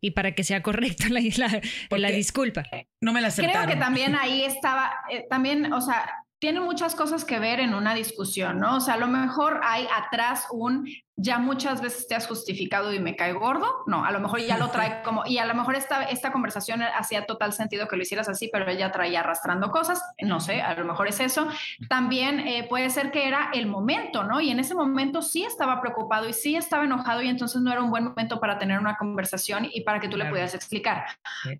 Y 0.00 0.10
para 0.10 0.34
que 0.34 0.42
sea 0.42 0.64
correcta 0.64 1.04
la, 1.10 1.20
la, 1.20 1.98
la 1.98 2.10
disculpa. 2.10 2.64
No 3.00 3.12
me 3.12 3.20
la 3.20 3.28
aceptaron. 3.28 3.66
Creo 3.66 3.74
que 3.76 3.80
también 3.80 4.16
ahí 4.16 4.42
estaba, 4.42 4.96
eh, 5.12 5.26
también, 5.30 5.72
o 5.72 5.80
sea, 5.80 6.12
tiene 6.38 6.60
muchas 6.60 6.94
cosas 6.94 7.24
que 7.24 7.38
ver 7.38 7.60
en 7.60 7.74
una 7.74 7.94
discusión, 7.94 8.58
¿no? 8.60 8.76
O 8.76 8.80
sea, 8.80 8.94
a 8.94 8.98
lo 8.98 9.06
mejor 9.06 9.60
hay 9.64 9.86
atrás 9.94 10.46
un, 10.50 10.86
ya 11.16 11.38
muchas 11.38 11.80
veces 11.80 12.06
te 12.08 12.14
has 12.14 12.26
justificado 12.26 12.92
y 12.92 12.98
me 13.00 13.16
cae 13.16 13.32
gordo, 13.32 13.66
no, 13.86 14.04
a 14.04 14.10
lo 14.10 14.20
mejor 14.20 14.40
ya 14.40 14.58
lo 14.58 14.68
trae 14.68 15.02
como, 15.04 15.24
y 15.26 15.38
a 15.38 15.46
lo 15.46 15.54
mejor 15.54 15.76
esta, 15.76 16.02
esta 16.04 16.32
conversación 16.32 16.82
hacía 16.82 17.24
total 17.24 17.54
sentido 17.54 17.88
que 17.88 17.96
lo 17.96 18.02
hicieras 18.02 18.28
así, 18.28 18.50
pero 18.52 18.68
ella 18.70 18.92
traía 18.92 19.20
arrastrando 19.20 19.70
cosas, 19.70 20.02
no 20.20 20.40
sé, 20.40 20.60
a 20.60 20.74
lo 20.74 20.84
mejor 20.84 21.08
es 21.08 21.20
eso. 21.20 21.48
También 21.88 22.40
eh, 22.40 22.66
puede 22.68 22.90
ser 22.90 23.10
que 23.10 23.26
era 23.26 23.50
el 23.54 23.66
momento, 23.66 24.22
¿no? 24.24 24.40
Y 24.42 24.50
en 24.50 24.60
ese 24.60 24.74
momento 24.74 25.22
sí 25.22 25.42
estaba 25.44 25.80
preocupado 25.80 26.28
y 26.28 26.34
sí 26.34 26.54
estaba 26.54 26.84
enojado 26.84 27.22
y 27.22 27.28
entonces 27.28 27.62
no 27.62 27.72
era 27.72 27.82
un 27.82 27.90
buen 27.90 28.04
momento 28.04 28.40
para 28.40 28.58
tener 28.58 28.78
una 28.78 28.96
conversación 28.98 29.68
y 29.72 29.80
para 29.82 30.00
que 30.00 30.08
tú 30.08 30.18
le 30.18 30.26
pudieras 30.26 30.54
explicar. 30.54 31.06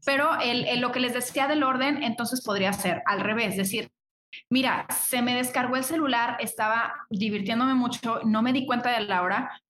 Pero 0.05 0.39
el, 0.41 0.67
el- 0.67 0.81
lo 0.81 0.93
que 0.93 1.01
les 1.01 1.15
decía 1.15 1.49
del 1.49 1.63
orden, 1.63 2.03
entonces 2.03 2.43
podría 2.43 2.75
ser 2.75 3.03
al 3.07 3.21
revés, 3.21 3.57
decir, 3.57 3.91
mira, 4.51 4.87
se 4.91 5.23
me 5.23 5.35
descargó 5.35 5.77
el 5.77 5.85
celular, 5.85 6.37
estaba 6.41 7.07
divirtiéndome 7.11 7.75
mucho, 7.75 8.21
no 8.25 8.43
me 8.43 8.53
di 8.53 8.67
cuenta 8.67 8.91
de 8.91 9.05
la 9.05 9.23
hora, 9.23 9.61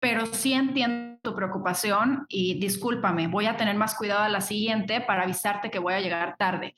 pero 0.00 0.26
sí 0.26 0.52
entiendo 0.52 1.18
tu 1.22 1.34
preocupación 1.34 2.26
y 2.28 2.60
discúlpame, 2.60 3.28
voy 3.28 3.46
a 3.46 3.56
tener 3.56 3.76
más 3.76 3.94
cuidado 3.94 4.20
a 4.22 4.28
la 4.28 4.40
siguiente 4.40 5.00
para 5.00 5.22
avisarte 5.22 5.70
que 5.70 5.78
voy 5.78 5.94
a 5.94 6.00
llegar 6.00 6.36
tarde. 6.38 6.74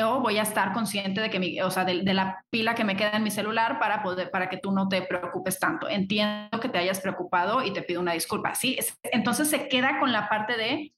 O 0.00 0.20
voy 0.20 0.38
a 0.38 0.42
estar 0.42 0.72
consciente 0.72 1.20
de 1.20 1.28
que 1.28 1.40
mi, 1.40 1.60
o 1.60 1.72
sea, 1.72 1.84
de, 1.84 2.04
la 2.14 2.44
pila 2.50 2.76
que 2.76 2.84
me 2.84 2.96
queda 2.96 3.16
en 3.16 3.24
mi 3.24 3.32
celular 3.32 3.80
para 3.80 4.00
poder, 4.00 4.30
para 4.30 4.48
que 4.48 4.58
tú 4.58 4.70
no 4.70 4.88
te 4.88 5.02
preocupes 5.02 5.58
tanto. 5.58 5.88
Entiendo 5.88 6.60
que 6.60 6.68
te 6.68 6.78
hayas 6.78 7.00
preocupado 7.00 7.64
y 7.64 7.72
te 7.72 7.82
pido 7.82 8.00
una 8.00 8.12
disculpa. 8.12 8.54
Sí, 8.54 8.76
es- 8.78 8.96
entonces 9.02 9.50
se 9.50 9.66
queda 9.66 9.98
con 9.98 10.12
la 10.12 10.28
parte 10.28 10.56
de 10.56 10.92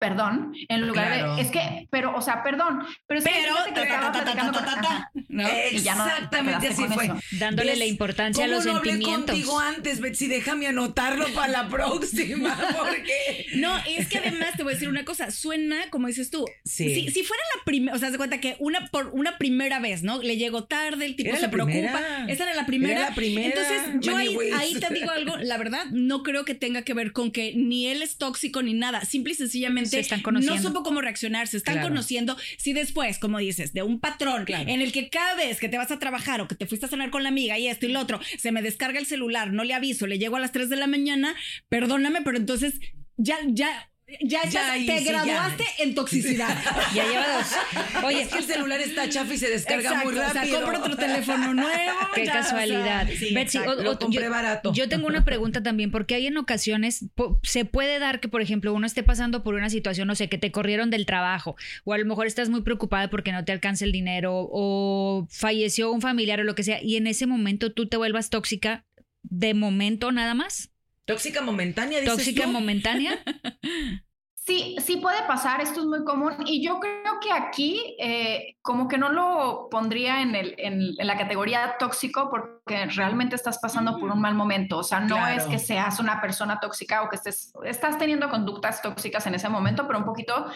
perdón, 0.00 0.52
en 0.68 0.86
lugar 0.88 1.06
Claro. 1.08 1.36
de, 1.36 1.42
es 1.42 1.50
que, 1.52 1.86
pero, 1.90 2.16
o 2.16 2.20
sea, 2.22 2.42
perdón, 2.42 2.80
pero 3.06 3.20
es 3.20 3.24
que 3.26 3.30
Pero, 3.32 3.54
que 3.66 3.70
ta, 3.70 3.74
ta, 3.74 3.82
estaba 3.82 4.00
ta, 4.00 4.12
ta, 4.12 4.24
platicando 4.24 4.58
ta, 4.58 4.64
con- 4.64 4.74
ta, 4.74 4.80
ta, 4.80 4.96
Ajá. 4.96 5.10
¿no? 5.28 5.46
Exactamente 5.48 6.68
así 6.68 6.84
fue. 6.86 7.04
eso. 7.04 7.16
Dándole 7.32 7.70
¿Ves? 7.70 7.78
la 7.78 7.86
importancia 7.86 8.44
a 8.44 8.46
¿Cómo 8.48 8.56
los 8.56 8.66
no 8.66 8.76
hablé 8.76 8.90
sentimientos. 8.92 9.30
contigo 9.30 9.60
antes, 9.60 10.00
Betsy? 10.00 10.26
Déjame 10.26 10.66
anotarlo 10.66 11.28
para 11.34 11.48
la 11.52 11.68
próxima, 11.68 12.58
porque... 12.78 13.46
No, 13.56 13.76
es 13.86 14.08
que 14.08 14.18
además 14.18 14.56
te 14.56 14.62
voy 14.62 14.72
a 14.72 14.74
decir 14.74 14.88
una 14.88 15.04
cosa, 15.04 15.30
suena 15.30 15.90
como 15.90 16.06
dices 16.06 16.30
tú. 16.30 16.44
Sí. 16.64 16.94
Si, 16.94 17.10
si 17.10 17.22
fuera 17.22 17.42
la 17.56 17.64
primera, 17.64 17.96
o 17.96 17.98
sea, 18.00 18.10
se 18.10 18.16
cuenta 18.16 18.40
que 18.40 18.56
una 18.58 18.88
por 18.90 19.08
una 19.08 19.38
primera 19.38 19.80
vez, 19.80 20.02
¿no? 20.02 20.22
Le 20.22 20.36
llegó 20.36 20.64
tarde, 20.64 21.04
el 21.04 21.16
tipo 21.16 21.30
Era 21.30 21.38
se 21.40 21.48
preocupa. 21.48 21.72
primera. 21.72 22.24
Esa 22.28 22.44
era 22.44 22.54
la 22.54 22.66
primera. 22.66 22.94
Era 23.00 23.08
la 23.10 23.14
primera, 23.14 23.46
Entonces, 23.48 23.82
yo 24.00 24.16
ahí, 24.16 24.36
ahí 24.56 24.74
te 24.80 24.92
digo 24.94 25.10
algo, 25.10 25.36
la 25.36 25.58
verdad, 25.58 25.84
no 25.90 26.22
creo 26.22 26.44
que 26.44 26.54
tenga 26.54 26.82
que 26.82 26.94
ver 26.94 27.12
con 27.12 27.30
que 27.30 27.52
ni 27.54 27.86
él 27.86 28.02
es 28.02 28.16
tóxico 28.16 28.62
ni 28.62 28.72
nada. 28.74 29.04
Simple 29.04 29.32
y 29.32 29.36
sencillamente 29.36 29.89
Se 29.90 30.00
están 30.00 30.20
no 30.20 30.24
conociendo. 30.24 30.62
supo 30.62 30.82
cómo 30.82 31.00
reaccionar, 31.00 31.46
se 31.48 31.56
están 31.56 31.74
Claro. 31.74 31.88
conociendo. 31.88 32.36
Si 32.58 32.72
después, 32.72 33.18
como 33.18 33.38
dices, 33.38 33.72
de 33.72 33.82
un 33.82 34.00
patrón 34.00 34.44
Claro. 34.44 34.68
en 34.70 34.80
el 34.80 34.92
que 34.92 35.08
cada 35.10 35.34
vez 35.34 35.58
que 35.60 35.68
te 35.68 35.76
vas 35.78 35.90
a 35.90 35.98
trabajar 35.98 36.40
o 36.40 36.48
que 36.48 36.54
te 36.54 36.66
fuiste 36.66 36.86
a 36.86 36.88
cenar 36.88 37.10
con 37.10 37.22
la 37.22 37.28
amiga 37.28 37.58
y 37.58 37.68
esto 37.68 37.86
y 37.86 37.92
lo 37.92 38.00
otro, 38.00 38.20
se 38.38 38.52
me 38.52 38.62
descarga 38.62 38.98
el 38.98 39.06
celular, 39.06 39.52
no 39.52 39.64
le 39.64 39.74
aviso, 39.74 40.06
le 40.06 40.18
llego 40.18 40.36
a 40.36 40.40
las 40.40 40.52
3 40.52 40.68
de 40.68 40.76
la 40.76 40.86
mañana, 40.86 41.34
perdóname, 41.68 42.22
pero 42.22 42.36
entonces 42.36 42.74
ya, 43.16 43.36
ya. 43.46 43.89
Ya, 44.20 44.40
Ya, 44.42 44.42
estás- 44.48 44.70
ahí 44.70 44.86
te 44.86 45.04
ya. 45.04 45.12
graduaste 45.12 45.64
en 45.78 45.94
toxicidad. 45.94 46.48
Ya 46.94 47.04
lleva 47.06 47.26
dos. 47.36 48.04
Oye, 48.04 48.22
es 48.22 48.28
que 48.28 48.38
el 48.38 48.44
celular 48.44 48.80
está 48.80 49.08
chafa 49.08 49.32
y 49.34 49.38
se 49.38 49.48
descarga 49.48 49.82
Exacto, 49.90 50.04
muy 50.10 50.18
rápido. 50.18 50.42
O 50.42 50.46
sea, 50.46 50.60
compra 50.60 50.78
otro 50.80 50.96
teléfono 50.96 51.54
nuevo. 51.54 51.92
Qué 52.14 52.24
ya, 52.26 52.32
o 52.32 52.34
sea, 52.34 52.42
casualidad. 52.42 53.08
sí, 53.08 53.32
Betsy, 53.34 53.58
exacto. 53.58 53.80
o- 53.80 53.84
Lo 53.84 53.98
compré 53.98 54.24
yo, 54.24 54.30
barato. 54.30 54.72
yo 54.72 54.88
tengo 54.88 55.06
una 55.06 55.24
pregunta 55.24 55.62
también, 55.62 55.90
porque 55.90 56.16
hay 56.16 56.26
en 56.26 56.36
ocasiones, 56.38 57.04
po- 57.14 57.38
se 57.42 57.64
puede 57.64 57.98
dar 57.98 58.18
que, 58.20 58.28
por 58.28 58.42
ejemplo, 58.42 58.72
uno 58.74 58.86
esté 58.86 59.02
pasando 59.02 59.42
por 59.44 59.54
una 59.54 59.70
situación, 59.70 60.08
no 60.08 60.14
sé, 60.16 60.28
que 60.28 60.38
te 60.38 60.50
corrieron 60.50 60.90
del 60.90 61.06
trabajo, 61.06 61.54
o 61.84 61.92
a 61.92 61.98
lo 61.98 62.04
mejor 62.06 62.26
estás 62.26 62.48
muy 62.48 62.62
preocupada 62.62 63.08
porque 63.10 63.30
no 63.32 63.44
te 63.44 63.52
alcanza 63.52 63.84
el 63.84 63.92
dinero, 63.92 64.48
o 64.50 65.26
falleció 65.30 65.92
un 65.92 66.00
familiar 66.00 66.40
o 66.40 66.44
lo 66.44 66.54
que 66.54 66.64
sea, 66.64 66.82
y 66.82 66.96
en 66.96 67.06
ese 67.06 67.26
momento 67.26 67.72
tú 67.72 67.88
te 67.88 67.96
vuelvas 67.96 68.30
tóxica 68.30 68.84
de 69.22 69.54
momento 69.54 70.10
nada 70.12 70.34
más, 70.34 70.70
Tóxica 71.06 71.40
momentánea, 71.42 72.00
dices 72.00 72.16
tóxica 72.16 72.44
tú? 72.44 72.50
momentánea. 72.52 73.18
Sí, 74.42 74.74
sí 74.84 74.96
puede 74.96 75.22
pasar, 75.28 75.60
esto 75.60 75.80
es 75.80 75.86
muy 75.86 76.02
común 76.04 76.32
y 76.46 76.64
yo 76.66 76.80
creo 76.80 77.20
que 77.20 77.30
aquí 77.30 77.94
eh, 78.00 78.56
como 78.62 78.88
que 78.88 78.98
no 78.98 79.10
lo 79.10 79.68
pondría 79.70 80.22
en, 80.22 80.34
el, 80.34 80.54
en, 80.58 80.80
en 80.98 81.06
la 81.06 81.16
categoría 81.16 81.76
tóxico 81.78 82.28
porque 82.30 82.86
realmente 82.86 83.36
estás 83.36 83.58
pasando 83.60 83.96
por 83.98 84.10
un 84.10 84.20
mal 84.20 84.34
momento, 84.34 84.78
o 84.78 84.82
sea, 84.82 84.98
no 85.00 85.16
Claro. 85.16 85.36
es 85.36 85.44
que 85.44 85.58
seas 85.60 86.00
una 86.00 86.20
persona 86.20 86.58
tóxica 86.58 87.02
o 87.02 87.08
que 87.10 87.16
estés, 87.16 87.52
estás 87.64 87.96
teniendo 87.98 88.28
conductas 88.28 88.82
tóxicas 88.82 89.24
en 89.26 89.34
ese 89.36 89.48
momento, 89.50 89.86
pero 89.86 90.00
un 90.00 90.06
poquito 90.06 90.46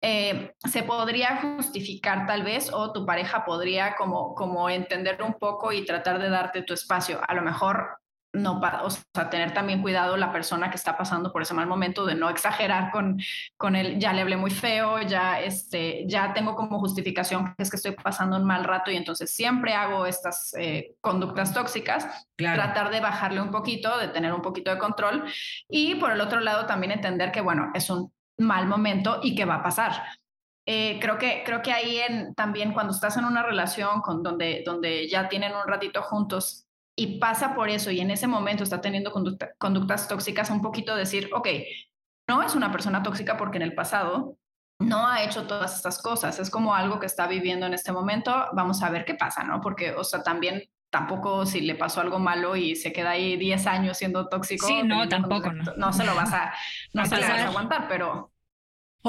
eh, 0.00 0.54
se 0.68 0.82
podría 0.82 1.36
justificar 1.36 2.26
tal 2.26 2.42
vez 2.42 2.72
o 2.72 2.92
tu 2.92 3.04
pareja 3.06 3.44
podría 3.44 3.94
como, 3.94 4.34
como 4.34 4.68
entender 4.70 5.22
un 5.22 5.34
poco 5.34 5.70
y 5.70 5.84
tratar 5.84 6.18
de 6.18 6.30
darte 6.30 6.62
tu 6.62 6.72
espacio. 6.74 7.20
A 7.28 7.34
lo 7.34 7.42
mejor 7.42 7.98
no, 8.42 8.60
o 8.82 8.90
sea, 8.90 9.30
tener 9.30 9.52
también 9.52 9.82
cuidado 9.82 10.16
la 10.16 10.32
persona 10.32 10.70
que 10.70 10.76
está 10.76 10.96
pasando 10.96 11.32
por 11.32 11.42
ese 11.42 11.54
mal 11.54 11.66
momento 11.66 12.06
de 12.06 12.14
no 12.14 12.30
exagerar 12.30 12.90
con, 12.90 13.20
con 13.56 13.76
él, 13.76 13.98
ya 13.98 14.12
le 14.12 14.22
hablé 14.22 14.36
muy 14.36 14.50
feo, 14.50 15.00
ya, 15.02 15.40
este, 15.40 16.04
ya 16.06 16.32
tengo 16.32 16.54
como 16.54 16.78
justificación 16.78 17.54
que 17.56 17.62
es 17.62 17.70
que 17.70 17.76
estoy 17.76 17.92
pasando 17.92 18.36
un 18.36 18.44
mal 18.44 18.64
rato 18.64 18.90
y 18.90 18.96
entonces 18.96 19.30
siempre 19.30 19.74
hago 19.74 20.06
estas 20.06 20.54
eh, 20.58 20.94
conductas 21.00 21.52
tóxicas, 21.52 22.26
Claro. 22.36 22.62
tratar 22.62 22.90
de 22.90 23.00
bajarle 23.00 23.40
un 23.40 23.50
poquito, 23.50 23.98
de 23.98 24.08
tener 24.08 24.32
un 24.32 24.42
poquito 24.42 24.70
de 24.70 24.78
control 24.78 25.24
y 25.68 25.96
por 25.96 26.12
el 26.12 26.20
otro 26.20 26.38
lado 26.38 26.66
también 26.66 26.92
entender 26.92 27.32
que, 27.32 27.40
bueno, 27.40 27.72
es 27.74 27.90
un 27.90 28.12
mal 28.38 28.66
momento 28.66 29.18
y 29.22 29.34
que 29.34 29.44
va 29.44 29.56
a 29.56 29.62
pasar. 29.62 30.04
Eh, 30.70 30.98
creo, 31.00 31.18
que, 31.18 31.42
creo 31.44 31.62
que 31.62 31.72
ahí 31.72 31.98
en, 31.98 32.34
también 32.34 32.72
cuando 32.72 32.92
estás 32.92 33.16
en 33.16 33.24
una 33.24 33.42
relación 33.42 34.02
con 34.02 34.22
donde, 34.22 34.62
donde 34.64 35.08
ya 35.08 35.28
tienen 35.28 35.52
un 35.56 35.66
ratito 35.66 36.02
juntos 36.02 36.67
y 36.98 37.18
pasa 37.18 37.54
por 37.54 37.70
eso 37.70 37.90
y 37.92 38.00
en 38.00 38.10
ese 38.10 38.26
momento 38.26 38.64
está 38.64 38.80
teniendo 38.80 39.12
conducta- 39.12 39.50
conductas 39.58 40.08
tóxicas, 40.08 40.50
un 40.50 40.60
poquito 40.60 40.96
decir, 40.96 41.30
ok, 41.32 41.48
no 42.28 42.42
es 42.42 42.54
una 42.54 42.72
persona 42.72 43.02
tóxica 43.02 43.36
porque 43.36 43.56
en 43.58 43.62
el 43.62 43.74
pasado 43.74 44.36
no 44.80 45.06
ha 45.06 45.22
hecho 45.22 45.46
todas 45.46 45.76
estas 45.76 46.02
cosas. 46.02 46.38
Es 46.38 46.50
como 46.50 46.74
algo 46.74 46.98
que 46.98 47.06
está 47.06 47.26
viviendo 47.26 47.66
en 47.66 47.74
este 47.74 47.92
momento. 47.92 48.46
Vamos 48.52 48.82
a 48.82 48.90
ver 48.90 49.04
qué 49.04 49.14
pasa, 49.14 49.44
¿no? 49.44 49.60
Porque, 49.60 49.92
o 49.92 50.04
sea, 50.04 50.22
también 50.22 50.64
tampoco 50.90 51.46
si 51.46 51.60
le 51.60 51.74
pasó 51.74 52.00
algo 52.00 52.18
malo 52.18 52.56
y 52.56 52.74
se 52.74 52.92
queda 52.92 53.10
ahí 53.10 53.36
10 53.36 53.66
años 53.66 53.96
siendo 53.96 54.28
tóxico. 54.28 54.66
Sí, 54.66 54.82
no, 54.84 55.08
tampoco, 55.08 55.52
no. 55.52 55.64
No 55.76 55.92
se 55.92 56.04
lo 56.04 56.14
vas 56.14 56.32
a, 56.32 56.52
no 56.92 57.04
se 57.06 57.16
lo 57.16 57.22
vas 57.22 57.30
a 57.30 57.46
aguantar, 57.48 57.86
pero 57.88 58.32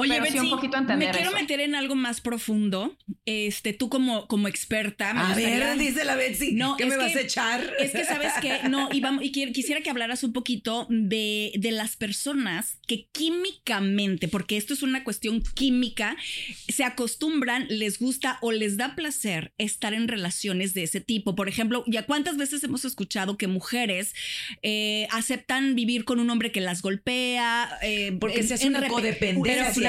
Oye, 0.00 0.12
Pero 0.14 0.26
sí 0.26 0.32
Betsy, 0.32 0.46
un 0.46 0.50
poquito 0.50 0.76
entender 0.78 1.08
me 1.08 1.12
quiero 1.14 1.30
eso. 1.30 1.38
meter 1.40 1.60
en 1.60 1.74
algo 1.74 1.94
más 1.94 2.20
profundo. 2.20 2.96
Este, 3.26 3.72
tú 3.72 3.88
como, 3.88 4.26
como 4.26 4.48
experta. 4.48 5.12
me 5.14 5.20
A 5.20 5.24
gustaría- 5.26 5.58
ver, 5.58 5.78
dice 5.78 6.04
la 6.04 6.16
Betsy. 6.16 6.52
No, 6.52 6.76
¿Qué 6.76 6.84
me 6.86 6.92
que- 6.92 6.96
vas 6.96 7.16
a 7.16 7.20
echar? 7.20 7.74
Es 7.78 7.92
que 7.92 8.04
sabes 8.04 8.32
que 8.40 8.68
no, 8.68 8.88
y, 8.92 9.00
vamos- 9.00 9.22
y 9.24 9.30
quiero- 9.32 9.52
quisiera 9.52 9.80
que 9.80 9.90
hablaras 9.90 10.24
un 10.24 10.32
poquito 10.32 10.86
de, 10.90 11.52
de 11.56 11.70
las 11.70 11.96
personas 11.96 12.78
que 12.86 13.08
químicamente, 13.12 14.28
porque 14.28 14.56
esto 14.56 14.74
es 14.74 14.82
una 14.82 15.04
cuestión 15.04 15.42
química, 15.54 16.16
se 16.68 16.84
acostumbran, 16.84 17.66
les 17.68 17.98
gusta 17.98 18.38
o 18.42 18.52
les 18.52 18.76
da 18.76 18.94
placer 18.94 19.52
estar 19.58 19.94
en 19.94 20.08
relaciones 20.08 20.74
de 20.74 20.82
ese 20.84 21.00
tipo. 21.00 21.34
Por 21.34 21.48
ejemplo, 21.48 21.84
¿ya 21.86 22.06
cuántas 22.06 22.36
veces 22.36 22.62
hemos 22.64 22.84
escuchado 22.84 23.36
que 23.36 23.46
mujeres 23.46 24.14
eh, 24.62 25.06
aceptan 25.10 25.74
vivir 25.74 26.04
con 26.04 26.20
un 26.20 26.30
hombre 26.30 26.52
que 26.52 26.60
las 26.60 26.82
golpea? 26.82 27.68
eh, 27.82 28.16
Porque 28.20 28.42
se 28.42 28.54
hace 28.54 28.66
una 28.66 28.80
repe- 28.80 28.88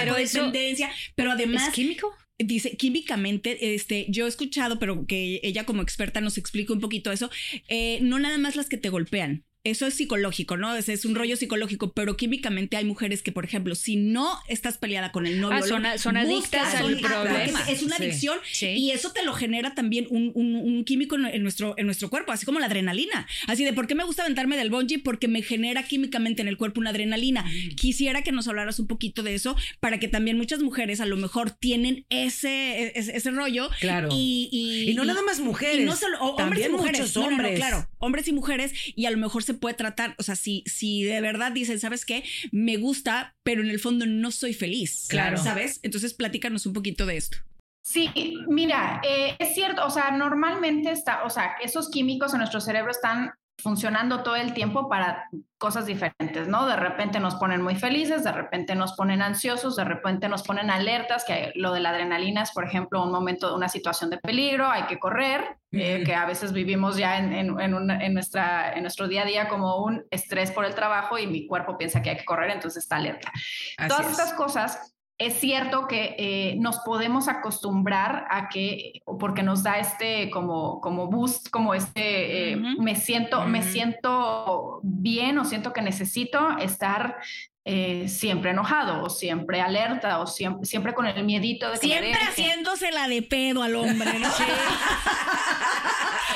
Pero 0.03 0.17
eso- 0.17 0.39
codependencia, 0.39 0.91
pero 1.15 1.31
además 1.31 1.67
¿Es 1.69 1.73
químico? 1.73 2.13
Dice, 2.37 2.75
químicamente, 2.75 3.75
este, 3.75 4.07
yo 4.09 4.25
he 4.25 4.29
escuchado, 4.29 4.79
pero 4.79 5.05
que 5.05 5.39
ella 5.43 5.63
como 5.63 5.83
experta 5.83 6.21
nos 6.21 6.39
explique 6.39 6.73
un 6.73 6.79
poquito 6.79 7.11
eso, 7.11 7.29
eh, 7.67 7.99
no 8.01 8.17
nada 8.17 8.37
más 8.39 8.55
las 8.55 8.67
que 8.67 8.77
te 8.77 8.89
golpean. 8.89 9.43
Eso 9.63 9.85
es 9.85 9.93
psicológico, 9.93 10.57
¿no? 10.57 10.75
Es 10.75 11.05
un 11.05 11.13
rollo 11.13 11.35
psicológico, 11.37 11.93
pero 11.93 12.17
químicamente 12.17 12.77
hay 12.77 12.85
mujeres 12.85 13.21
que, 13.21 13.31
por 13.31 13.45
ejemplo, 13.45 13.75
si 13.75 13.95
no 13.95 14.39
estás 14.47 14.79
peleada 14.79 15.11
con 15.11 15.27
el 15.27 15.39
novio, 15.39 15.57
Ah, 15.57 15.61
son- 15.67 15.85
son 15.99 16.17
adictas 16.17 16.73
al 16.73 16.97
problema. 16.97 17.63
Es 17.69 17.83
una 17.83 17.97
adicción 17.97 18.39
Sí. 18.51 18.67
y 18.69 18.89
eso 18.89 19.11
te 19.11 19.23
lo 19.23 19.33
genera 19.33 19.75
también 19.75 20.07
un, 20.09 20.31
un- 20.33 20.55
un 20.55 20.83
químico 20.83 21.15
en, 21.15 21.43
nuestro, 21.43 21.75
en 21.77 21.85
nuestro 21.85 22.09
cuerpo, 22.09 22.31
así 22.31 22.43
como 22.43 22.59
la 22.59 22.65
adrenalina. 22.65 23.27
Así 23.45 23.63
de, 23.63 23.71
¿por 23.71 23.85
qué 23.85 23.93
me 23.93 24.03
gusta 24.03 24.23
aventarme 24.23 24.57
del 24.57 24.71
bungee? 24.71 24.97
Porque 24.97 25.27
me 25.27 25.43
genera 25.43 25.83
químicamente 25.83 26.41
en 26.41 26.47
el 26.47 26.57
cuerpo 26.57 26.79
una 26.79 26.89
adrenalina. 26.89 27.43
Mm. 27.43 27.75
Quisiera 27.75 28.23
que 28.23 28.31
nos 28.31 28.47
hablaras 28.47 28.79
un 28.79 28.87
poquito 28.87 29.21
de 29.21 29.35
eso 29.35 29.55
para 29.79 29.99
que 29.99 30.07
también 30.07 30.37
muchas 30.37 30.61
mujeres 30.63 31.01
a 31.01 31.05
lo 31.05 31.17
mejor 31.17 31.51
tienen 31.51 32.07
ese, 32.09 32.97
ese, 32.97 33.15
ese 33.15 33.29
rollo. 33.29 33.69
Claro. 33.79 34.09
Y, 34.11 34.49
y, 34.51 34.89
Y 34.89 34.93
no 34.95 35.05
nada 35.05 35.21
más 35.21 35.39
mujeres, 35.39 35.81
Y 35.81 35.85
no 35.85 35.95
solo 35.95 36.17
o- 36.19 36.29
hombres 36.35 36.61
y 36.61 36.63
también 36.63 36.71
mujeres. 36.71 37.01
muchos 37.01 37.15
No, 37.15 37.21
no, 37.23 37.29
no, 37.29 37.35
hombres. 37.35 37.55
claro, 37.59 37.87
hombres 37.99 38.27
y 38.27 38.33
mujeres. 38.33 38.73
Y 38.95 39.05
a 39.05 39.11
lo 39.11 39.17
mejor 39.17 39.43
se 39.43 39.50
puede 39.53 39.75
tratar, 39.75 40.15
o 40.17 40.23
sea, 40.23 40.35
si, 40.35 40.63
si 40.65 41.03
de 41.03 41.21
verdad 41.21 41.51
dicen, 41.51 41.79
¿sabes 41.79 42.05
qué? 42.05 42.23
Me 42.51 42.77
gusta, 42.77 43.35
pero 43.43 43.61
en 43.61 43.69
el 43.69 43.79
fondo 43.79 44.05
no 44.05 44.31
soy 44.31 44.53
feliz. 44.53 45.07
Claro. 45.09 45.37
¿Sabes? 45.37 45.79
Entonces 45.83 46.13
platícanos 46.13 46.65
un 46.65 46.73
poquito 46.73 47.05
de 47.05 47.17
esto. 47.17 47.37
Sí, 47.83 48.11
mira, 48.47 49.01
eh, 49.03 49.35
es 49.39 49.55
cierto, 49.55 49.85
o 49.85 49.89
sea, 49.89 50.11
normalmente 50.11 50.91
está, 50.91 51.23
o 51.23 51.29
sea, 51.29 51.55
esos 51.63 51.89
químicos 51.89 52.33
en 52.33 52.39
nuestro 52.39 52.61
cerebro 52.61 52.91
están 52.91 53.31
funcionando 53.61 54.23
todo 54.23 54.35
el 54.35 54.53
tiempo 54.53 54.89
para 54.89 55.29
cosas 55.57 55.85
diferentes, 55.85 56.47
¿no? 56.47 56.65
De 56.65 56.75
repente 56.75 57.19
nos 57.19 57.35
ponen 57.35 57.61
muy 57.61 57.75
felices, 57.75 58.23
de 58.23 58.31
repente 58.31 58.73
nos 58.75 58.93
ponen 58.93 59.21
ansiosos, 59.21 59.75
de 59.75 59.83
repente 59.83 60.27
nos 60.27 60.43
ponen 60.43 60.69
alertas, 60.71 61.23
que 61.25 61.51
lo 61.55 61.71
de 61.71 61.79
la 61.79 61.89
adrenalina 61.91 62.41
es, 62.41 62.51
por 62.51 62.65
ejemplo, 62.65 63.03
un 63.03 63.11
momento, 63.11 63.55
una 63.55 63.69
situación 63.69 64.09
de 64.09 64.17
peligro, 64.17 64.69
hay 64.69 64.83
que 64.83 64.97
correr, 64.99 65.57
eh, 65.71 66.03
que 66.03 66.15
a 66.15 66.25
veces 66.25 66.51
vivimos 66.51 66.97
ya 66.97 67.17
en, 67.19 67.31
en, 67.33 67.59
en 67.59 67.73
una- 67.73 68.03
en 68.03 68.13
nuestra, 68.13 68.73
en 68.73 68.81
nuestro 68.81 69.07
día 69.07 69.21
a 69.21 69.25
día 69.25 69.47
como 69.47 69.83
un 69.83 70.03
estrés 70.11 70.51
por 70.51 70.65
el 70.65 70.73
trabajo 70.75 71.17
y 71.19 71.27
mi 71.27 71.45
cuerpo 71.47 71.77
piensa 71.77 72.01
que 72.01 72.09
hay 72.09 72.17
que 72.17 72.25
correr, 72.25 72.49
entonces 72.51 72.83
está 72.83 72.95
alerta. 72.95 73.31
Así 73.77 73.87
Todas 73.87 74.05
es. 74.07 74.11
estas 74.11 74.33
cosas, 74.33 74.95
es 75.21 75.39
cierto 75.39 75.87
que 75.87 76.15
eh, 76.17 76.55
nos 76.57 76.79
podemos 76.79 77.27
acostumbrar 77.27 78.25
a 78.31 78.49
que, 78.49 79.03
porque 79.19 79.43
nos 79.43 79.61
da 79.61 79.77
este 79.77 80.31
como, 80.31 80.81
como 80.81 81.07
boost, 81.07 81.49
como 81.49 81.75
este, 81.75 82.53
eh, 82.53 82.55
me 82.55 82.95
siento, 82.95 83.45
me 83.45 83.61
siento 83.61 84.79
bien 84.81 85.37
o 85.37 85.45
siento 85.45 85.73
que 85.73 85.83
necesito 85.83 86.57
estar 86.57 87.17
eh, 87.65 88.07
siempre 88.07 88.49
enojado 88.49 89.03
o 89.03 89.09
siempre 89.11 89.61
alerta 89.61 90.19
o 90.19 90.25
siempre, 90.25 90.65
siempre 90.65 90.95
con 90.95 91.05
el 91.05 91.23
miedito 91.23 91.67
de 91.67 91.73
que 91.73 91.87
Siempre 91.87 92.13
haciéndose 92.13 92.91
la 92.91 93.07
de 93.07 93.21
pedo 93.21 93.61
al 93.61 93.75
hombre, 93.75 94.17
¿no? 94.17 94.27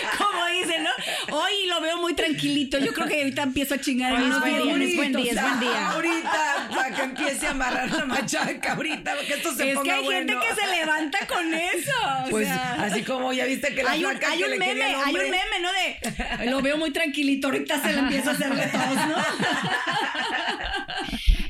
Como 0.45 0.59
dicen, 0.59 0.83
¿no? 0.83 1.37
Hoy 1.37 1.65
lo 1.67 1.81
veo 1.81 1.97
muy 1.97 2.13
tranquilito. 2.13 2.77
Yo 2.77 2.93
creo 2.93 3.07
que 3.07 3.17
ahorita 3.19 3.43
empiezo 3.43 3.73
a 3.75 3.77
chingar 3.79 4.13
Hoy 4.13 4.19
mis 4.19 4.35
es 4.35 4.39
buen 4.39 4.53
día, 4.53 4.85
es 4.85 4.95
buen 4.95 5.13
día, 5.13 5.31
es 5.33 5.41
buen 5.41 5.59
día. 5.59 5.89
Ahorita, 5.89 6.69
para 6.75 6.95
que 6.95 7.01
empiece 7.01 7.47
a 7.47 7.51
amarrar 7.51 7.91
la 7.91 8.05
machaca, 8.05 8.73
ahorita, 8.73 9.13
que 9.27 9.33
esto 9.33 9.53
se 9.55 9.63
Es 9.63 9.69
que 9.69 9.75
ponga 9.75 9.95
hay 9.95 10.05
gente 10.05 10.35
bueno. 10.35 10.47
que 10.55 10.61
se 10.61 10.67
levanta 10.67 11.27
con 11.27 11.53
eso. 11.53 11.91
o 12.25 12.29
Pues 12.29 12.47
sea. 12.47 12.73
así 12.83 13.03
como 13.03 13.33
ya 13.33 13.45
viste 13.45 13.73
que 13.73 13.83
la 13.83 13.91
hay 13.91 14.05
un, 14.05 14.11
hay 14.23 14.43
un 14.43 14.57
meme, 14.59 14.83
hay 14.83 15.13
un 15.15 15.21
meme, 15.21 15.59
¿no? 15.61 15.69
De 15.73 16.45
lo 16.51 16.61
veo 16.61 16.77
muy 16.77 16.91
tranquilito, 16.91 17.47
ahorita 17.47 17.81
se 17.81 17.93
le 17.93 17.99
empieza 17.99 18.29
a 18.31 18.33
hacer 18.33 18.53
de 18.53 18.67
todos, 18.67 18.95
¿no? 19.07 19.15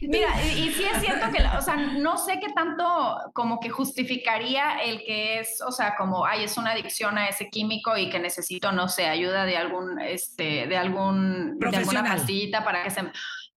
Mira, 0.07 0.29
y, 0.43 0.67
y 0.67 0.71
sí 0.71 0.83
es 0.83 1.01
cierto 1.01 1.31
que, 1.31 1.43
o 1.57 1.61
sea, 1.61 1.75
no 1.75 2.17
sé 2.17 2.39
qué 2.39 2.51
tanto 2.53 3.17
como 3.33 3.59
que 3.59 3.69
justificaría 3.69 4.79
el 4.83 5.03
que 5.03 5.39
es, 5.39 5.61
o 5.65 5.71
sea, 5.71 5.95
como, 5.95 6.25
ay, 6.25 6.43
es 6.43 6.57
una 6.57 6.71
adicción 6.71 7.17
a 7.17 7.27
ese 7.27 7.49
químico 7.49 7.97
y 7.97 8.09
que 8.09 8.19
necesito, 8.19 8.71
no 8.71 8.87
sé, 8.87 9.07
ayuda 9.07 9.45
de 9.45 9.57
algún, 9.57 9.99
este, 9.99 10.67
de 10.67 10.77
algún, 10.77 11.57
de 11.59 11.77
alguna 11.77 12.03
pastillita 12.03 12.63
para 12.63 12.83
que 12.83 12.89
se... 12.89 13.01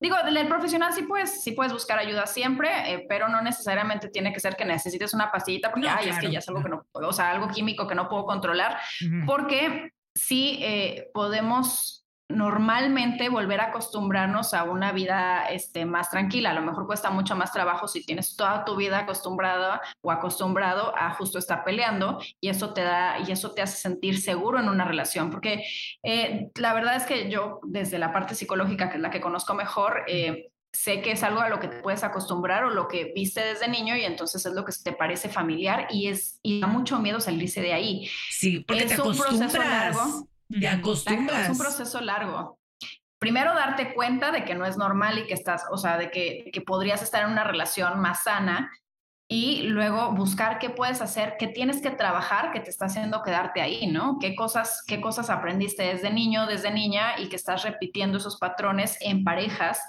Digo, 0.00 0.16
el 0.16 0.46
profesional 0.46 0.92
sí 0.92 1.02
puedes, 1.02 1.42
sí 1.42 1.52
puedes 1.52 1.72
buscar 1.72 1.98
ayuda 1.98 2.26
siempre, 2.26 2.68
eh, 2.92 3.06
pero 3.08 3.28
no 3.28 3.42
necesariamente 3.42 4.08
tiene 4.08 4.32
que 4.32 4.38
ser 4.38 4.54
que 4.54 4.64
necesites 4.64 5.12
una 5.12 5.32
pastillita 5.32 5.70
porque, 5.70 5.88
No, 5.88 5.96
ay, 5.96 6.08
es 6.08 6.18
que 6.18 6.30
ya 6.30 6.38
es 6.38 6.48
algo 6.48 6.62
que 6.62 6.68
no, 6.68 6.86
o 6.92 7.12
sea, 7.12 7.30
algo 7.30 7.48
químico 7.48 7.88
que 7.88 7.96
no 7.96 8.08
puedo 8.08 8.24
controlar 8.24 8.78
porque 9.26 9.90
sí 10.14 10.58
eh, 10.62 11.10
podemos 11.12 12.07
normalmente 12.28 13.30
volver 13.30 13.60
a 13.60 13.66
acostumbrarnos 13.66 14.52
a 14.52 14.64
una 14.64 14.92
vida 14.92 15.46
este, 15.46 15.86
más 15.86 16.10
tranquila. 16.10 16.50
A 16.50 16.54
lo 16.54 16.62
mejor 16.62 16.86
cuesta 16.86 17.10
mucho 17.10 17.34
más 17.34 17.52
trabajo 17.52 17.88
si 17.88 18.04
tienes 18.04 18.36
toda 18.36 18.64
tu 18.64 18.76
vida 18.76 18.98
acostumbrada 18.98 19.80
o 20.02 20.10
acostumbrado 20.10 20.92
a 20.96 21.10
justo 21.14 21.38
estar 21.38 21.64
peleando 21.64 22.20
y 22.40 22.48
eso 22.48 22.74
te 22.74 22.82
da 22.82 23.18
y 23.26 23.32
eso 23.32 23.52
te 23.52 23.62
hace 23.62 23.76
sentir 23.76 24.20
seguro 24.20 24.60
en 24.60 24.68
una 24.68 24.84
relación. 24.84 25.30
Porque 25.30 25.64
eh, 26.02 26.50
la 26.56 26.74
verdad 26.74 26.96
es 26.96 27.04
que 27.04 27.30
yo 27.30 27.60
desde 27.62 27.98
la 27.98 28.12
parte 28.12 28.34
psicológica, 28.34 28.90
que 28.90 28.96
es 28.96 29.02
la 29.02 29.10
que 29.10 29.20
conozco 29.20 29.54
mejor, 29.54 30.04
eh, 30.06 30.50
sé 30.70 31.00
que 31.00 31.12
es 31.12 31.22
algo 31.22 31.40
a 31.40 31.48
lo 31.48 31.60
que 31.60 31.68
te 31.68 31.80
puedes 31.80 32.04
acostumbrar 32.04 32.64
o 32.64 32.70
lo 32.70 32.88
que 32.88 33.12
viste 33.14 33.40
desde 33.40 33.68
niño 33.68 33.96
y 33.96 34.02
entonces 34.02 34.44
es 34.44 34.52
lo 34.52 34.66
que 34.66 34.72
te 34.84 34.92
parece 34.92 35.30
familiar 35.30 35.88
y 35.90 36.08
es 36.08 36.38
y 36.42 36.60
da 36.60 36.66
mucho 36.66 36.98
miedo 36.98 37.20
salirse 37.20 37.62
de 37.62 37.72
ahí. 37.72 38.10
Sí, 38.30 38.60
porque 38.60 38.84
te 38.84 38.94
Es 38.94 39.00
un 39.00 39.16
proceso 39.16 39.58
largo. 39.58 40.28
Te 40.48 40.68
acostumbras. 40.68 41.44
Es 41.44 41.50
un 41.50 41.58
proceso 41.58 42.00
largo. 42.00 42.58
Primero 43.18 43.52
darte 43.54 43.94
cuenta 43.94 44.30
de 44.30 44.44
que 44.44 44.54
no 44.54 44.64
es 44.64 44.76
normal 44.76 45.18
y 45.18 45.26
que 45.26 45.34
estás, 45.34 45.64
o 45.70 45.76
sea, 45.76 45.98
de 45.98 46.10
que, 46.10 46.50
que 46.52 46.60
podrías 46.60 47.02
estar 47.02 47.24
en 47.24 47.32
una 47.32 47.44
relación 47.44 48.00
más 48.00 48.22
sana 48.22 48.70
y 49.30 49.64
luego 49.64 50.12
buscar 50.12 50.58
qué 50.58 50.70
puedes 50.70 51.02
hacer, 51.02 51.34
qué 51.38 51.48
tienes 51.48 51.82
que 51.82 51.90
trabajar 51.90 52.50
que 52.50 52.60
te 52.60 52.70
está 52.70 52.86
haciendo 52.86 53.22
quedarte 53.22 53.60
ahí, 53.60 53.86
¿no? 53.86 54.18
¿Qué 54.18 54.34
cosas, 54.34 54.82
qué 54.86 55.02
cosas 55.02 55.28
aprendiste 55.28 55.82
desde 55.82 56.10
niño, 56.10 56.46
desde 56.46 56.70
niña 56.70 57.18
y 57.18 57.28
que 57.28 57.36
estás 57.36 57.62
repitiendo 57.62 58.16
esos 58.16 58.38
patrones 58.38 58.96
en 59.00 59.24
parejas? 59.24 59.82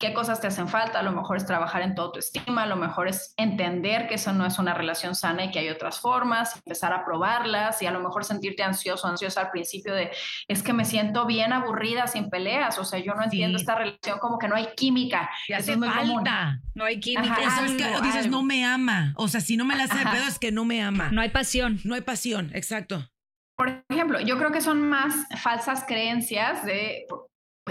¿Qué 0.00 0.14
cosas 0.14 0.40
te 0.40 0.46
hacen 0.46 0.66
falta? 0.66 1.00
A 1.00 1.02
lo 1.02 1.12
mejor 1.12 1.36
es 1.36 1.44
trabajar 1.44 1.82
en 1.82 1.94
tu 1.94 2.00
autoestima, 2.00 2.62
a 2.62 2.66
lo 2.66 2.76
mejor 2.76 3.06
es 3.06 3.34
entender 3.36 4.08
que 4.08 4.14
eso 4.14 4.32
no 4.32 4.46
es 4.46 4.58
una 4.58 4.72
relación 4.72 5.14
sana 5.14 5.44
y 5.44 5.50
que 5.50 5.58
hay 5.58 5.68
otras 5.68 6.00
formas, 6.00 6.56
empezar 6.56 6.94
a 6.94 7.04
probarlas 7.04 7.82
y 7.82 7.86
a 7.86 7.90
lo 7.90 8.00
mejor 8.00 8.24
sentirte 8.24 8.62
ansioso, 8.62 9.06
ansiosa 9.06 9.42
al 9.42 9.50
principio 9.50 9.92
de, 9.94 10.10
es 10.48 10.62
que 10.62 10.72
me 10.72 10.86
siento 10.86 11.26
bien 11.26 11.52
aburrida 11.52 12.06
sin 12.06 12.30
peleas, 12.30 12.78
o 12.78 12.84
sea, 12.84 12.98
yo 12.98 13.12
no 13.14 13.22
entiendo 13.24 13.58
Sí. 13.58 13.62
esta 13.62 13.74
relación 13.74 14.18
como 14.20 14.38
que 14.38 14.48
no 14.48 14.56
hay 14.56 14.68
química. 14.74 15.28
Te 15.46 15.52
Eso 15.52 15.62
hace 15.62 15.72
es 15.72 15.78
muy 15.78 15.88
común. 15.90 16.14
falta. 16.24 16.60
No 16.74 16.84
hay 16.86 16.98
química. 16.98 17.34
Ajá, 17.34 17.66
es 17.66 17.72
que 17.72 17.84
dices, 18.02 18.24
algo. 18.24 18.30
no 18.38 18.42
me 18.42 18.64
ama. 18.64 19.12
O 19.16 19.28
sea, 19.28 19.42
si 19.42 19.58
no 19.58 19.66
me 19.66 19.76
la 19.76 19.84
hace 19.84 19.98
de 19.98 20.06
pedo 20.06 20.24
es 20.26 20.38
que 20.38 20.50
no 20.50 20.64
me 20.64 20.82
ama. 20.82 21.10
No 21.12 21.20
hay 21.20 21.28
pasión. 21.28 21.78
No 21.84 21.94
hay 21.94 22.00
pasión, 22.00 22.50
exacto. 22.54 23.06
Por 23.54 23.84
ejemplo, 23.90 24.18
yo 24.20 24.38
creo 24.38 24.50
que 24.50 24.62
son 24.62 24.80
más 24.80 25.14
falsas 25.42 25.84
creencias 25.86 26.64
de... 26.64 27.04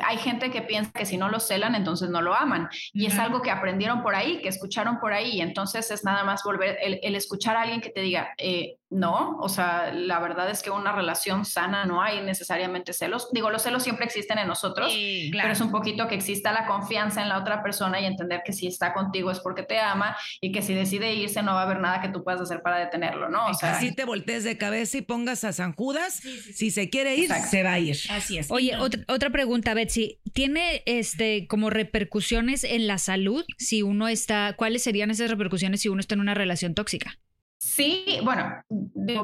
Hay 0.06 0.18
gente 0.18 0.52
que 0.52 0.62
piensa 0.62 0.92
que 0.92 1.06
si 1.06 1.18
no 1.18 1.30
lo 1.30 1.40
celan, 1.40 1.76
entonces 1.76 2.10
no 2.10 2.22
lo 2.22 2.36
aman. 2.36 2.70
Y 2.94 3.06
es 3.06 3.18
algo 3.20 3.42
que 3.42 3.52
aprendieron 3.52 4.02
por 4.02 4.16
ahí, 4.16 4.42
que 4.42 4.50
escucharon 4.50 5.00
por 5.00 5.14
ahí. 5.14 5.38
Y 5.38 5.42
entonces 5.42 5.92
es 5.92 6.04
nada 6.04 6.24
más 6.24 6.44
volver, 6.44 6.78
el, 6.82 7.00
el 7.04 7.16
escuchar 7.16 7.56
a 7.56 7.62
alguien 7.62 7.82
que 7.82 7.90
te 7.90 8.02
diga, 8.02 8.34
eh, 8.38 8.79
no, 8.92 9.38
o 9.40 9.50
sea, 9.50 9.94
la 9.94 10.20
verdad 10.20 10.50
es 10.50 10.64
que 10.64 10.72
una 10.72 10.92
relación 10.92 11.46
sana 11.46 11.86
no 11.86 12.02
hay 12.02 12.22
necesariamente 12.22 12.92
celos. 12.94 13.30
Digo, 13.32 13.52
los 13.52 13.62
celos 13.62 13.84
siempre 13.84 14.06
existen 14.06 14.40
en 14.40 14.48
nosotros, 14.48 14.92
pero 15.32 15.52
es 15.52 15.62
un 15.62 15.70
poquito 15.70 16.08
que 16.08 16.16
exista 16.16 16.52
la 16.52 16.66
confianza 16.66 17.22
en 17.22 17.30
la 17.30 17.38
otra 17.38 17.62
persona 17.62 18.02
y 18.02 18.06
entender 18.06 18.42
que 18.44 18.52
si 18.52 18.66
está 18.66 18.94
contigo 18.94 19.30
es 19.30 19.40
porque 19.42 19.62
te 19.62 19.80
ama 19.80 20.18
y 20.42 20.52
que 20.52 20.64
si 20.64 20.74
decide 20.74 21.14
irse 21.14 21.44
no 21.44 21.54
va 21.54 21.62
a 21.62 21.64
haber 21.66 21.80
nada 21.80 22.02
que 22.02 22.10
tú 22.10 22.24
puedas 22.24 22.42
hacer 22.42 22.64
para 22.64 22.80
detenerlo, 22.80 23.30
¿no? 23.30 23.48
O 23.48 23.54
sea, 23.54 23.80
si 23.80 23.94
te 23.94 24.06
voltees 24.06 24.44
de 24.44 24.58
cabeza 24.58 24.98
y 24.98 25.02
pongas 25.02 25.44
a 25.44 25.54
San 25.54 25.74
Judas, 25.74 26.22
si 26.56 26.72
se 26.72 26.90
quiere 26.90 27.16
ir, 27.16 27.32
se 27.32 27.62
va 27.62 27.74
a 27.74 27.80
ir. 27.80 27.98
Así 28.10 28.40
es. 28.40 28.50
Oye, 28.50 28.76
otra, 28.78 29.02
otra 29.08 29.30
pregunta, 29.30 29.76
Betsy, 29.76 30.20
¿tiene 30.34 30.82
este 30.88 31.46
como 31.48 31.70
repercusiones 31.70 32.64
en 32.64 32.88
la 32.88 32.98
salud 32.98 33.46
si 33.60 33.84
uno 33.84 34.08
está, 34.08 34.54
cuáles 34.58 34.82
serían 34.82 35.12
esas 35.12 35.30
repercusiones 35.30 35.82
si 35.82 35.90
uno 35.90 36.00
está 36.00 36.16
en 36.16 36.22
una 36.22 36.34
relación 36.34 36.74
tóxica? 36.74 37.20
Sí, 37.62 38.22
bueno, 38.24 38.64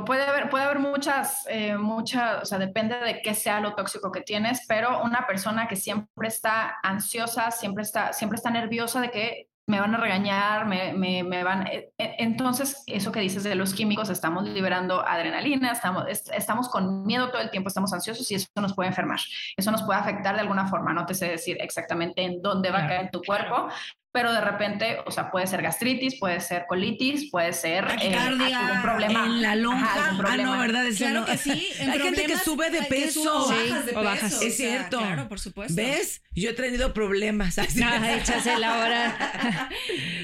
puede 0.05 0.23
haber, 0.23 0.49
puede 0.49 0.65
haber 0.65 0.79
muchas, 0.79 1.45
eh, 1.47 1.77
muchas, 1.77 2.41
o 2.41 2.45
sea, 2.45 2.59
depende 2.59 2.99
de 2.99 3.21
qué 3.21 3.33
sea 3.33 3.61
lo 3.61 3.75
tóxico 3.75 4.11
que 4.11 4.19
tienes, 4.19 4.65
pero 4.67 5.01
una 5.03 5.25
persona 5.25 5.69
que 5.69 5.77
siempre 5.77 6.27
está 6.27 6.75
ansiosa, 6.83 7.49
siempre 7.51 7.83
está, 7.83 8.11
siempre 8.11 8.35
está 8.35 8.49
nerviosa 8.49 8.99
de 8.99 9.09
que 9.09 9.47
me 9.67 9.79
van 9.79 9.95
a 9.95 9.97
regañar, 9.99 10.65
me, 10.65 10.91
me, 10.91 11.23
me 11.23 11.45
van... 11.45 11.65
Eh, 11.67 11.93
eh, 11.97 12.15
entonces, 12.19 12.83
eso 12.87 13.13
que 13.13 13.21
dices 13.21 13.45
de 13.45 13.55
los 13.55 13.73
químicos, 13.73 14.09
estamos 14.09 14.43
liberando 14.43 14.99
adrenalina, 15.07 15.71
estamos, 15.71 16.05
estamos 16.07 16.67
con 16.67 17.05
miedo 17.05 17.31
todo 17.31 17.41
el 17.41 17.49
tiempo, 17.49 17.69
estamos 17.69 17.93
ansiosos 17.93 18.29
y 18.31 18.35
eso 18.35 18.47
nos 18.57 18.75
puede 18.75 18.89
enfermar. 18.89 19.19
Eso 19.55 19.71
nos 19.71 19.83
puede 19.83 19.99
afectar 19.99 20.35
de 20.35 20.41
alguna 20.41 20.67
forma. 20.67 20.93
No 20.93 21.05
te 21.05 21.13
sé 21.13 21.29
decir 21.29 21.55
exactamente 21.61 22.21
en 22.21 22.41
dónde 22.41 22.69
va 22.69 22.83
a 22.83 22.87
caer 22.87 23.11
tu 23.11 23.21
cuerpo, 23.23 23.69
pero 24.15 24.31
de 24.31 24.39
repente, 24.39 24.97
o 25.05 25.11
sea, 25.11 25.29
puede 25.29 25.45
ser 25.45 25.61
gastritis, 25.61 26.15
puede 26.17 26.39
ser 26.39 26.67
colitis, 26.69 27.29
puede 27.29 27.51
ser 27.51 27.85
eh, 28.01 28.15
algún 28.15 28.81
problema 28.81 29.25
en 29.25 29.41
la 29.41 29.55
lonja. 29.57 29.91
Ah, 30.25 30.37
no, 30.37 30.57
¿verdad? 30.57 30.85
claro 30.95 31.25
que 31.25 31.37
sí. 31.37 31.51
Hay 31.81 31.99
gente 31.99 32.23
que 32.23 32.37
sube 32.37 32.69
de 32.69 32.83
peso. 32.83 33.49
bajas 33.49 33.85
de 33.85 33.91
o 33.93 34.01
bajas. 34.03 34.33
peso. 34.35 34.41
Es 34.43 34.55
cierto. 34.55 34.99
Claro, 34.99 35.27
por 35.27 35.41
supuesto. 35.41 35.75
¿Ves? 35.75 36.21
Yo 36.31 36.51
he 36.51 36.53
tenido 36.53 36.93
problemas. 36.93 37.59
Así. 37.59 37.77
No, 37.77 37.93
échase 38.05 38.57
la 38.57 38.77
hora. 38.79 39.69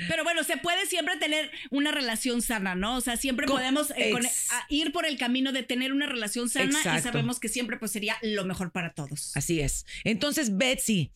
Pero 0.07 0.23
bueno, 0.23 0.45
se 0.45 0.55
puede 0.55 0.85
siempre 0.85 1.17
tener 1.17 1.51
una 1.69 1.91
relación 1.91 2.41
sana, 2.41 2.75
¿no? 2.75 2.95
O 2.95 3.01
sea, 3.01 3.17
siempre 3.17 3.45
Con- 3.45 3.57
podemos 3.57 3.91
eh, 3.97 4.11
con- 4.11 4.25
ex- 4.25 4.53
a- 4.53 4.65
ir 4.69 4.93
por 4.93 5.05
el 5.05 5.17
camino 5.17 5.51
de 5.51 5.63
tener 5.63 5.91
una 5.91 6.05
relación 6.05 6.49
sana 6.49 6.79
y 6.97 7.01
sabemos 7.01 7.41
que 7.41 7.49
siempre 7.49 7.75
pues 7.75 7.91
sería 7.91 8.15
lo 8.21 8.45
mejor 8.45 8.71
para 8.71 8.93
todos. 8.93 9.35
Así 9.35 9.59
es. 9.59 9.85
Entonces, 10.05 10.57
Betsy, 10.57 11.11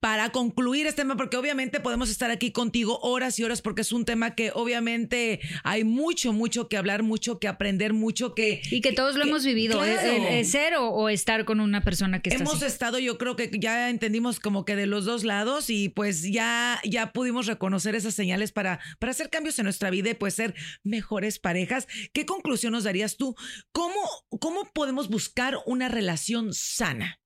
para 0.00 0.30
concluir 0.30 0.86
este 0.86 1.02
tema, 1.02 1.16
porque 1.16 1.36
obviamente 1.36 1.80
podemos 1.80 2.10
estar 2.10 2.30
aquí 2.30 2.52
contigo 2.52 2.98
horas 3.00 3.38
y 3.38 3.44
horas, 3.44 3.62
porque 3.62 3.82
es 3.82 3.92
un 3.92 4.04
tema 4.04 4.34
que 4.34 4.52
obviamente 4.54 5.40
hay 5.64 5.84
mucho, 5.84 6.32
mucho 6.32 6.68
que 6.68 6.76
hablar, 6.76 7.02
mucho 7.02 7.38
que 7.38 7.48
aprender, 7.48 7.92
mucho 7.92 8.34
que... 8.34 8.60
Y 8.70 8.80
que 8.80 8.92
todos 8.92 9.16
lo 9.16 9.24
hemos 9.24 9.44
vivido, 9.44 9.78
claro. 9.78 10.00
el, 10.00 10.24
el 10.24 10.46
ser 10.46 10.76
o, 10.76 10.88
o 10.90 11.08
estar 11.08 11.44
con 11.44 11.60
una 11.60 11.82
persona 11.82 12.20
que 12.20 12.30
está 12.30 12.42
Hemos 12.42 12.56
así. 12.56 12.66
estado, 12.66 12.98
yo 12.98 13.18
creo 13.18 13.36
que 13.36 13.50
ya 13.58 13.90
entendimos 13.90 14.40
como 14.40 14.64
que 14.64 14.76
de 14.76 14.86
los 14.86 15.04
dos 15.04 15.24
lados 15.24 15.70
y 15.70 15.88
pues 15.88 16.22
ya, 16.22 16.80
ya 16.84 17.12
pudimos 17.12 17.46
reconocer 17.46 17.94
esas 17.94 18.14
señales 18.14 18.52
para, 18.52 18.80
para 18.98 19.10
hacer 19.10 19.30
cambios 19.30 19.58
en 19.58 19.64
nuestra 19.64 19.90
vida 19.90 20.10
y 20.10 20.14
pues 20.14 20.34
ser 20.34 20.54
mejores 20.84 21.38
parejas. 21.38 21.88
¿Qué 22.12 22.24
conclusión 22.24 22.72
nos 22.72 22.84
darías 22.84 23.16
tú? 23.16 23.34
¿Cómo, 23.72 24.00
cómo 24.40 24.64
podemos 24.72 25.08
buscar 25.08 25.56
una 25.66 25.88
relación 25.88 26.52
sana? 26.52 27.18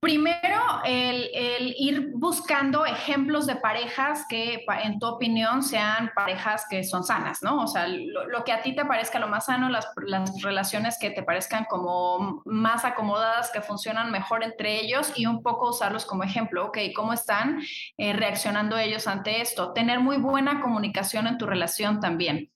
Primero, 0.00 0.60
el, 0.84 1.74
ir 1.78 2.12
buscando 2.14 2.86
ejemplos 2.86 3.46
de 3.46 3.56
parejas 3.56 4.24
que, 4.28 4.64
en 4.82 4.98
tu 4.98 5.06
opinión, 5.06 5.62
sean 5.62 6.10
parejas 6.14 6.64
que 6.70 6.84
son 6.84 7.04
sanas, 7.04 7.42
¿no? 7.42 7.62
O 7.62 7.66
sea, 7.66 7.86
lo, 7.86 8.44
que 8.44 8.52
a 8.52 8.62
ti 8.62 8.74
te 8.74 8.84
parezca 8.84 9.18
lo 9.18 9.28
más 9.28 9.46
sano, 9.46 9.68
las, 9.68 9.88
las 10.06 10.42
relaciones 10.42 10.98
que 10.98 11.10
te 11.10 11.22
parezcan 11.22 11.66
como 11.68 12.42
más 12.46 12.84
acomodadas, 12.84 13.50
que 13.52 13.60
funcionan 13.60 14.10
mejor 14.10 14.42
entre 14.42 14.80
ellos 14.80 15.12
y 15.16 15.26
un 15.26 15.42
poco 15.42 15.70
usarlos 15.70 16.06
como 16.06 16.22
ejemplo. 16.22 16.66
Ok, 16.66 16.78
¿cómo 16.94 17.12
están 17.12 17.60
eh, 17.98 18.12
reaccionando 18.14 18.78
ellos 18.78 19.06
ante 19.06 19.42
esto? 19.42 19.72
Tener 19.72 20.00
muy 20.00 20.16
buena 20.16 20.60
comunicación 20.60 21.26
en 21.26 21.36
tu 21.36 21.46
relación 21.46 22.00
también 22.00 22.50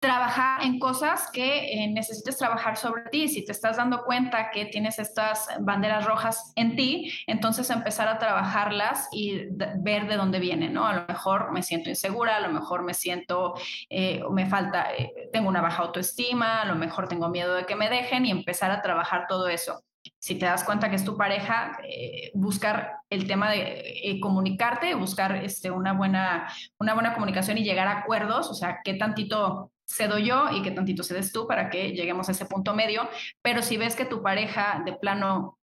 trabajar 0.00 0.62
en 0.62 0.78
cosas 0.78 1.28
que 1.32 1.72
eh, 1.72 1.88
necesites 1.88 2.38
trabajar 2.38 2.76
sobre 2.76 3.04
ti. 3.10 3.28
Si 3.28 3.44
te 3.44 3.52
estás 3.52 3.76
dando 3.76 4.04
cuenta 4.04 4.50
que 4.50 4.66
tienes 4.66 4.98
estas 4.98 5.48
banderas 5.60 6.06
rojas 6.06 6.52
en 6.54 6.76
ti, 6.76 7.12
entonces 7.26 7.68
empezar 7.70 8.06
a 8.06 8.18
trabajarlas 8.18 9.08
y 9.12 9.48
ver 9.50 10.06
de 10.06 10.16
dónde 10.16 10.38
vienen, 10.38 10.72
¿no? 10.72 10.86
A 10.86 10.94
lo 10.94 11.06
mejor 11.06 11.52
me 11.52 11.62
siento 11.62 11.90
insegura, 11.90 12.36
a 12.36 12.40
lo 12.40 12.50
mejor 12.50 12.84
me 12.84 12.94
siento, 12.94 13.54
eh, 13.90 14.22
me 14.30 14.46
falta, 14.46 14.92
eh, 14.94 15.12
tengo 15.32 15.48
una 15.48 15.60
baja 15.60 15.82
autoestima, 15.82 16.62
a 16.62 16.66
lo 16.66 16.76
mejor 16.76 17.08
tengo 17.08 17.28
miedo 17.28 17.54
de 17.54 17.66
que 17.66 17.74
me 17.74 17.90
dejen 17.90 18.24
y 18.24 18.30
empezar 18.30 18.70
a 18.70 18.82
trabajar 18.82 19.26
todo 19.28 19.48
eso. 19.48 19.82
Si 20.20 20.36
te 20.36 20.46
das 20.46 20.62
cuenta 20.62 20.90
que 20.90 20.96
es 20.96 21.04
tu 21.04 21.16
pareja, 21.16 21.76
eh, 21.84 22.30
buscar 22.34 22.98
el 23.10 23.26
tema 23.26 23.50
de 23.50 24.18
comunicarte, 24.22 24.94
buscar 24.94 25.36
este, 25.36 25.70
una, 25.72 25.92
buena, 25.92 26.48
una 26.78 26.94
buena 26.94 27.14
comunicación 27.14 27.58
y 27.58 27.64
llegar 27.64 27.88
a 27.88 27.98
acuerdos, 27.98 28.48
o 28.48 28.54
sea, 28.54 28.78
qué 28.84 28.94
tantito 28.94 29.72
cedo 29.88 30.18
yo 30.18 30.48
y 30.52 30.62
qué 30.62 30.70
tantito 30.70 31.02
cedes 31.02 31.32
tú 31.32 31.46
para 31.46 31.70
que 31.70 31.92
lleguemos 31.92 32.28
a 32.28 32.32
ese 32.32 32.46
punto 32.46 32.74
medio. 32.74 33.08
Pero 33.42 33.62
si 33.62 33.76
ves 33.76 33.96
que 33.96 34.04
tu 34.04 34.22
pareja 34.22 34.82
de 34.84 34.92
plano 34.92 35.58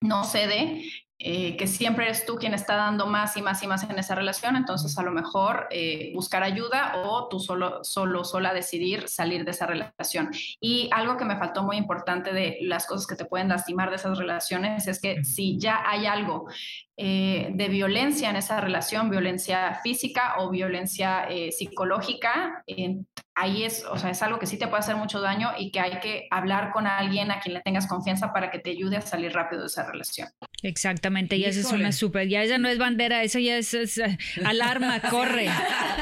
no 0.00 0.24
cede, 0.24 0.82
eh, 1.18 1.56
que 1.56 1.66
siempre 1.66 2.04
eres 2.04 2.26
tú 2.26 2.36
quien 2.36 2.52
está 2.52 2.76
dando 2.76 3.06
más 3.06 3.38
y 3.38 3.42
más 3.42 3.62
y 3.62 3.66
más 3.66 3.82
en 3.84 3.98
esa 3.98 4.14
relación, 4.14 4.54
entonces 4.54 4.98
a 4.98 5.02
lo 5.02 5.12
mejor 5.12 5.66
eh, 5.70 6.12
buscar 6.14 6.42
ayuda 6.42 6.92
o 7.06 7.28
tú 7.28 7.40
solo, 7.40 7.82
solo, 7.84 8.22
sola 8.22 8.52
decidir 8.52 9.08
salir 9.08 9.44
de 9.46 9.52
esa 9.52 9.66
relación. 9.66 10.30
Y 10.60 10.90
algo 10.92 11.16
que 11.16 11.24
me 11.24 11.38
faltó 11.38 11.62
muy 11.62 11.78
importante 11.78 12.34
de 12.34 12.58
las 12.60 12.86
cosas 12.86 13.06
que 13.06 13.16
te 13.16 13.24
pueden 13.24 13.48
lastimar 13.48 13.88
de 13.88 13.96
esas 13.96 14.18
relaciones 14.18 14.88
es 14.88 15.00
que 15.00 15.24
si 15.24 15.58
ya 15.58 15.82
hay 15.86 16.04
algo 16.04 16.48
eh, 16.96 17.50
de 17.52 17.68
violencia 17.68 18.30
en 18.30 18.36
esa 18.36 18.60
relación, 18.60 19.10
violencia 19.10 19.78
física 19.82 20.36
o 20.38 20.50
violencia 20.50 21.26
eh, 21.28 21.52
psicológica, 21.52 22.62
eh, 22.66 22.96
ahí 23.34 23.64
es, 23.64 23.84
o 23.84 23.98
sea, 23.98 24.10
es 24.10 24.22
algo 24.22 24.38
que 24.38 24.46
sí 24.46 24.58
te 24.58 24.66
puede 24.66 24.80
hacer 24.80 24.96
mucho 24.96 25.20
daño 25.20 25.50
y 25.58 25.70
que 25.70 25.80
hay 25.80 26.00
que 26.00 26.26
hablar 26.30 26.70
con 26.72 26.86
alguien 26.86 27.30
a 27.30 27.40
quien 27.40 27.54
le 27.54 27.60
tengas 27.60 27.86
confianza 27.86 28.32
para 28.32 28.50
que 28.50 28.58
te 28.58 28.70
ayude 28.70 28.96
a 28.96 29.02
salir 29.02 29.32
rápido 29.32 29.60
de 29.60 29.66
esa 29.66 29.84
relación. 29.90 30.28
Exactamente, 30.62 31.38
ya 31.38 31.48
esa 31.48 31.60
es 31.60 31.72
una 31.72 31.92
súper, 31.92 32.28
ya 32.28 32.42
esa 32.42 32.56
no 32.56 32.68
es 32.68 32.78
bandera, 32.78 33.22
eso 33.22 33.38
ya 33.38 33.58
es, 33.58 33.74
es, 33.74 33.98
eh, 33.98 34.16
alarma, 34.44 35.00
corre. 35.10 35.48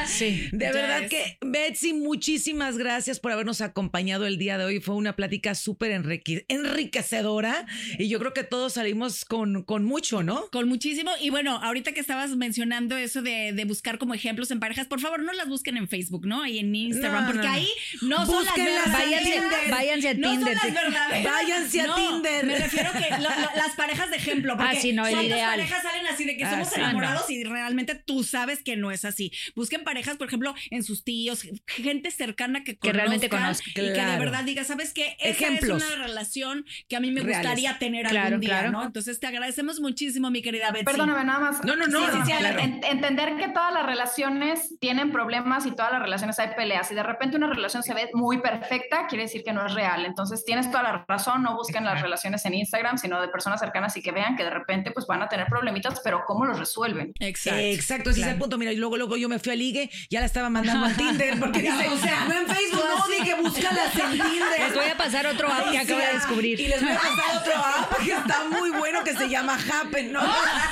Sí. 0.06 0.48
De 0.52 0.70
verdad 0.70 1.02
es. 1.02 1.10
que, 1.10 1.38
Betsy, 1.44 1.92
muchísimas 1.92 2.78
gracias 2.78 3.18
por 3.18 3.32
habernos 3.32 3.60
acompañado 3.60 4.26
el 4.26 4.38
día 4.38 4.56
de 4.56 4.64
hoy. 4.64 4.80
Fue 4.80 4.94
una 4.94 5.16
plática 5.16 5.56
súper 5.56 5.90
enrique- 5.90 6.44
enriquecedora 6.48 7.66
y 7.98 8.08
yo 8.08 8.18
creo 8.20 8.32
que 8.32 8.44
todos 8.44 8.74
salimos 8.74 9.24
con, 9.24 9.64
con 9.64 9.84
mucho, 9.84 10.22
¿no? 10.22 10.44
Con 10.52 10.68
muchísimo. 10.84 11.10
Y 11.20 11.30
bueno, 11.30 11.58
ahorita 11.62 11.92
que 11.92 12.00
estabas 12.00 12.30
mencionando 12.36 12.96
eso 12.96 13.22
de, 13.22 13.52
de 13.52 13.64
buscar 13.64 13.98
como 13.98 14.14
ejemplos 14.14 14.50
en 14.50 14.60
parejas, 14.60 14.86
por 14.86 15.00
favor 15.00 15.22
no 15.22 15.32
las 15.32 15.48
busquen 15.48 15.76
en 15.76 15.88
Facebook, 15.88 16.26
¿no? 16.26 16.46
Y 16.46 16.58
en 16.58 16.74
Instagram, 16.74 17.24
No, 17.26 17.30
porque 17.32 17.46
no. 17.46 17.52
ahí 17.52 17.68
no 18.02 18.26
son 18.26 18.44
las 18.44 18.54
verdaderas. 18.54 18.92
Váyanse, 18.92 19.70
váyanse 19.70 20.08
a 20.10 20.14
No 20.14 20.28
son 20.28 20.36
Tinder. 20.38 20.54
las 20.56 20.74
verdaderas. 20.74 21.24
Váyanse 21.32 21.80
a 21.80 21.94
Tinder. 21.94 22.46
Me 22.46 22.58
refiero 22.58 22.92
que 22.92 23.10
lo- 23.10 23.18
lo- 23.18 23.56
las 23.56 23.74
parejas 23.76 24.10
de 24.10 24.16
ejemplo. 24.16 24.56
Porque 24.56 24.76
Ah, 24.76 24.80
sí, 24.80 24.92
no, 24.92 25.06
el 25.06 25.12
¿cuántas 25.14 25.30
ideal. 25.36 25.50
parejas 25.50 25.82
salen 25.82 26.06
así 26.06 26.24
de 26.24 26.36
que 26.36 26.44
Ah, 26.44 26.50
somos 26.50 26.68
sí, 26.68 26.74
enamorados 26.80 27.30
y 27.30 27.44
realmente 27.44 27.94
tú 27.94 28.22
sabes 28.24 28.62
que 28.62 28.76
no 28.76 28.90
es 28.90 29.04
así. 29.04 29.32
Busquen 29.54 29.84
parejas, 29.84 30.16
por 30.16 30.26
ejemplo, 30.28 30.54
en 30.70 30.82
sus 30.84 31.04
tíos, 31.04 31.42
gente 31.66 32.10
cercana 32.10 32.62
que, 32.64 32.76
Que 32.76 32.92
realmente 32.92 33.28
conozcan. 33.28 33.70
Y 33.70 33.74
que 33.74 33.82
de 34.04 34.18
verdad 34.18 34.44
diga, 34.44 34.64
¿sabes 34.64 34.92
qué? 34.92 35.16
Esa 35.20 35.28
Ejemplos. 35.46 35.82
es 35.82 35.88
una 35.94 36.04
relación 36.06 36.66
que 36.88 36.96
a 36.96 37.00
mí 37.00 37.10
me 37.10 37.22
Reales. 37.22 37.38
gustaría 37.38 37.78
tener 37.78 38.06
Claro, 38.06 38.26
algún 38.26 38.40
día, 38.40 38.48
claro. 38.50 38.72
¿no? 38.72 38.84
Entonces 38.84 39.18
te 39.20 39.26
agradecemos 39.26 39.80
muchísimo, 39.80 40.30
mi 40.30 40.42
querida 40.42 40.70
Betsy. 40.74 40.84
Perdóname, 40.84 41.24
nada 41.24 41.38
más. 41.40 41.64
No, 41.64 41.74
no, 41.76 41.86
no, 41.86 42.00
Sí, 42.00 42.06
sí, 42.12 42.18
sí, 42.26 42.32
claro. 42.38 42.58
en- 42.60 42.84
entender 42.84 43.36
que 43.36 43.48
todas 43.48 43.72
las 43.72 43.86
relaciones 43.86 44.76
tienen 44.80 45.10
problemas 45.12 45.66
y 45.66 45.70
todas 45.72 45.92
las 45.92 46.02
relaciones 46.02 46.38
hay 46.38 46.48
peleas. 46.56 46.88
Si 46.88 46.94
de 46.94 47.02
repente 47.02 47.36
una 47.36 47.48
relación 47.48 47.82
se 47.82 47.94
ve 47.94 48.10
muy 48.12 48.38
perfecta, 48.38 49.06
quiere 49.06 49.24
decir 49.24 49.42
que 49.44 49.52
no 49.52 49.64
es 49.66 49.74
real. 49.74 50.04
Entonces 50.04 50.44
tienes 50.44 50.70
toda 50.70 50.82
la 50.82 51.04
razón, 51.08 51.42
no 51.42 51.54
busquen 51.56 51.84
las 51.84 52.02
relaciones 52.02 52.44
en 52.44 52.54
Instagram, 52.54 52.98
sino 52.98 53.20
de 53.20 53.28
personas 53.28 53.60
cercanas 53.60 53.96
y 53.96 54.02
que 54.02 54.12
vean 54.12 54.36
que 54.36 54.44
de 54.44 54.50
repente 54.50 54.90
pues 54.90 55.06
van 55.06 55.22
a 55.22 55.28
tener 55.28 55.46
problemitas, 55.46 56.00
pero 56.04 56.22
cómo 56.26 56.44
los 56.44 56.58
resuelven. 56.58 57.12
Exacto. 57.20 57.58
Exacto, 57.60 58.10
ese 58.10 58.20
es 58.22 58.26
el 58.26 58.38
punto. 58.38 58.58
Mira, 58.58 58.72
y 58.72 58.76
luego, 58.76 58.96
luego 58.96 59.16
yo 59.16 59.28
me 59.28 59.38
fui 59.38 59.52
a 59.52 59.56
ligue, 59.56 59.90
ya 60.10 60.20
la 60.20 60.26
estaba 60.26 60.50
mandando 60.50 60.86
a 60.86 60.90
Tinder, 60.96 61.38
porque 61.38 61.60
dice, 61.62 61.88
o 61.88 61.96
sea, 61.98 62.24
no 62.26 62.34
en 62.34 62.46
Facebook, 62.46 62.84
no, 62.88 63.06
dije, 63.08 63.34
búscalas 63.34 63.94
en 63.96 64.10
Tinder. 64.12 64.60
Les 64.60 64.74
voy 64.74 64.86
a 64.86 64.96
pasar 64.96 65.26
otro 65.26 65.48
app 65.48 65.70
que 65.70 65.78
acabo 65.78 65.98
de 66.00 66.06
sea, 66.06 66.14
descubrir. 66.14 66.60
Y 66.60 66.68
les 66.68 66.80
voy 66.82 66.92
a 66.92 66.96
pasar 66.96 67.36
otro 67.40 67.52
app 67.56 67.96
que 68.02 68.12
está 68.12 68.44
muy 68.50 68.70
bueno 68.70 69.02
que 69.04 69.14
se 69.14 69.28
llama 69.28 69.56
Happen, 69.72 70.12
¿no? 70.12 70.20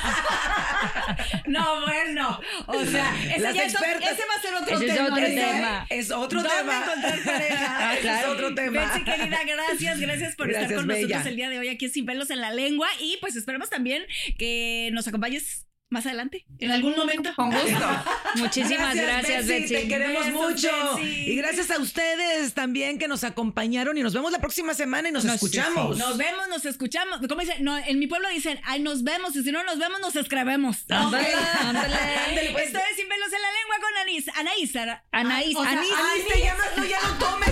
No, 1.45 1.81
bueno. 1.81 2.39
O 2.67 2.85
sea, 2.85 3.15
ese, 3.23 3.41
ya 3.41 3.49
es- 3.51 3.73
expertas- 3.73 4.11
ese 4.13 4.23
va 4.25 4.35
a 4.35 4.41
ser 4.41 4.53
otro 4.55 4.75
es 4.79 4.93
tema. 4.93 5.05
otro 5.05 5.25
¿eh? 5.25 5.35
tema. 5.35 5.85
Es 5.89 6.11
otro 6.11 6.41
¿Dónde 6.41 6.55
tema. 6.57 6.83
Ah, 7.85 7.95
claro. 8.01 8.27
Es 8.27 8.33
otro 8.33 8.55
tema. 8.55 8.81
Betsy, 8.81 9.03
querida, 9.03 9.39
gracias, 9.45 9.99
gracias 9.99 10.35
por 10.35 10.49
estar 10.49 10.73
con 10.73 10.87
nosotros 10.87 11.25
el 11.25 11.35
día 11.35 11.49
de 11.49 11.59
hoy 11.59 11.69
aquí 11.69 11.89
Sin 11.89 12.05
Pelos 12.05 12.29
en 12.29 12.41
la 12.41 12.51
Lengua 12.51 12.87
y 12.99 13.17
pues 13.21 13.35
esperamos 13.35 13.69
también 13.69 14.03
que 14.37 14.89
nos 14.93 15.07
acompañes 15.07 15.67
más 15.93 16.05
adelante, 16.05 16.45
en 16.59 16.71
algún 16.71 16.95
momento. 16.95 17.33
Con 17.35 17.51
gusto. 17.51 18.03
Muchísimas 18.35 18.95
gracias, 18.95 19.47
Betsy. 19.47 19.73
Te 19.73 19.87
queremos 19.87 20.25
Besos, 20.25 20.41
mucho. 20.41 20.95
Betsy. 20.97 21.31
Y 21.31 21.35
gracias 21.37 21.71
a 21.71 21.79
ustedes 21.79 22.53
también 22.53 22.97
que 22.99 23.07
nos 23.07 23.23
acompañaron. 23.23 23.97
Y 23.97 24.01
nos 24.03 24.13
vemos 24.13 24.31
la 24.31 24.39
próxima 24.39 24.73
semana 24.73 25.09
y 25.09 25.11
nos, 25.11 25.23
Nos- 25.23 25.35
escuchamos. 25.35 25.97
Nos 25.97 26.17
vemos, 26.17 26.47
nos 26.49 26.65
escuchamos. 26.65 27.19
¿Cómo 27.29 27.41
dicen? 27.41 27.63
No, 27.63 27.77
en 27.77 27.99
mi 27.99 28.07
pueblo 28.07 28.27
dicen, 28.29 28.59
ay, 28.65 28.81
nos 28.81 29.03
vemos. 29.03 29.35
Y 29.35 29.43
si 29.43 29.51
no 29.51 29.63
nos 29.63 29.77
vemos, 29.79 29.99
nos 30.01 30.15
escribemos. 30.15 30.85
Ándale, 30.89 31.33
ándale. 31.61 31.95
Ándale, 31.95 32.49
pues. 32.51 32.65
Esto 32.67 32.79
es 32.89 32.97
Sin 32.97 33.07
pelos 33.07 33.31
en 33.31 33.41
la 33.41 33.51
lengua 33.51 33.75
con 33.81 33.97
Anís. 34.01 34.25
Anaís. 34.35 34.75
Anaís, 34.75 35.55
Ah, 35.57 35.69
Anís. 35.69 35.91
Anís, 35.91 36.27
te 36.27 36.39
llamas- 36.41 36.77
no, 36.77 36.85
ya 36.85 36.99
no 37.01 37.17
tomes, 37.19 37.49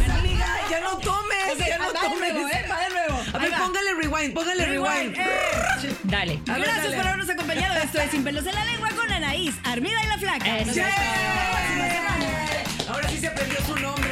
Ya 0.69 0.79
no 0.81 0.97
tomes. 0.97 1.57
Ya 1.67 1.77
no 1.77 1.91
de 1.91 1.99
tomes. 1.99 2.33
nuevo, 2.33 2.47
¿eh? 2.49 2.65
Va 2.69 2.79
de 2.81 2.89
nuevo. 2.89 3.23
A 3.33 3.37
ver, 3.37 3.51
póngale 3.51 3.93
rewind, 4.01 4.33
póngale 4.33 4.65
rewind. 4.65 5.15
Rewind, 5.15 5.17
eh. 5.17 5.95
Dale. 6.03 6.39
A 6.47 6.53
ver, 6.53 6.61
Gracias 6.61 6.83
dale. 6.83 6.97
por 6.97 7.07
habernos 7.07 7.29
acompañado. 7.29 7.75
Esto 7.81 7.99
es 8.01 8.11
Sin 8.11 8.23
pelos 8.23 8.45
en 8.45 8.55
la 8.55 8.65
lengua 8.65 8.89
con 8.91 9.11
Anaís, 9.11 9.55
Armida 9.63 10.03
y 10.03 10.07
la 10.07 10.17
Flaca. 10.17 10.59
Eso. 10.59 10.73
Semana. 10.73 10.95
Ahora 12.89 13.09
sí 13.09 13.17
se 13.17 13.27
aprendió 13.27 13.57
su 13.65 13.75
nombre. 13.77 14.11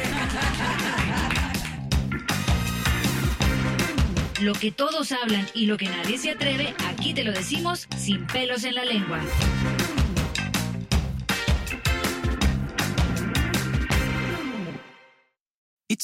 Lo 4.40 4.54
que 4.54 4.70
todos 4.72 5.12
hablan 5.12 5.46
y 5.54 5.66
lo 5.66 5.76
que 5.76 5.86
nadie 5.86 6.16
se 6.16 6.30
atreve, 6.30 6.74
aquí 6.88 7.12
te 7.12 7.24
lo 7.24 7.32
decimos 7.32 7.86
sin 7.98 8.26
pelos 8.26 8.64
en 8.64 8.74
la 8.74 8.84
lengua. 8.86 9.20